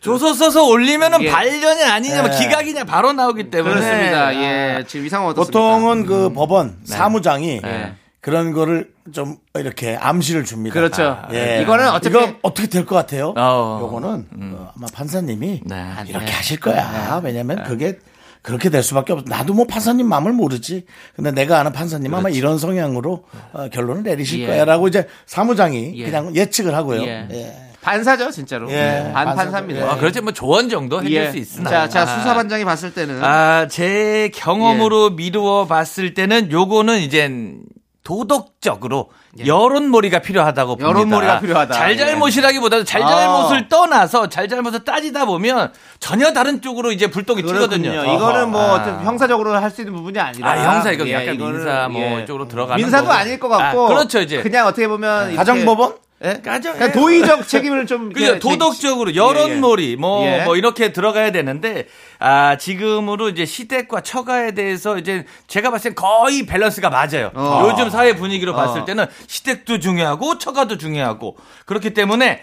조서 0.00 0.34
써서 0.34 0.64
올리면은 0.64 1.22
예. 1.22 1.30
반련이 1.30 1.82
아니냐, 1.82 2.22
뭐 2.22 2.30
기각이냐 2.30 2.84
바로 2.84 3.12
나오기 3.12 3.50
때문에 3.50 3.74
그렇습니다. 3.74 4.34
예. 4.34 4.84
지금 4.86 5.06
이상은 5.06 5.28
어떻습니까? 5.28 5.58
보통은 5.58 6.06
그 6.06 6.32
법원 6.32 6.76
사무장이 6.84 7.60
네. 7.62 7.94
그런 8.20 8.52
거를 8.52 8.90
좀 9.12 9.36
이렇게 9.54 9.96
암시를 10.00 10.44
줍니다. 10.44 10.74
그렇죠. 10.74 11.20
예. 11.32 11.60
이거는 11.62 11.88
어차피- 11.90 12.16
이거 12.16 12.34
어떻게 12.42 12.68
될 12.68 12.84
것 12.86 12.94
같아요? 12.94 13.34
어. 13.36 13.78
요거는 13.82 14.26
어, 14.56 14.72
아마 14.76 14.86
판사님이 14.92 15.62
네. 15.64 15.86
이렇게 16.06 16.30
하실 16.32 16.60
거야. 16.60 17.20
왜냐면 17.24 17.64
그게 17.64 17.98
그렇게 18.46 18.70
될 18.70 18.84
수밖에 18.84 19.12
없어. 19.12 19.24
나도 19.28 19.54
뭐 19.54 19.66
판사님 19.66 20.08
마음을 20.08 20.32
모르지. 20.32 20.84
근데 21.16 21.32
내가 21.32 21.58
아는 21.58 21.72
판사님 21.72 22.14
아마 22.14 22.28
이런 22.28 22.58
성향으로 22.58 23.24
어, 23.52 23.68
결론을 23.72 24.04
내리실 24.04 24.40
예. 24.42 24.46
거야라고 24.46 24.86
이제 24.86 25.08
사무장이 25.26 25.94
예. 25.96 26.04
그냥 26.04 26.34
예측을 26.34 26.72
하고요. 26.72 27.02
예. 27.02 27.26
예. 27.32 27.56
반사죠, 27.82 28.30
진짜로. 28.30 28.70
예, 28.70 29.10
반 29.12 29.26
반사죠. 29.26 29.50
판사입니다. 29.50 29.90
아, 29.90 29.96
그렇지 29.96 30.20
뭐 30.20 30.32
조언 30.32 30.68
정도 30.68 31.00
해줄 31.00 31.12
예. 31.12 31.30
수 31.32 31.38
있으나. 31.38 31.70
자, 31.70 31.88
자, 31.88 32.02
아. 32.02 32.06
수사반장이 32.06 32.64
봤을 32.64 32.94
때는 32.94 33.22
아, 33.22 33.66
제 33.68 34.30
경험으로 34.32 35.10
미루어 35.10 35.66
봤을 35.66 36.14
때는 36.14 36.52
요거는 36.52 37.00
이젠 37.00 37.62
도덕적으로 38.06 39.10
여론몰이가 39.44 40.20
필요하다고 40.20 40.76
봅니다. 40.76 40.88
여론몰이가 40.88 41.40
필요하다. 41.40 41.74
잘잘못이라기보다도 41.74 42.84
잘잘못을 42.84 43.68
떠나서 43.68 44.28
잘잘못을 44.28 44.84
따지다 44.84 45.24
보면 45.24 45.72
전혀 45.98 46.32
다른 46.32 46.62
쪽으로 46.62 46.92
이제 46.92 47.10
불똥이 47.10 47.42
튀거든요. 47.42 47.90
이거는 48.14 48.50
뭐 48.50 48.74
어떤 48.74 49.04
형사적으로 49.04 49.54
할 49.54 49.66
수 49.76 49.80
있는 49.82 49.94
부분이 49.94 50.18
아니라 50.18 50.48
아, 50.52 50.74
형사 50.76 50.92
이거 50.92 51.04
예, 51.08 51.12
약간 51.14 51.34
이거는, 51.34 51.56
민사 51.56 51.88
뭐 51.88 52.00
예. 52.00 52.22
이쪽으로 52.22 52.46
들어가는 52.48 52.76
민사도 52.82 53.06
거고. 53.08 53.18
아닐 53.18 53.38
것 53.40 53.48
같고 53.48 53.84
아, 53.84 53.88
그렇죠, 53.88 54.20
이제. 54.20 54.40
그냥 54.40 54.66
어떻게 54.68 54.86
보면 54.88 55.24
이렇게- 55.32 55.36
가정법원? 55.36 55.94
예? 56.24 56.40
가정- 56.42 56.72
그냥 56.78 56.92
도의적 56.92 57.46
책임을 57.46 57.86
좀 57.86 58.08
그죠 58.14 58.24
이렇게 58.24 58.38
도덕적으로 58.40 59.10
예, 59.12 59.16
여론몰이 59.16 59.96
뭐뭐 59.96 60.24
예. 60.26 60.58
이렇게 60.58 60.90
들어가야 60.92 61.30
되는데 61.30 61.86
아 62.18 62.56
지금으로 62.56 63.28
이제 63.28 63.44
시댁과 63.44 64.00
처가에 64.00 64.52
대해서 64.52 64.96
이제 64.96 65.26
제가 65.46 65.70
봤을 65.70 65.90
땐 65.90 65.94
거의 65.94 66.46
밸런스가 66.46 66.88
맞아요. 66.88 67.30
어. 67.34 67.68
요즘 67.70 67.90
사회 67.90 68.14
분위기로 68.16 68.52
어. 68.52 68.56
봤을 68.56 68.86
때는 68.86 69.04
시댁도 69.26 69.78
중요하고 69.80 70.38
처가도 70.38 70.78
중요하고 70.78 71.36
그렇기 71.66 71.92
때문에 71.92 72.42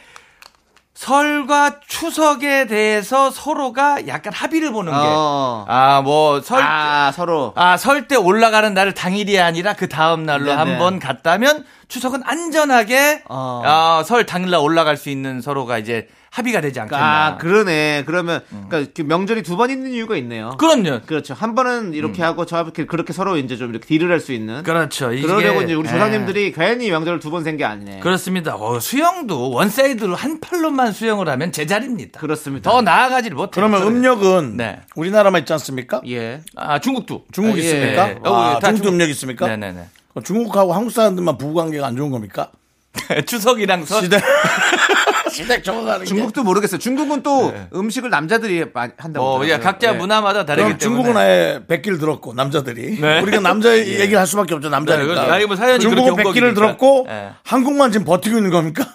설과 0.94 1.80
추석에 1.88 2.68
대해서 2.68 3.32
서로가 3.32 4.06
약간 4.08 4.32
합의를 4.32 4.72
보는 4.72 4.92
게 4.92 4.98
어. 5.02 5.66
아뭐설 5.68 6.62
아, 6.62 7.12
서로 7.12 7.54
아, 7.56 7.78
설 7.78 8.08
때 8.08 8.16
올라가는 8.16 8.72
날을 8.72 8.94
당일이 8.94 9.40
아니라 9.40 9.74
그 9.74 9.90
다음 9.90 10.24
날로 10.26 10.46
네네. 10.46 10.56
한번 10.56 11.00
갔다면 11.00 11.66
추석은 11.94 12.22
안전하게 12.26 13.22
어. 13.30 13.62
어, 13.64 14.04
설 14.04 14.26
당일날 14.26 14.60
올라갈 14.60 14.98
수 14.98 15.10
있는 15.12 15.42
서로가 15.42 15.78
이제 15.78 16.08
합의가 16.32 16.62
되지 16.62 16.80
않겠나. 16.80 17.26
아, 17.28 17.38
그러네. 17.38 18.06
그러면 18.08 18.42
그러니까 18.50 18.92
그 18.96 19.04
명절이 19.04 19.44
두 19.44 19.56
번 19.56 19.70
있는 19.70 19.92
이유가 19.92 20.18
있네요. 20.18 20.56
그럼요. 20.58 21.02
그렇죠. 21.06 21.36
한 21.36 21.54
번은 21.54 21.94
이렇게 21.94 22.24
하고 22.24 22.48
저렇게 22.48 22.88
그렇게 22.88 23.14
서로 23.14 23.38
이제 23.38 23.56
좀 23.56 23.70
이렇게 23.70 23.86
딜을 23.86 24.10
할 24.12 24.20
수 24.20 24.34
있는. 24.34 24.64
그렇죠. 24.64 25.14
이게- 25.14 25.28
그러려고 25.28 25.62
이제 25.62 25.76
우리 25.76 25.88
예. 25.88 25.92
조상님들이 25.92 26.52
괜히 26.54 26.90
명절을 26.90 27.20
두 27.20 27.27
번 27.27 27.42
쇤 27.42 27.57
게 27.57 27.64
아니네. 27.64 28.00
그렇습니다. 28.00 28.56
어, 28.56 28.80
수영도 28.80 29.52
one 29.52 29.73
side로 29.73 30.16
한 30.16 30.40
팔로만 30.40 30.94
수영을 30.94 31.30
하면 31.30 31.52
제자리입니다. 31.52 32.20
그렇습니다. 32.20 32.72
더 32.72 32.82
나아가지를 32.82 33.36
못해요. 33.38 33.52
그러면. 33.68 33.84
음력은 33.88 34.58
네. 34.58 34.80
우리나라만 34.96 35.42
있지 35.42 35.54
않습니까? 35.54 36.02
예. 36.08 36.42
아, 36.56 36.80
중국도. 36.80 37.26
중국 37.32 37.54
아, 37.54 37.58
예. 37.58 37.62
있습니까? 37.62 38.10
예. 38.10 38.16
아, 38.24 38.30
어, 38.30 38.54
다 38.60 38.70
중국도 38.70 38.86
중- 38.86 38.94
음력 38.96 39.10
있습니까? 39.12 39.48
네네네. 39.50 39.82
중국하고 40.22 40.74
한국 40.74 40.92
사람들만 40.92 41.38
부부 41.38 41.54
관계가 41.54 41.88
안 41.88 41.96
좋은 41.96 42.12
겁니까? 42.12 42.50
추석이랑 43.26 43.86
설. 43.86 44.04
시대 44.04 44.20
시댁 45.32 45.64
적어가는 45.64 46.02
게. 46.02 46.06
중국도 46.06 46.44
모르겠어요. 46.44 46.78
중국은 46.78 47.24
또 47.24 47.52
음식을 47.74 48.12
남자들이 48.12 48.66
많이 48.72 48.92
한다고. 48.98 49.38
뭐, 49.40 49.48
예. 49.50 49.58
각자 49.58 49.90
예. 49.90 49.94
문화마다 49.94 50.46
다르기 50.46 50.64
때문에. 50.64 50.78
중국은 50.78 51.18
아예 51.18 51.60
백기를 51.68 51.98
들었고 51.98 52.34
남자들이 52.36 53.00
네. 53.02 53.20
우리가 53.20 53.40
남자 53.40 53.74
얘기를 53.76 54.20
할 54.20 54.28
수밖에 54.28 54.54
없죠 54.54 54.70
네, 54.70 54.76
남자니까 54.76 55.08
그렇죠. 55.08 55.32
아니, 55.32 55.46
뭐 55.48 55.56
사연이 55.56 55.80
중국은 55.80 56.16
백기를 56.18 56.54
거니까. 56.54 56.62
들었고 56.78 57.08
예. 57.10 57.32
한국만 57.46 57.92
지금 57.92 58.06
버티고 58.06 58.38
있는 58.38 58.52
겁니까? 58.52 58.86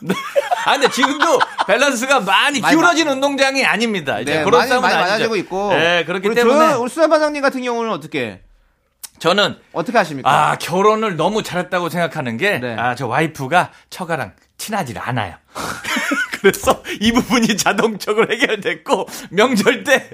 아, 0.64 0.72
근데 0.74 0.88
지금도 0.90 1.40
밸런스가 1.66 2.20
많이 2.20 2.60
기울어진 2.60 3.08
운동장이 3.08 3.64
아닙니다. 3.64 4.20
이제 4.20 4.34
네, 4.38 4.44
그런 4.44 4.60
많이 4.60 4.68
싸움은 4.68 4.82
많이 4.82 4.94
아니죠. 4.94 5.10
맞아지고 5.10 5.36
있고. 5.36 5.70
네, 5.72 6.04
그렇기 6.04 6.34
때문에 6.34 6.70
저, 6.74 6.80
우리 6.80 6.88
수산 6.88 7.10
반장님 7.10 7.42
같은 7.42 7.62
경우는 7.62 7.90
어떻게 7.90 8.42
저는 9.18 9.56
어떻게 9.72 9.98
하십니까? 9.98 10.30
아, 10.30 10.56
결혼을 10.56 11.16
너무 11.16 11.42
잘했다고 11.42 11.88
생각하는 11.88 12.36
게, 12.36 12.58
네. 12.58 12.76
아, 12.78 12.94
저 12.94 13.06
와이프가 13.06 13.70
처가랑 13.90 14.32
친하질 14.56 14.98
않아요. 14.98 15.34
그래서 16.40 16.82
이 17.00 17.12
부분이 17.12 17.56
자동적으로 17.56 18.32
해결됐고, 18.32 19.06
명절 19.30 19.84
때, 19.84 20.10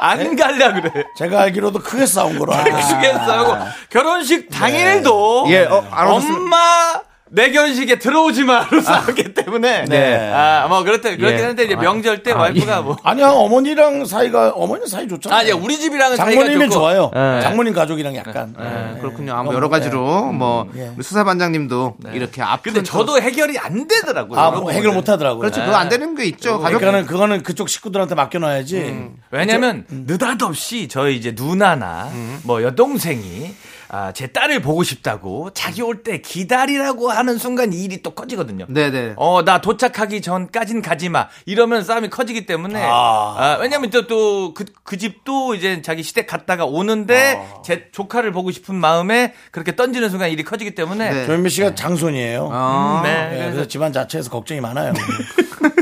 안 0.00 0.36
갈라 0.36 0.72
그래. 0.74 1.04
제가 1.16 1.40
알기로도 1.42 1.80
크게 1.80 2.06
싸운 2.06 2.38
거로 2.38 2.54
알고 2.54 2.78
있습니다. 2.78 3.12
크겠어하고 3.12 3.66
결혼식 3.90 4.48
당일도, 4.48 5.46
예, 5.48 5.64
어. 5.64 5.84
엄마, 5.92 7.00
내 7.30 7.50
결혼식에 7.50 7.98
들어오지 7.98 8.44
마로 8.44 8.80
싸웠기 8.80 9.34
때문에, 9.34 9.84
네. 9.86 10.32
아, 10.32 10.66
뭐, 10.68 10.82
그렇다, 10.82 11.10
그렇긴 11.16 11.38
예. 11.38 11.42
한데, 11.44 11.64
이제 11.64 11.76
명절 11.76 12.22
때 12.22 12.32
와이프가 12.32 12.82
뭐, 12.82 12.96
아니야 13.02 13.28
어머니랑 13.30 14.04
사이가 14.06 14.50
어머니 14.54 14.86
사이 14.86 15.06
좋잖아요. 15.08 15.38
아, 15.38 15.46
예, 15.46 15.52
우리 15.52 15.78
집이랑은 15.78 16.16
좋고, 16.16 16.68
좋아요. 16.70 17.10
네. 17.14 17.40
장모님 17.42 17.72
가족이랑 17.74 18.14
약간. 18.16 18.54
네, 18.58 18.98
그렇군요. 19.00 19.34
아무 19.34 19.52
여러 19.54 19.68
가지로 19.68 20.32
뭐 20.32 20.68
예. 20.76 20.90
우리 20.96 21.02
수사 21.02 21.24
반장님도 21.24 21.96
이렇게 22.12 22.42
아픈 22.42 22.72
근데 22.72 22.80
또- 22.90 22.98
저도 22.98 23.20
해결이 23.20 23.58
안 23.58 23.86
되더라고요. 23.86 24.38
아 24.38 24.50
뭐 24.50 24.70
해결 24.70 24.92
못 24.92 25.08
하더라고요. 25.08 25.40
그렇죠. 25.40 25.60
그거 25.64 25.76
안 25.76 25.88
되는 25.88 26.14
게 26.14 26.24
있죠. 26.24 26.58
가족 26.58 26.78
그러니까는 26.78 27.06
그거는 27.06 27.42
그쪽 27.42 27.68
식구들한테 27.68 28.14
맡겨놔야지. 28.14 29.08
왜냐면 29.30 29.84
느닷없이 29.90 30.88
저희 30.88 31.16
이제 31.16 31.34
누나나 31.36 32.10
뭐 32.44 32.62
여동생이 32.62 33.54
아, 33.90 34.12
제 34.12 34.26
딸을 34.28 34.60
보고 34.60 34.82
싶다고 34.82 35.50
자기 35.54 35.82
올 35.82 36.02
때 36.02 36.20
기다리라고 36.20 37.10
하는 37.10 37.38
순간 37.38 37.72
이 37.72 37.82
일이 37.84 38.02
또 38.02 38.10
커지거든요. 38.10 38.66
네네. 38.68 39.14
어, 39.16 39.42
나 39.44 39.60
도착하기 39.60 40.22
전까진 40.22 40.80
가지 40.82 41.08
마. 41.08 41.28
이러면 41.46 41.82
싸움이 41.82 42.08
커지기 42.10 42.46
때문에. 42.46 42.82
아. 42.84 43.34
아, 43.38 43.58
왜냐면 43.60 43.90
또, 43.90 44.06
또, 44.06 44.54
그, 44.54 44.64
그 44.84 44.96
집도 44.98 45.54
이제 45.54 45.82
자기 45.82 46.02
시댁 46.02 46.26
갔다가 46.26 46.64
오는데 46.66 47.40
제 47.64 47.88
조카를 47.90 48.30
보고 48.32 48.50
싶은 48.50 48.74
마음에 48.74 49.34
그렇게 49.50 49.74
던지는 49.74 50.10
순간 50.10 50.30
일이 50.30 50.44
커지기 50.44 50.74
때문에. 50.74 51.10
네. 51.10 51.26
조현미 51.26 51.50
씨가 51.50 51.74
장손이에요 51.74 52.48
아, 52.52 53.00
네. 53.04 53.10
예, 53.32 53.36
그래서, 53.38 53.50
그래서 53.52 53.68
집안 53.68 53.92
자체에서 53.92 54.30
걱정이 54.30 54.60
많아요 54.60 54.92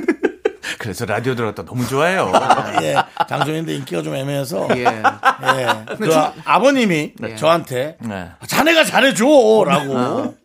그래서 0.87 1.05
라디오 1.05 1.35
들었다 1.35 1.65
너무 1.65 1.85
좋아요. 1.85 2.31
예, 2.83 2.95
장손인데 3.29 3.75
인기가 3.75 4.03
좀 4.03 4.15
애매해서 4.15 4.69
예. 4.77 4.85
예, 4.85 5.67
그 5.97 6.15
아버님이 6.45 7.15
저한테 7.37 7.97
네. 8.01 8.31
자네가 8.47 8.85
잘해줘라고 8.85 10.37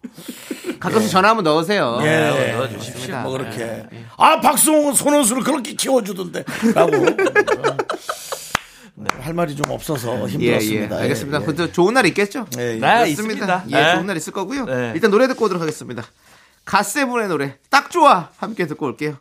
가끔씩 0.80 1.12
전화 1.12 1.30
한번 1.30 1.44
넣으세요. 1.44 2.00
예, 2.02 2.54
넣어주십시오. 2.54 3.18
뭐 3.20 3.34
그렇게 3.34 3.86
아 4.18 4.42
박수홍은 4.42 4.96
손원수를 4.96 5.44
그렇게 5.44 5.74
키워주던데라고 5.74 6.92
네, 8.96 9.08
할 9.20 9.34
말이 9.36 9.56
좀 9.56 9.70
없어서 9.72 10.24
예, 10.24 10.26
힘들었습니다. 10.26 10.98
예. 10.98 11.02
알겠습니다. 11.04 11.38
예, 11.38 11.42
예. 11.42 11.46
근데 11.46 11.72
좋은 11.72 11.94
날 11.94 12.08
있겠죠? 12.08 12.48
예, 12.58 12.78
예. 12.78 12.80
네. 12.80 13.10
있습니다. 13.12 13.66
예, 13.70 13.76
네. 13.76 13.94
좋은 13.94 14.08
날 14.08 14.18
있을 14.18 14.34
거고요. 14.34 14.66
네. 14.66 14.92
일단 14.96 15.12
노래 15.12 15.28
듣고 15.28 15.46
오도록 15.46 15.62
하겠습니다. 15.62 16.04
갓세븐의 16.66 17.28
노래 17.28 17.58
딱 17.70 17.92
좋아 17.92 18.30
함께 18.38 18.66
듣고 18.66 18.88
올게요. 18.88 19.18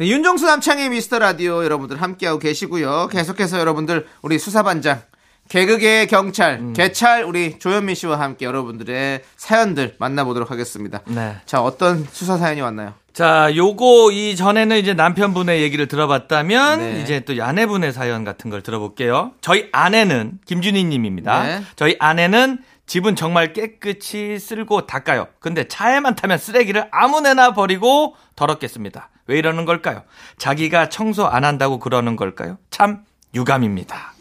네, 0.00 0.06
윤정수 0.06 0.46
남창의 0.46 0.90
미스터 0.90 1.18
라디오 1.18 1.64
여러분들 1.64 2.00
함께하고 2.00 2.38
계시고요. 2.38 3.08
계속해서 3.10 3.58
여러분들 3.58 4.06
우리 4.22 4.38
수사반장 4.38 5.02
개그계 5.48 6.06
경찰 6.06 6.60
음. 6.60 6.72
개찰 6.72 7.24
우리 7.24 7.58
조현민 7.58 7.96
씨와 7.96 8.20
함께 8.20 8.46
여러분들의 8.46 9.22
사연들 9.34 9.96
만나보도록 9.98 10.52
하겠습니다. 10.52 11.00
네. 11.06 11.38
자 11.46 11.60
어떤 11.60 12.06
수사 12.12 12.36
사연이 12.36 12.60
왔나요? 12.60 12.94
자, 13.12 13.50
요거 13.56 14.12
이전에는 14.12 14.76
이제 14.76 14.94
남편분의 14.94 15.60
얘기를 15.62 15.88
들어봤다면 15.88 16.78
네. 16.78 17.02
이제 17.02 17.18
또 17.20 17.34
아내분의 17.42 17.92
사연 17.92 18.22
같은 18.22 18.48
걸 18.50 18.62
들어볼게요. 18.62 19.32
저희 19.40 19.68
아내는 19.72 20.38
김준희 20.46 20.84
님입니다. 20.84 21.42
네. 21.42 21.62
저희 21.74 21.96
아내는 21.98 22.58
집은 22.86 23.16
정말 23.16 23.52
깨끗이 23.52 24.38
쓸고 24.38 24.86
닦아요. 24.86 25.26
근데 25.40 25.66
차에만 25.66 26.14
타면 26.14 26.38
쓰레기를 26.38 26.86
아무데나 26.92 27.52
버리고 27.52 28.14
더럽게 28.36 28.68
씁니다. 28.68 29.10
왜 29.28 29.38
이러는 29.38 29.64
걸까요? 29.66 30.02
자기가 30.38 30.88
청소 30.88 31.26
안 31.26 31.44
한다고 31.44 31.78
그러는 31.78 32.16
걸까요? 32.16 32.56
참 32.70 33.04
유감입니다. 33.34 34.14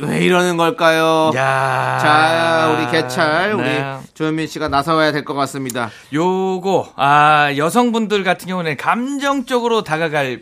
왜 0.00 0.24
이러는 0.24 0.56
걸까요? 0.56 1.30
야. 1.36 1.98
자 2.00 2.74
우리 2.74 2.90
개찰 2.90 3.54
네. 3.58 3.78
우리 3.98 4.06
조현민 4.14 4.46
씨가 4.46 4.68
나서와야 4.68 5.12
될 5.12 5.24
것 5.24 5.34
같습니다. 5.34 5.90
요거 6.12 6.94
아 6.96 7.52
여성분들 7.56 8.24
같은 8.24 8.48
경우는 8.48 8.78
감정적으로 8.78 9.84
다가갈 9.84 10.40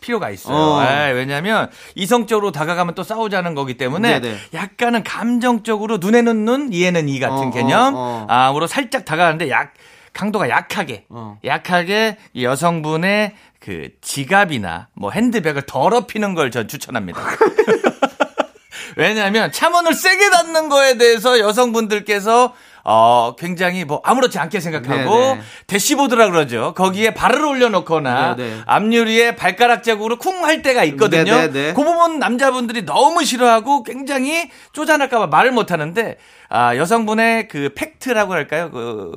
필요가 0.00 0.28
있어요. 0.30 0.54
어. 0.54 0.80
아, 0.80 1.04
왜냐하면 1.12 1.70
이성적으로 1.94 2.50
다가가면 2.52 2.94
또 2.96 3.04
싸우자는 3.04 3.54
거기 3.54 3.76
때문에 3.78 4.20
네네. 4.20 4.36
약간은 4.52 5.02
감정적으로 5.04 5.96
눈에는 5.98 6.44
눈, 6.44 6.72
이에는 6.72 7.08
이 7.08 7.20
같은 7.20 7.36
어, 7.36 7.50
개념 7.52 7.94
어, 7.94 7.98
어. 7.98 8.26
아으로 8.28 8.66
살짝 8.66 9.04
다가가는데 9.06 9.48
약 9.48 9.72
강도가 10.14 10.48
약하게 10.48 11.04
어. 11.10 11.38
약하게 11.44 12.16
이 12.32 12.44
여성분의 12.44 13.34
그 13.60 13.88
지갑이나 14.00 14.88
뭐 14.94 15.10
핸드백을 15.10 15.62
더럽히는 15.66 16.34
걸 16.34 16.50
전 16.50 16.68
추천합니다. 16.68 17.20
왜냐하면 18.96 19.50
차문을 19.50 19.92
세게 19.94 20.30
닫는 20.30 20.68
거에 20.68 20.96
대해서 20.96 21.40
여성분들께서 21.40 22.54
어 22.86 23.34
굉장히 23.38 23.84
뭐 23.84 24.00
아무렇지 24.04 24.38
않게 24.38 24.60
생각하고 24.60 25.16
네네. 25.18 25.40
대시보드라 25.66 26.28
그러죠. 26.30 26.74
거기에 26.74 27.14
발을 27.14 27.42
올려놓거나 27.44 28.36
네네. 28.36 28.60
앞유리에 28.66 29.36
발가락 29.36 29.82
자국으로 29.82 30.18
쿵 30.18 30.44
할 30.44 30.60
때가 30.62 30.84
있거든요. 30.84 31.24
네네네. 31.34 31.72
그 31.72 31.82
부분 31.82 32.18
남자분들이 32.18 32.84
너무 32.84 33.24
싫어하고 33.24 33.82
굉장히 33.84 34.50
쪼잔할까봐 34.72 35.26
말을 35.28 35.52
못 35.52 35.70
하는데 35.72 36.18
아 36.54 36.76
여성분의 36.76 37.48
그 37.48 37.70
팩트라고 37.74 38.32
할까요? 38.32 38.70
그 38.70 39.10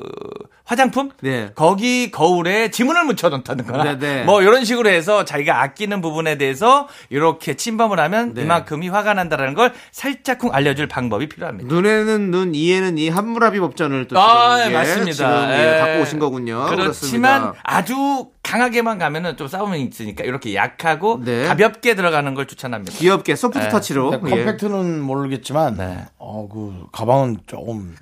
화장품 0.64 1.12
네. 1.22 1.52
거기 1.54 2.10
거울에 2.10 2.72
지문을 2.72 3.06
묻혀 3.06 3.30
놓다든가 3.30 3.96
네네. 4.00 4.24
뭐 4.24 4.42
이런 4.42 4.66
식으로 4.66 4.90
해서 4.90 5.24
자기가 5.24 5.62
아끼는 5.62 6.02
부분에 6.02 6.40
대해서 6.40 6.88
이렇게 7.12 7.54
침범을 7.54 8.00
하면 8.00 8.34
네. 8.34 8.42
이만큼이 8.42 8.90
화가 8.90 9.14
난다라는 9.14 9.54
걸 9.54 9.72
살짝쿵 9.92 10.52
알려줄 10.52 10.88
방법이 10.88 11.30
필요합니다. 11.30 11.74
눈에는 11.74 12.32
눈, 12.32 12.56
이에는 12.56 12.98
이 12.98 13.08
한무라비 13.08 13.60
법전을 13.60 14.08
또 14.08 14.20
아, 14.20 14.60
예, 14.62 14.70
예, 14.70 14.74
맞습니다. 14.74 15.12
지금 15.12 15.32
예, 15.52 15.76
예. 15.76 15.80
갖고 15.80 16.02
오신 16.02 16.18
거군요. 16.18 16.66
그렇지만 16.70 17.42
그렇습니다. 17.42 17.54
아주 17.62 18.28
강하게만 18.48 18.98
가면은 18.98 19.36
좀 19.36 19.50
싸움이 19.50 19.82
있으니까 19.82 20.24
이렇게 20.24 20.56
약하고 20.56 21.22
네. 21.24 21.46
가볍게 21.46 21.96
들어가는 21.96 22.34
걸 22.34 22.46
추천합니다. 22.48 22.98
귀엽게 22.98 23.36
소프트 23.36 23.66
네. 23.66 23.70
터치로 23.70 24.12
근데 24.12 24.32
예. 24.32 24.46
컴팩트는 24.46 25.02
모르겠지만 25.02 25.76
네. 25.76 26.06
어그 26.18 26.88
가방은 26.94 27.40
조금 27.46 27.94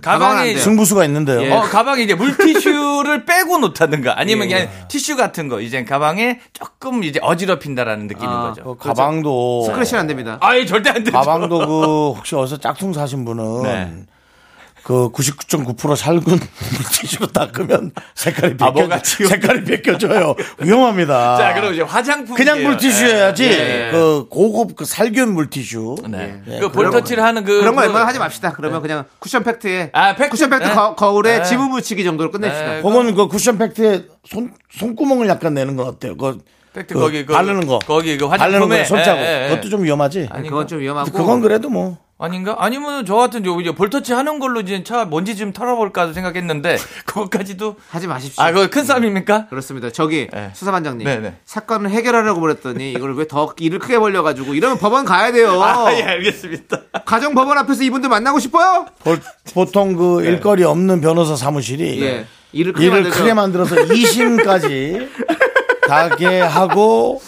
돼요. 0.51 0.59
승부수가 0.59 1.03
있는데요. 1.05 1.41
예. 1.41 1.51
어, 1.51 1.61
가방에 1.61 2.03
이제 2.03 2.13
물티슈를 2.13 3.25
빼고 3.25 3.57
놓다든가 3.57 4.19
아니면 4.19 4.51
예. 4.51 4.65
그냥 4.65 4.87
티슈 4.87 5.15
같은 5.15 5.49
거 5.49 5.61
이제 5.61 5.83
가방에 5.83 6.39
조금 6.53 7.03
이제 7.03 7.19
어지럽힌다라는 7.23 8.05
느낌인 8.05 8.29
아, 8.29 8.41
거죠. 8.49 8.63
그 8.77 8.87
가방도 8.87 9.63
스크래치는 9.63 10.01
안 10.01 10.07
됩니다. 10.07 10.37
아예 10.41 10.63
절대 10.65 10.91
안 10.91 10.97
되죠. 11.03 11.11
가방도 11.11 11.57
그 11.57 12.07
혹시 12.17 12.35
어디서 12.35 12.57
짝퉁 12.57 12.93
사신 12.93 13.25
분은 13.25 13.63
네. 13.63 14.05
그 14.85 15.09
99.9% 15.09 15.95
살균 15.95 16.37
물티슈로 16.77 17.25
닦으면 17.29 17.91
색깔이 18.13 18.53
아, 18.59 18.65
벗겨 18.67 18.81
뭐가 18.81 19.01
지금- 19.01 19.25
색깔이 19.29 19.63
벗겨져요. 19.63 20.35
위험합니다. 20.59 21.37
자, 21.37 21.53
그럼 21.55 21.73
이제 21.73 21.81
화장품. 21.81 22.35
그냥 22.35 22.61
물티슈여야지 22.61 23.43
예. 23.45 23.89
그 23.91 24.27
고급 24.29 24.75
그 24.75 24.85
살균 24.85 25.33
물티슈. 25.33 25.95
네. 26.07 26.39
예, 26.47 26.59
그 26.59 26.69
볼터치를 26.71 27.23
하는 27.23 27.43
그. 27.43 27.61
그런 27.61 27.73
거 27.73 27.81
그- 27.81 27.87
웬만하면 27.87 28.07
하지 28.07 28.19
맙시다. 28.19 28.53
그러면 28.53 28.83
그냥 28.83 29.05
쿠션 29.17 29.43
팩트에 29.43 29.89
아, 29.91 30.13
팩트. 30.15 30.29
쿠션 30.29 30.51
팩트 30.51 30.67
네. 30.67 30.75
거, 30.75 30.93
거울에 30.93 31.39
네. 31.39 31.43
지문 31.43 31.71
묻히기 31.71 32.03
정도로 32.03 32.29
끝냅시다. 32.29 32.65
네. 32.75 32.81
혹은 32.81 33.15
그 33.15 33.27
쿠션 33.27 33.57
팩트에 33.57 34.05
손 34.27 34.53
손구멍을 34.77 35.27
약간 35.29 35.55
내는 35.55 35.77
건 35.77 35.87
어때요? 35.87 36.15
그, 36.15 36.37
팩트 36.73 36.93
그 36.93 36.99
거기 36.99 37.25
그- 37.25 37.33
바르는 37.33 37.65
거. 37.65 37.79
거기 37.79 38.19
그 38.19 38.27
바르는 38.29 38.59
화장품에 38.59 38.79
거 38.83 38.85
손자국. 38.85 39.19
예, 39.23 39.25
예, 39.25 39.45
예. 39.45 39.49
그것도 39.49 39.69
좀 39.69 39.83
위험하지. 39.83 40.27
아니, 40.29 40.47
그건 40.47 40.67
좀 40.67 40.79
위험하고. 40.79 41.11
그건 41.11 41.41
그래도 41.41 41.69
뭐 41.69 41.97
아닌가? 42.17 42.55
아니면 42.59 43.05
저 43.05 43.15
같은 43.15 43.43
경우 43.43 43.61
이제 43.61 43.75
볼터치 43.75 44.13
하는 44.13 44.39
걸로 44.39 44.61
이제 44.61 44.81
차 44.85 45.03
먼지 45.03 45.35
좀 45.35 45.51
털어볼까 45.51 46.13
생각했는데 46.13 46.77
그것까지도 47.05 47.75
하지 47.89 48.07
마십시오. 48.07 48.41
아 48.41 48.51
그거 48.53 48.67
큰 48.69 48.85
싸움입니까? 48.85 49.47
그렇습니다. 49.47 49.89
저기 49.91 50.27
네. 50.31 50.49
수사반장님 50.53 51.05
네, 51.05 51.17
네. 51.17 51.35
사건을 51.43 51.89
해결하려고 51.89 52.39
그랬더니 52.39 52.93
이걸 52.93 53.15
왜 53.17 53.25
더 53.27 53.53
일을 53.59 53.79
크게 53.79 53.99
벌려가지고 53.99 54.53
이러면 54.53 54.77
법원 54.77 55.03
가야 55.03 55.31
돼요. 55.33 55.59
아, 55.61 55.91
예, 55.93 56.03
알겠습니다. 56.03 56.83
가정 57.05 57.33
법원 57.33 57.57
앞에서 57.57 57.83
이분들 57.83 58.07
만나고 58.07 58.39
싶어요? 58.39 58.85
보, 59.03 59.17
보통 59.53 59.95
그 59.95 60.21
네. 60.21 60.29
일거리 60.29 60.63
없는 60.63 61.01
변호사 61.01 61.35
사무실이 61.35 62.01
예. 62.01 62.25
일을 62.53 62.71
크게 62.71 62.85
일을. 62.85 63.09
크게 63.09 63.33
만들어서 63.33 63.75
2심까지 63.75 65.09
가게 65.87 66.39
하고 66.39 67.21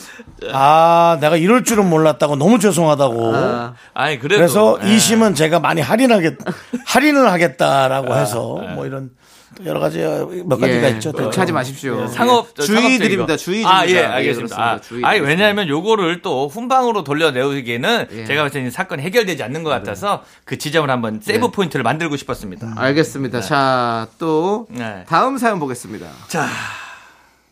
아 0.53 1.17
내가 1.19 1.37
이럴 1.37 1.63
줄은 1.63 1.89
몰랐다고 1.89 2.35
너무 2.35 2.59
죄송하다고 2.59 3.35
아, 3.35 3.73
아니 3.93 4.19
그래도 4.19 4.37
그래서 4.37 4.79
예. 4.83 4.87
2심은 4.87 5.35
제가 5.35 5.59
많이 5.59 5.81
할인하겠 5.81 6.37
할인을 6.85 7.31
하겠다라고 7.31 8.13
아, 8.13 8.17
해서 8.17 8.61
뭐 8.75 8.85
이런 8.85 9.09
여 9.65 9.69
여러 9.69 9.79
가지 9.79 9.99
몇 10.45 10.57
가지가 10.57 10.87
예, 10.87 10.91
있죠. 10.91 11.11
그렇게 11.11 11.39
하지 11.39 11.51
마십시오. 11.51 12.03
예, 12.03 12.07
상업 12.07 12.49
예. 12.59 12.63
주의 12.63 12.97
드립니다. 12.99 13.37
상업적인 13.37 13.37
주의 13.37 13.63
거. 13.63 13.69
아, 13.69 13.83
예, 13.83 13.87
드립니다. 13.87 14.13
알겠습니다. 14.15 14.63
아, 14.63 14.79
주의 14.79 15.03
아니. 15.03 15.19
왜냐하면 15.19 15.67
요거를 15.67 16.21
또 16.21 16.47
훈방으로 16.47 17.03
돌려내기에는 17.03 18.07
예. 18.11 18.25
제가 18.25 18.43
봤을 18.43 18.59
때는 18.59 18.71
사건이 18.71 19.01
해결되지 19.03 19.41
않는 19.43 19.63
것 19.63 19.69
같아서 19.69 20.23
그 20.45 20.57
지점을 20.57 20.87
한번 20.89 21.21
세이브 21.21 21.51
포인트를 21.51 21.83
만들고 21.83 22.17
싶었습니다. 22.17 22.73
알겠습니다. 22.75 23.41
자, 23.41 24.07
또 24.19 24.67
네. 24.69 25.05
다음 25.07 25.37
사연 25.37 25.59
보겠습니다. 25.59 26.07
자, 26.27 26.47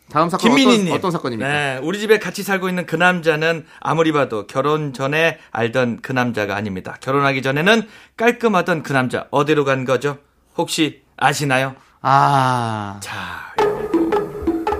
다음 0.09 0.29
사건 0.29 0.49
김민희님. 0.49 0.85
어떤, 0.87 0.97
어떤 0.97 1.11
사건입니까? 1.11 1.49
네, 1.49 1.79
우리 1.81 1.99
집에 1.99 2.19
같이 2.19 2.43
살고 2.43 2.69
있는 2.69 2.85
그 2.85 2.95
남자는 2.95 3.65
아무리 3.79 4.11
봐도 4.11 4.45
결혼 4.47 4.93
전에 4.93 5.39
알던 5.51 5.99
그 6.01 6.11
남자가 6.11 6.55
아닙니다. 6.55 6.95
결혼하기 7.01 7.41
전에는 7.41 7.87
깔끔하던 8.17 8.83
그 8.83 8.93
남자 8.93 9.27
어디로 9.31 9.65
간 9.65 9.83
거죠? 9.85 10.17
혹시 10.57 11.01
아시나요? 11.17 11.75
아, 12.01 12.99
자, 13.01 13.53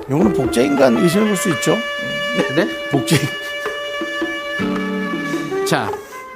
요거는 0.10 0.34
복제 0.34 0.64
인간 0.66 0.96
의심해 0.98 1.26
볼 1.26 1.36
수 1.38 1.50
있죠. 1.50 1.76
네? 2.56 2.68
복제 2.92 3.18
자, 5.68 5.90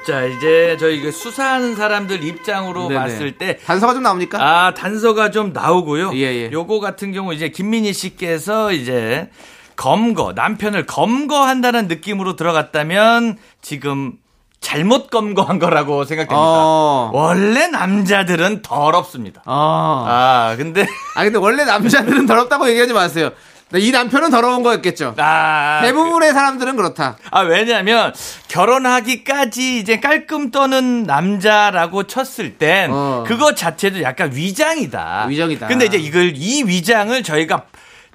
자 0.06 0.24
이제 0.26 0.78
저희 0.80 1.02
그 1.02 1.12
수사하는 1.12 1.76
사람들 1.76 2.24
입장으로 2.24 2.88
네네. 2.88 3.00
봤을 3.00 3.38
때 3.38 3.58
단서가 3.58 3.93
좀 3.93 4.04
나옵니까? 4.04 4.38
아, 4.41 4.74
단서가 4.74 5.32
좀 5.32 5.52
나오고요. 5.54 6.12
예, 6.16 6.20
예. 6.20 6.52
요거 6.52 6.80
같은 6.80 7.12
경우 7.12 7.34
이제 7.34 7.50
김민희 7.50 7.93
씨께서 7.93 8.72
이제 8.72 9.30
검거, 9.76 10.34
남편을 10.34 10.86
검거한다는 10.86 11.88
느낌으로 11.88 12.36
들어갔다면 12.36 13.38
지금 13.62 14.14
잘못 14.62 15.10
검거한 15.10 15.58
거라고 15.58 16.04
생각됩니다. 16.04 16.38
어. 16.38 17.12
원래 17.14 17.68
남자들은 17.68 18.62
더럽습니다. 18.62 19.41
아. 19.45 20.52
아, 20.52 20.56
근데 20.58 20.86
아, 21.16 21.24
근데 21.24 21.38
원래 21.38 21.64
남자들은 21.64 22.26
더럽다고 22.26 22.70
얘기하지 22.70 22.93
마세요. 22.93 23.32
네, 23.72 23.80
이 23.82 23.92
남편은 23.92 24.32
더러운 24.32 24.64
거였겠죠. 24.64 25.14
아, 25.18 25.82
대부분의 25.84 26.34
사람들은 26.34 26.76
그렇다. 26.76 27.18
아, 27.30 27.42
왜냐면, 27.42 28.14
결혼하기까지 28.48 29.78
이제 29.78 30.00
깔끔 30.00 30.50
떠는 30.50 31.04
남자라고 31.04 32.08
쳤을 32.08 32.58
땐, 32.58 32.90
어. 32.92 33.24
그거 33.28 33.54
자체도 33.54 34.02
약간 34.02 34.32
위장이다. 34.34 35.28
위장이다. 35.30 35.68
근데 35.68 35.86
이제 35.86 35.98
이걸, 35.98 36.34
이 36.36 36.64
위장을 36.64 37.22
저희가 37.22 37.66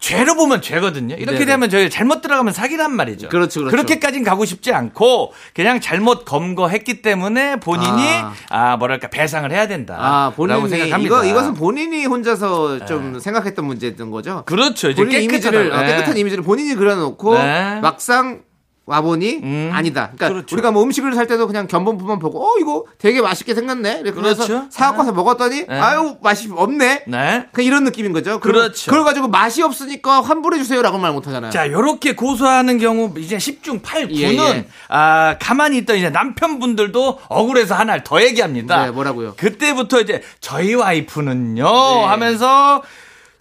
죄로 0.04 0.34
보면 0.34 0.60
죄거든요. 0.60 1.14
이렇게 1.14 1.38
네네. 1.38 1.46
되면 1.46 1.70
저희 1.70 1.88
잘못 1.88 2.20
들어가면 2.20 2.52
사기란 2.52 2.94
말이죠. 2.94 3.30
그렇죠, 3.30 3.60
그렇죠. 3.60 3.74
렇게까진 3.74 4.22
가고 4.22 4.44
싶지 4.44 4.70
않고, 4.70 5.32
그냥 5.54 5.80
잘못 5.80 6.26
검거했기 6.26 7.00
때문에 7.00 7.56
본인이, 7.56 8.02
아. 8.20 8.34
아, 8.50 8.76
뭐랄까, 8.76 9.08
배상을 9.08 9.50
해야 9.50 9.66
된다. 9.66 9.96
아, 9.98 10.24
라고 10.24 10.36
본인이 10.36 10.68
생각합니다. 10.68 10.98
네. 10.98 11.04
이거 11.06 11.24
이것은 11.24 11.54
본인이 11.54 12.04
혼자서 12.04 12.84
좀 12.84 13.18
생각했던 13.18 13.64
문제였던 13.64 14.10
거죠. 14.10 14.42
그렇죠. 14.44 14.90
이제 14.90 15.02
본인 15.02 15.22
이미지를. 15.22 15.72
어, 15.72 15.82
깨끗한 15.82 16.14
네. 16.14 16.20
이미지를 16.20 16.44
본인이 16.44 16.74
그려놓고 16.74 17.38
네. 17.38 17.80
막상 17.80 18.42
와보니 18.86 19.40
음, 19.42 19.70
아니다. 19.72 20.10
그러니까 20.14 20.28
그렇죠. 20.28 20.54
우리가 20.56 20.70
뭐 20.70 20.82
음식을 20.82 21.14
살 21.14 21.26
때도 21.26 21.46
그냥 21.46 21.66
견본부만 21.66 22.18
보고 22.18 22.44
어 22.44 22.58
이거 22.60 22.84
되게 22.98 23.22
맛있게 23.22 23.54
생겼네. 23.54 24.02
해서 24.04 24.12
그렇죠. 24.12 24.66
사갖고 24.68 24.98
와서 25.00 25.12
먹었더니 25.12 25.66
네. 25.66 25.80
아유 25.80 26.16
맛이 26.22 26.50
없네. 26.54 27.04
네. 27.06 27.46
그냥 27.52 27.66
이런 27.66 27.84
느낌인 27.84 28.12
거죠. 28.12 28.40
그렇죠. 28.40 28.90
그걸 28.90 29.04
가지고 29.04 29.28
맛이 29.28 29.62
없으니까 29.62 30.20
환불해 30.20 30.58
주세요라고 30.58 30.98
말 30.98 31.12
못하잖아요. 31.12 31.50
자, 31.50 31.70
요렇게 31.70 32.14
고소하는 32.14 32.78
경우 32.78 33.12
이제 33.16 33.38
10중 33.38 33.82
8구는 33.82 34.16
예, 34.18 34.36
예. 34.36 34.66
아, 34.88 35.36
가만히 35.40 35.78
있던 35.78 35.96
이제 35.96 36.10
남편분들도 36.10 37.20
억울해서 37.28 37.74
하나를 37.74 38.04
더 38.04 38.22
얘기합니다. 38.22 38.84
네, 38.84 38.90
뭐라고요? 38.90 39.34
그때부터 39.36 40.00
이제 40.00 40.22
저희 40.40 40.74
와이프는요 40.74 41.64
네. 41.64 42.04
하면서 42.04 42.82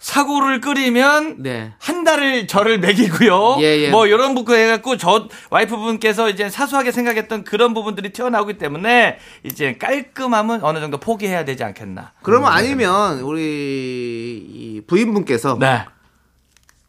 사고를 0.04 0.60
끓이면 0.60 1.36
네. 1.42 1.72
한 1.78 2.04
달을 2.04 2.46
저를 2.46 2.78
먹이고요. 2.78 3.56
예, 3.60 3.84
예. 3.84 3.90
뭐 3.90 4.06
이런 4.06 4.34
부분 4.34 4.58
해갖고 4.58 4.98
저 4.98 5.28
와이프분께서 5.48 6.28
이제 6.28 6.50
사소하게 6.50 6.92
생각했던 6.92 7.44
그런 7.44 7.72
부분들이 7.72 8.12
튀어나오기 8.12 8.58
때문에 8.58 9.18
이제 9.44 9.78
깔끔함은 9.78 10.62
어느 10.62 10.78
정도 10.80 10.98
포기해야 10.98 11.46
되지 11.46 11.64
않겠나. 11.64 12.12
그러면 12.22 12.52
아니면 12.52 13.20
우리 13.20 14.44
이 14.46 14.82
부인분께서 14.86 15.56
네. 15.58 15.86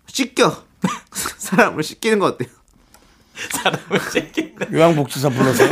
씻겨 0.07 0.65
사람을 1.37 1.83
씻기는 1.83 2.19
거 2.19 2.25
어때요? 2.25 2.49
사람을 3.51 3.99
새끼. 4.11 4.53
요양복지사 4.71 5.29
불러서 5.29 5.63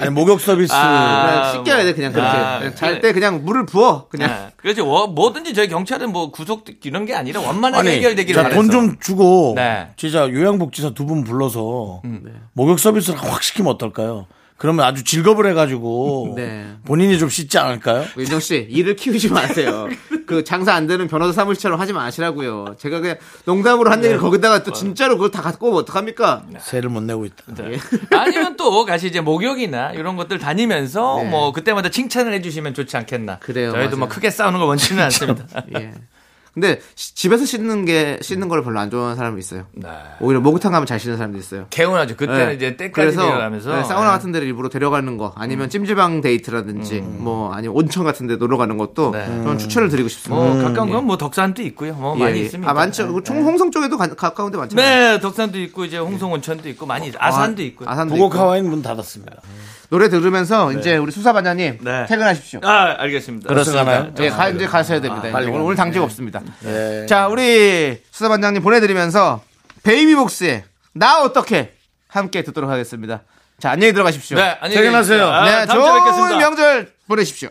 아니 0.00 0.10
목욕 0.10 0.40
서비스 0.40 0.72
아, 0.74 1.52
그냥 1.52 1.52
씻겨야 1.64 1.84
돼 1.84 1.94
그냥 1.94 2.12
그렇게 2.12 2.36
아, 2.36 2.74
잘때 2.74 3.12
그냥 3.12 3.44
물을 3.44 3.64
부어 3.66 4.08
그냥 4.08 4.28
네. 4.30 4.52
그렇지. 4.56 4.80
워- 4.80 5.06
뭐든지 5.06 5.54
저희 5.54 5.68
경찰은 5.68 6.10
뭐 6.12 6.30
구속 6.30 6.64
이런 6.84 7.06
게 7.06 7.14
아니라 7.14 7.40
원만하게 7.40 7.88
아니 7.88 7.96
해결되기를 7.98 8.42
바래서. 8.42 8.60
돈좀 8.60 8.96
주고 9.00 9.52
네. 9.56 9.88
진짜 9.96 10.28
요양복지사 10.28 10.90
두 10.90 11.06
분 11.06 11.24
불러서 11.24 12.02
음, 12.04 12.20
네. 12.24 12.32
목욕 12.52 12.78
서비스를 12.78 13.18
확 13.22 13.42
시키면 13.42 13.72
어떨까요? 13.72 14.26
그러면 14.60 14.84
아주 14.84 15.02
즐겁을 15.04 15.46
해가지고 15.46 16.34
네. 16.36 16.66
본인이 16.84 17.18
좀 17.18 17.30
씻지 17.30 17.56
않을까요? 17.56 18.04
윤정 18.18 18.40
씨 18.40 18.66
일을 18.68 18.94
키우지 18.94 19.30
마세요. 19.30 19.88
그 20.26 20.44
장사 20.44 20.74
안 20.74 20.86
되는 20.86 21.08
변호사 21.08 21.32
사무실처럼 21.32 21.80
하지 21.80 21.94
마시라고요. 21.94 22.76
제가 22.78 23.00
그냥 23.00 23.16
농담으로 23.46 23.90
한 23.90 24.00
얘기를 24.04 24.20
거기다가 24.20 24.62
또 24.62 24.70
진짜로 24.70 25.14
그걸 25.16 25.30
다 25.30 25.40
갖고 25.40 25.68
오면 25.68 25.80
어떡합니까? 25.80 26.44
세를 26.60 26.90
못 26.90 27.02
내고 27.02 27.24
있다. 27.24 27.36
네. 27.56 27.78
아니면 28.14 28.58
또 28.58 28.84
같이 28.84 29.06
이제 29.06 29.22
목욕이나 29.22 29.92
이런 29.92 30.16
것들 30.16 30.38
다니면서 30.38 31.22
네. 31.22 31.30
뭐 31.30 31.52
그때마다 31.52 31.88
칭찬을 31.88 32.34
해주시면 32.34 32.74
좋지 32.74 32.98
않겠나. 32.98 33.38
그래요, 33.38 33.72
저희도 33.72 33.96
뭐 33.96 34.00
맞아요. 34.00 34.14
크게 34.14 34.28
싸우는 34.28 34.58
걸 34.58 34.68
원치는 34.68 35.02
않습니다. 35.04 35.46
예. 35.74 35.94
근데 36.60 36.78
시- 36.94 37.14
집에서 37.14 37.46
씻는 37.46 37.86
게 37.86 38.18
씻는 38.20 38.48
걸 38.48 38.62
별로 38.62 38.78
안 38.80 38.90
좋아하는 38.90 39.16
사람이 39.16 39.38
있어요. 39.38 39.64
네. 39.72 39.88
오히려 40.20 40.40
목욕탕 40.40 40.72
가면 40.72 40.84
잘 40.86 41.00
씻는 41.00 41.16
사람도 41.16 41.38
있어요. 41.38 41.66
개운하죠. 41.70 42.16
그때는 42.16 42.48
네. 42.48 42.54
이제 42.54 42.76
때까지 42.76 43.16
내려가면서 43.16 43.74
네, 43.76 43.84
사우나 43.84 44.08
네. 44.08 44.10
같은 44.12 44.30
데를 44.30 44.46
일부러 44.46 44.68
데려가는 44.68 45.16
거 45.16 45.32
아니면 45.36 45.70
찜질방 45.70 46.20
데이트라든지 46.20 47.00
뭐 47.00 47.52
아니면 47.54 47.74
온천 47.76 48.04
같은 48.04 48.26
데 48.26 48.36
놀러 48.36 48.58
가는 48.58 48.76
것도 48.76 49.12
네. 49.12 49.24
저는 49.24 49.56
추천을 49.58 49.88
드리고 49.88 50.08
싶습니다. 50.10 50.44
뭐 50.44 50.62
가까운 50.62 50.90
건 50.90 51.00
뭐 51.00 51.16
덕산도 51.16 51.62
있고요. 51.62 51.94
뭐 51.94 52.14
많이 52.14 52.34
예, 52.36 52.40
예. 52.40 52.44
있습니다. 52.44 52.70
아 52.70 52.74
많죠. 52.74 53.10
그총 53.14 53.42
홍성 53.42 53.70
쪽에도 53.70 53.96
가, 53.96 54.06
가까운 54.14 54.52
데 54.52 54.58
많잖아요. 54.58 55.12
네, 55.14 55.20
덕산도 55.20 55.58
있고 55.62 55.86
이제 55.86 55.96
홍성 55.96 56.30
온천도 56.32 56.68
있고 56.68 56.84
많이 56.84 57.10
아산도 57.18 57.62
있고. 57.62 57.88
아산도 57.88 58.14
북옥 58.16 58.34
있고. 58.34 58.38
하와이는 58.44 58.68
문 58.68 58.82
닫았습니다. 58.82 59.36
노래 59.88 60.08
들으면서 60.08 60.72
이제 60.72 60.96
우리 60.98 61.10
수사반장님 61.10 61.78
네. 61.80 62.06
퇴근하십시오. 62.06 62.60
아, 62.62 62.94
알겠습니다. 62.98 63.48
그렇습니다. 63.48 64.10
예, 64.20 64.28
가, 64.28 64.48
이제 64.50 64.66
가셔야 64.66 65.00
됩니다. 65.00 65.22
아, 65.24 65.26
이제 65.26 65.32
빨리 65.32 65.46
오늘, 65.46 65.54
가요. 65.58 65.64
오늘 65.64 65.76
당직 65.76 66.00
없습니다. 66.00 66.40
예. 66.64 67.06
자, 67.06 67.28
우리 67.28 68.00
수사반장님 68.10 68.62
보내드리면서 68.62 69.42
베이비복스의 69.82 70.64
나 70.94 71.22
어떻게 71.22 71.74
함께 72.08 72.42
듣도록 72.42 72.70
하겠습니다. 72.70 73.22
자, 73.58 73.70
안녕히 73.70 73.92
들어가십시오. 73.92 74.36
네, 74.36 74.56
안녕히. 74.60 74.90
계십시오. 74.90 75.24
아, 75.24 75.44
네, 75.44 75.66
다음 75.66 75.80
좋은 75.80 75.98
뵙겠습니다. 76.04 76.38
명절 76.38 76.92
보내십시오. 77.06 77.50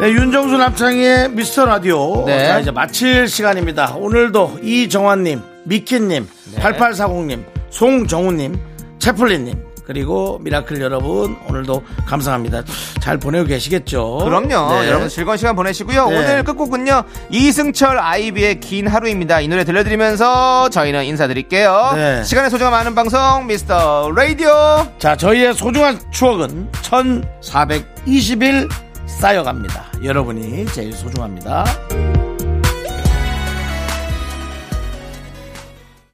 네, 0.00 0.08
윤정수 0.12 0.56
남창희의 0.56 1.30
미스터 1.32 1.66
라디오. 1.66 2.24
네. 2.24 2.46
자, 2.46 2.58
이제 2.58 2.70
마칠 2.70 3.28
시간입니다. 3.28 3.96
오늘도 3.96 4.60
이정환님, 4.62 5.42
미키님, 5.64 6.26
8840님, 6.56 7.44
송정우님, 7.68 8.58
채플린님, 9.00 9.64
그리고 9.84 10.38
미라클 10.42 10.80
여러분, 10.80 11.36
오늘도 11.48 11.82
감사합니다. 12.06 12.62
잘 13.00 13.18
보내고 13.18 13.46
계시겠죠? 13.46 14.18
그럼요. 14.18 14.82
네. 14.82 14.88
여러분 14.88 15.08
즐거운 15.08 15.36
시간 15.36 15.56
보내시고요. 15.56 16.08
네. 16.08 16.16
오늘 16.16 16.44
끝곡은요. 16.44 17.02
이승철 17.30 17.98
아이비의 17.98 18.60
긴 18.60 18.86
하루입니다. 18.86 19.40
이 19.40 19.48
노래 19.48 19.64
들려드리면서 19.64 20.68
저희는 20.70 21.04
인사드릴게요. 21.06 21.92
네. 21.96 22.22
시간의 22.22 22.50
소중함 22.50 22.72
아는 22.74 22.94
방송 22.94 23.48
미스터 23.48 24.12
라디오. 24.14 24.86
자, 24.98 25.16
저희의 25.16 25.54
소중한 25.54 25.98
추억은 26.12 26.70
1420일 26.70 28.70
쌓여갑니다. 29.06 29.86
여러분이 30.04 30.66
제일 30.66 30.92
소중합니다. 30.92 31.64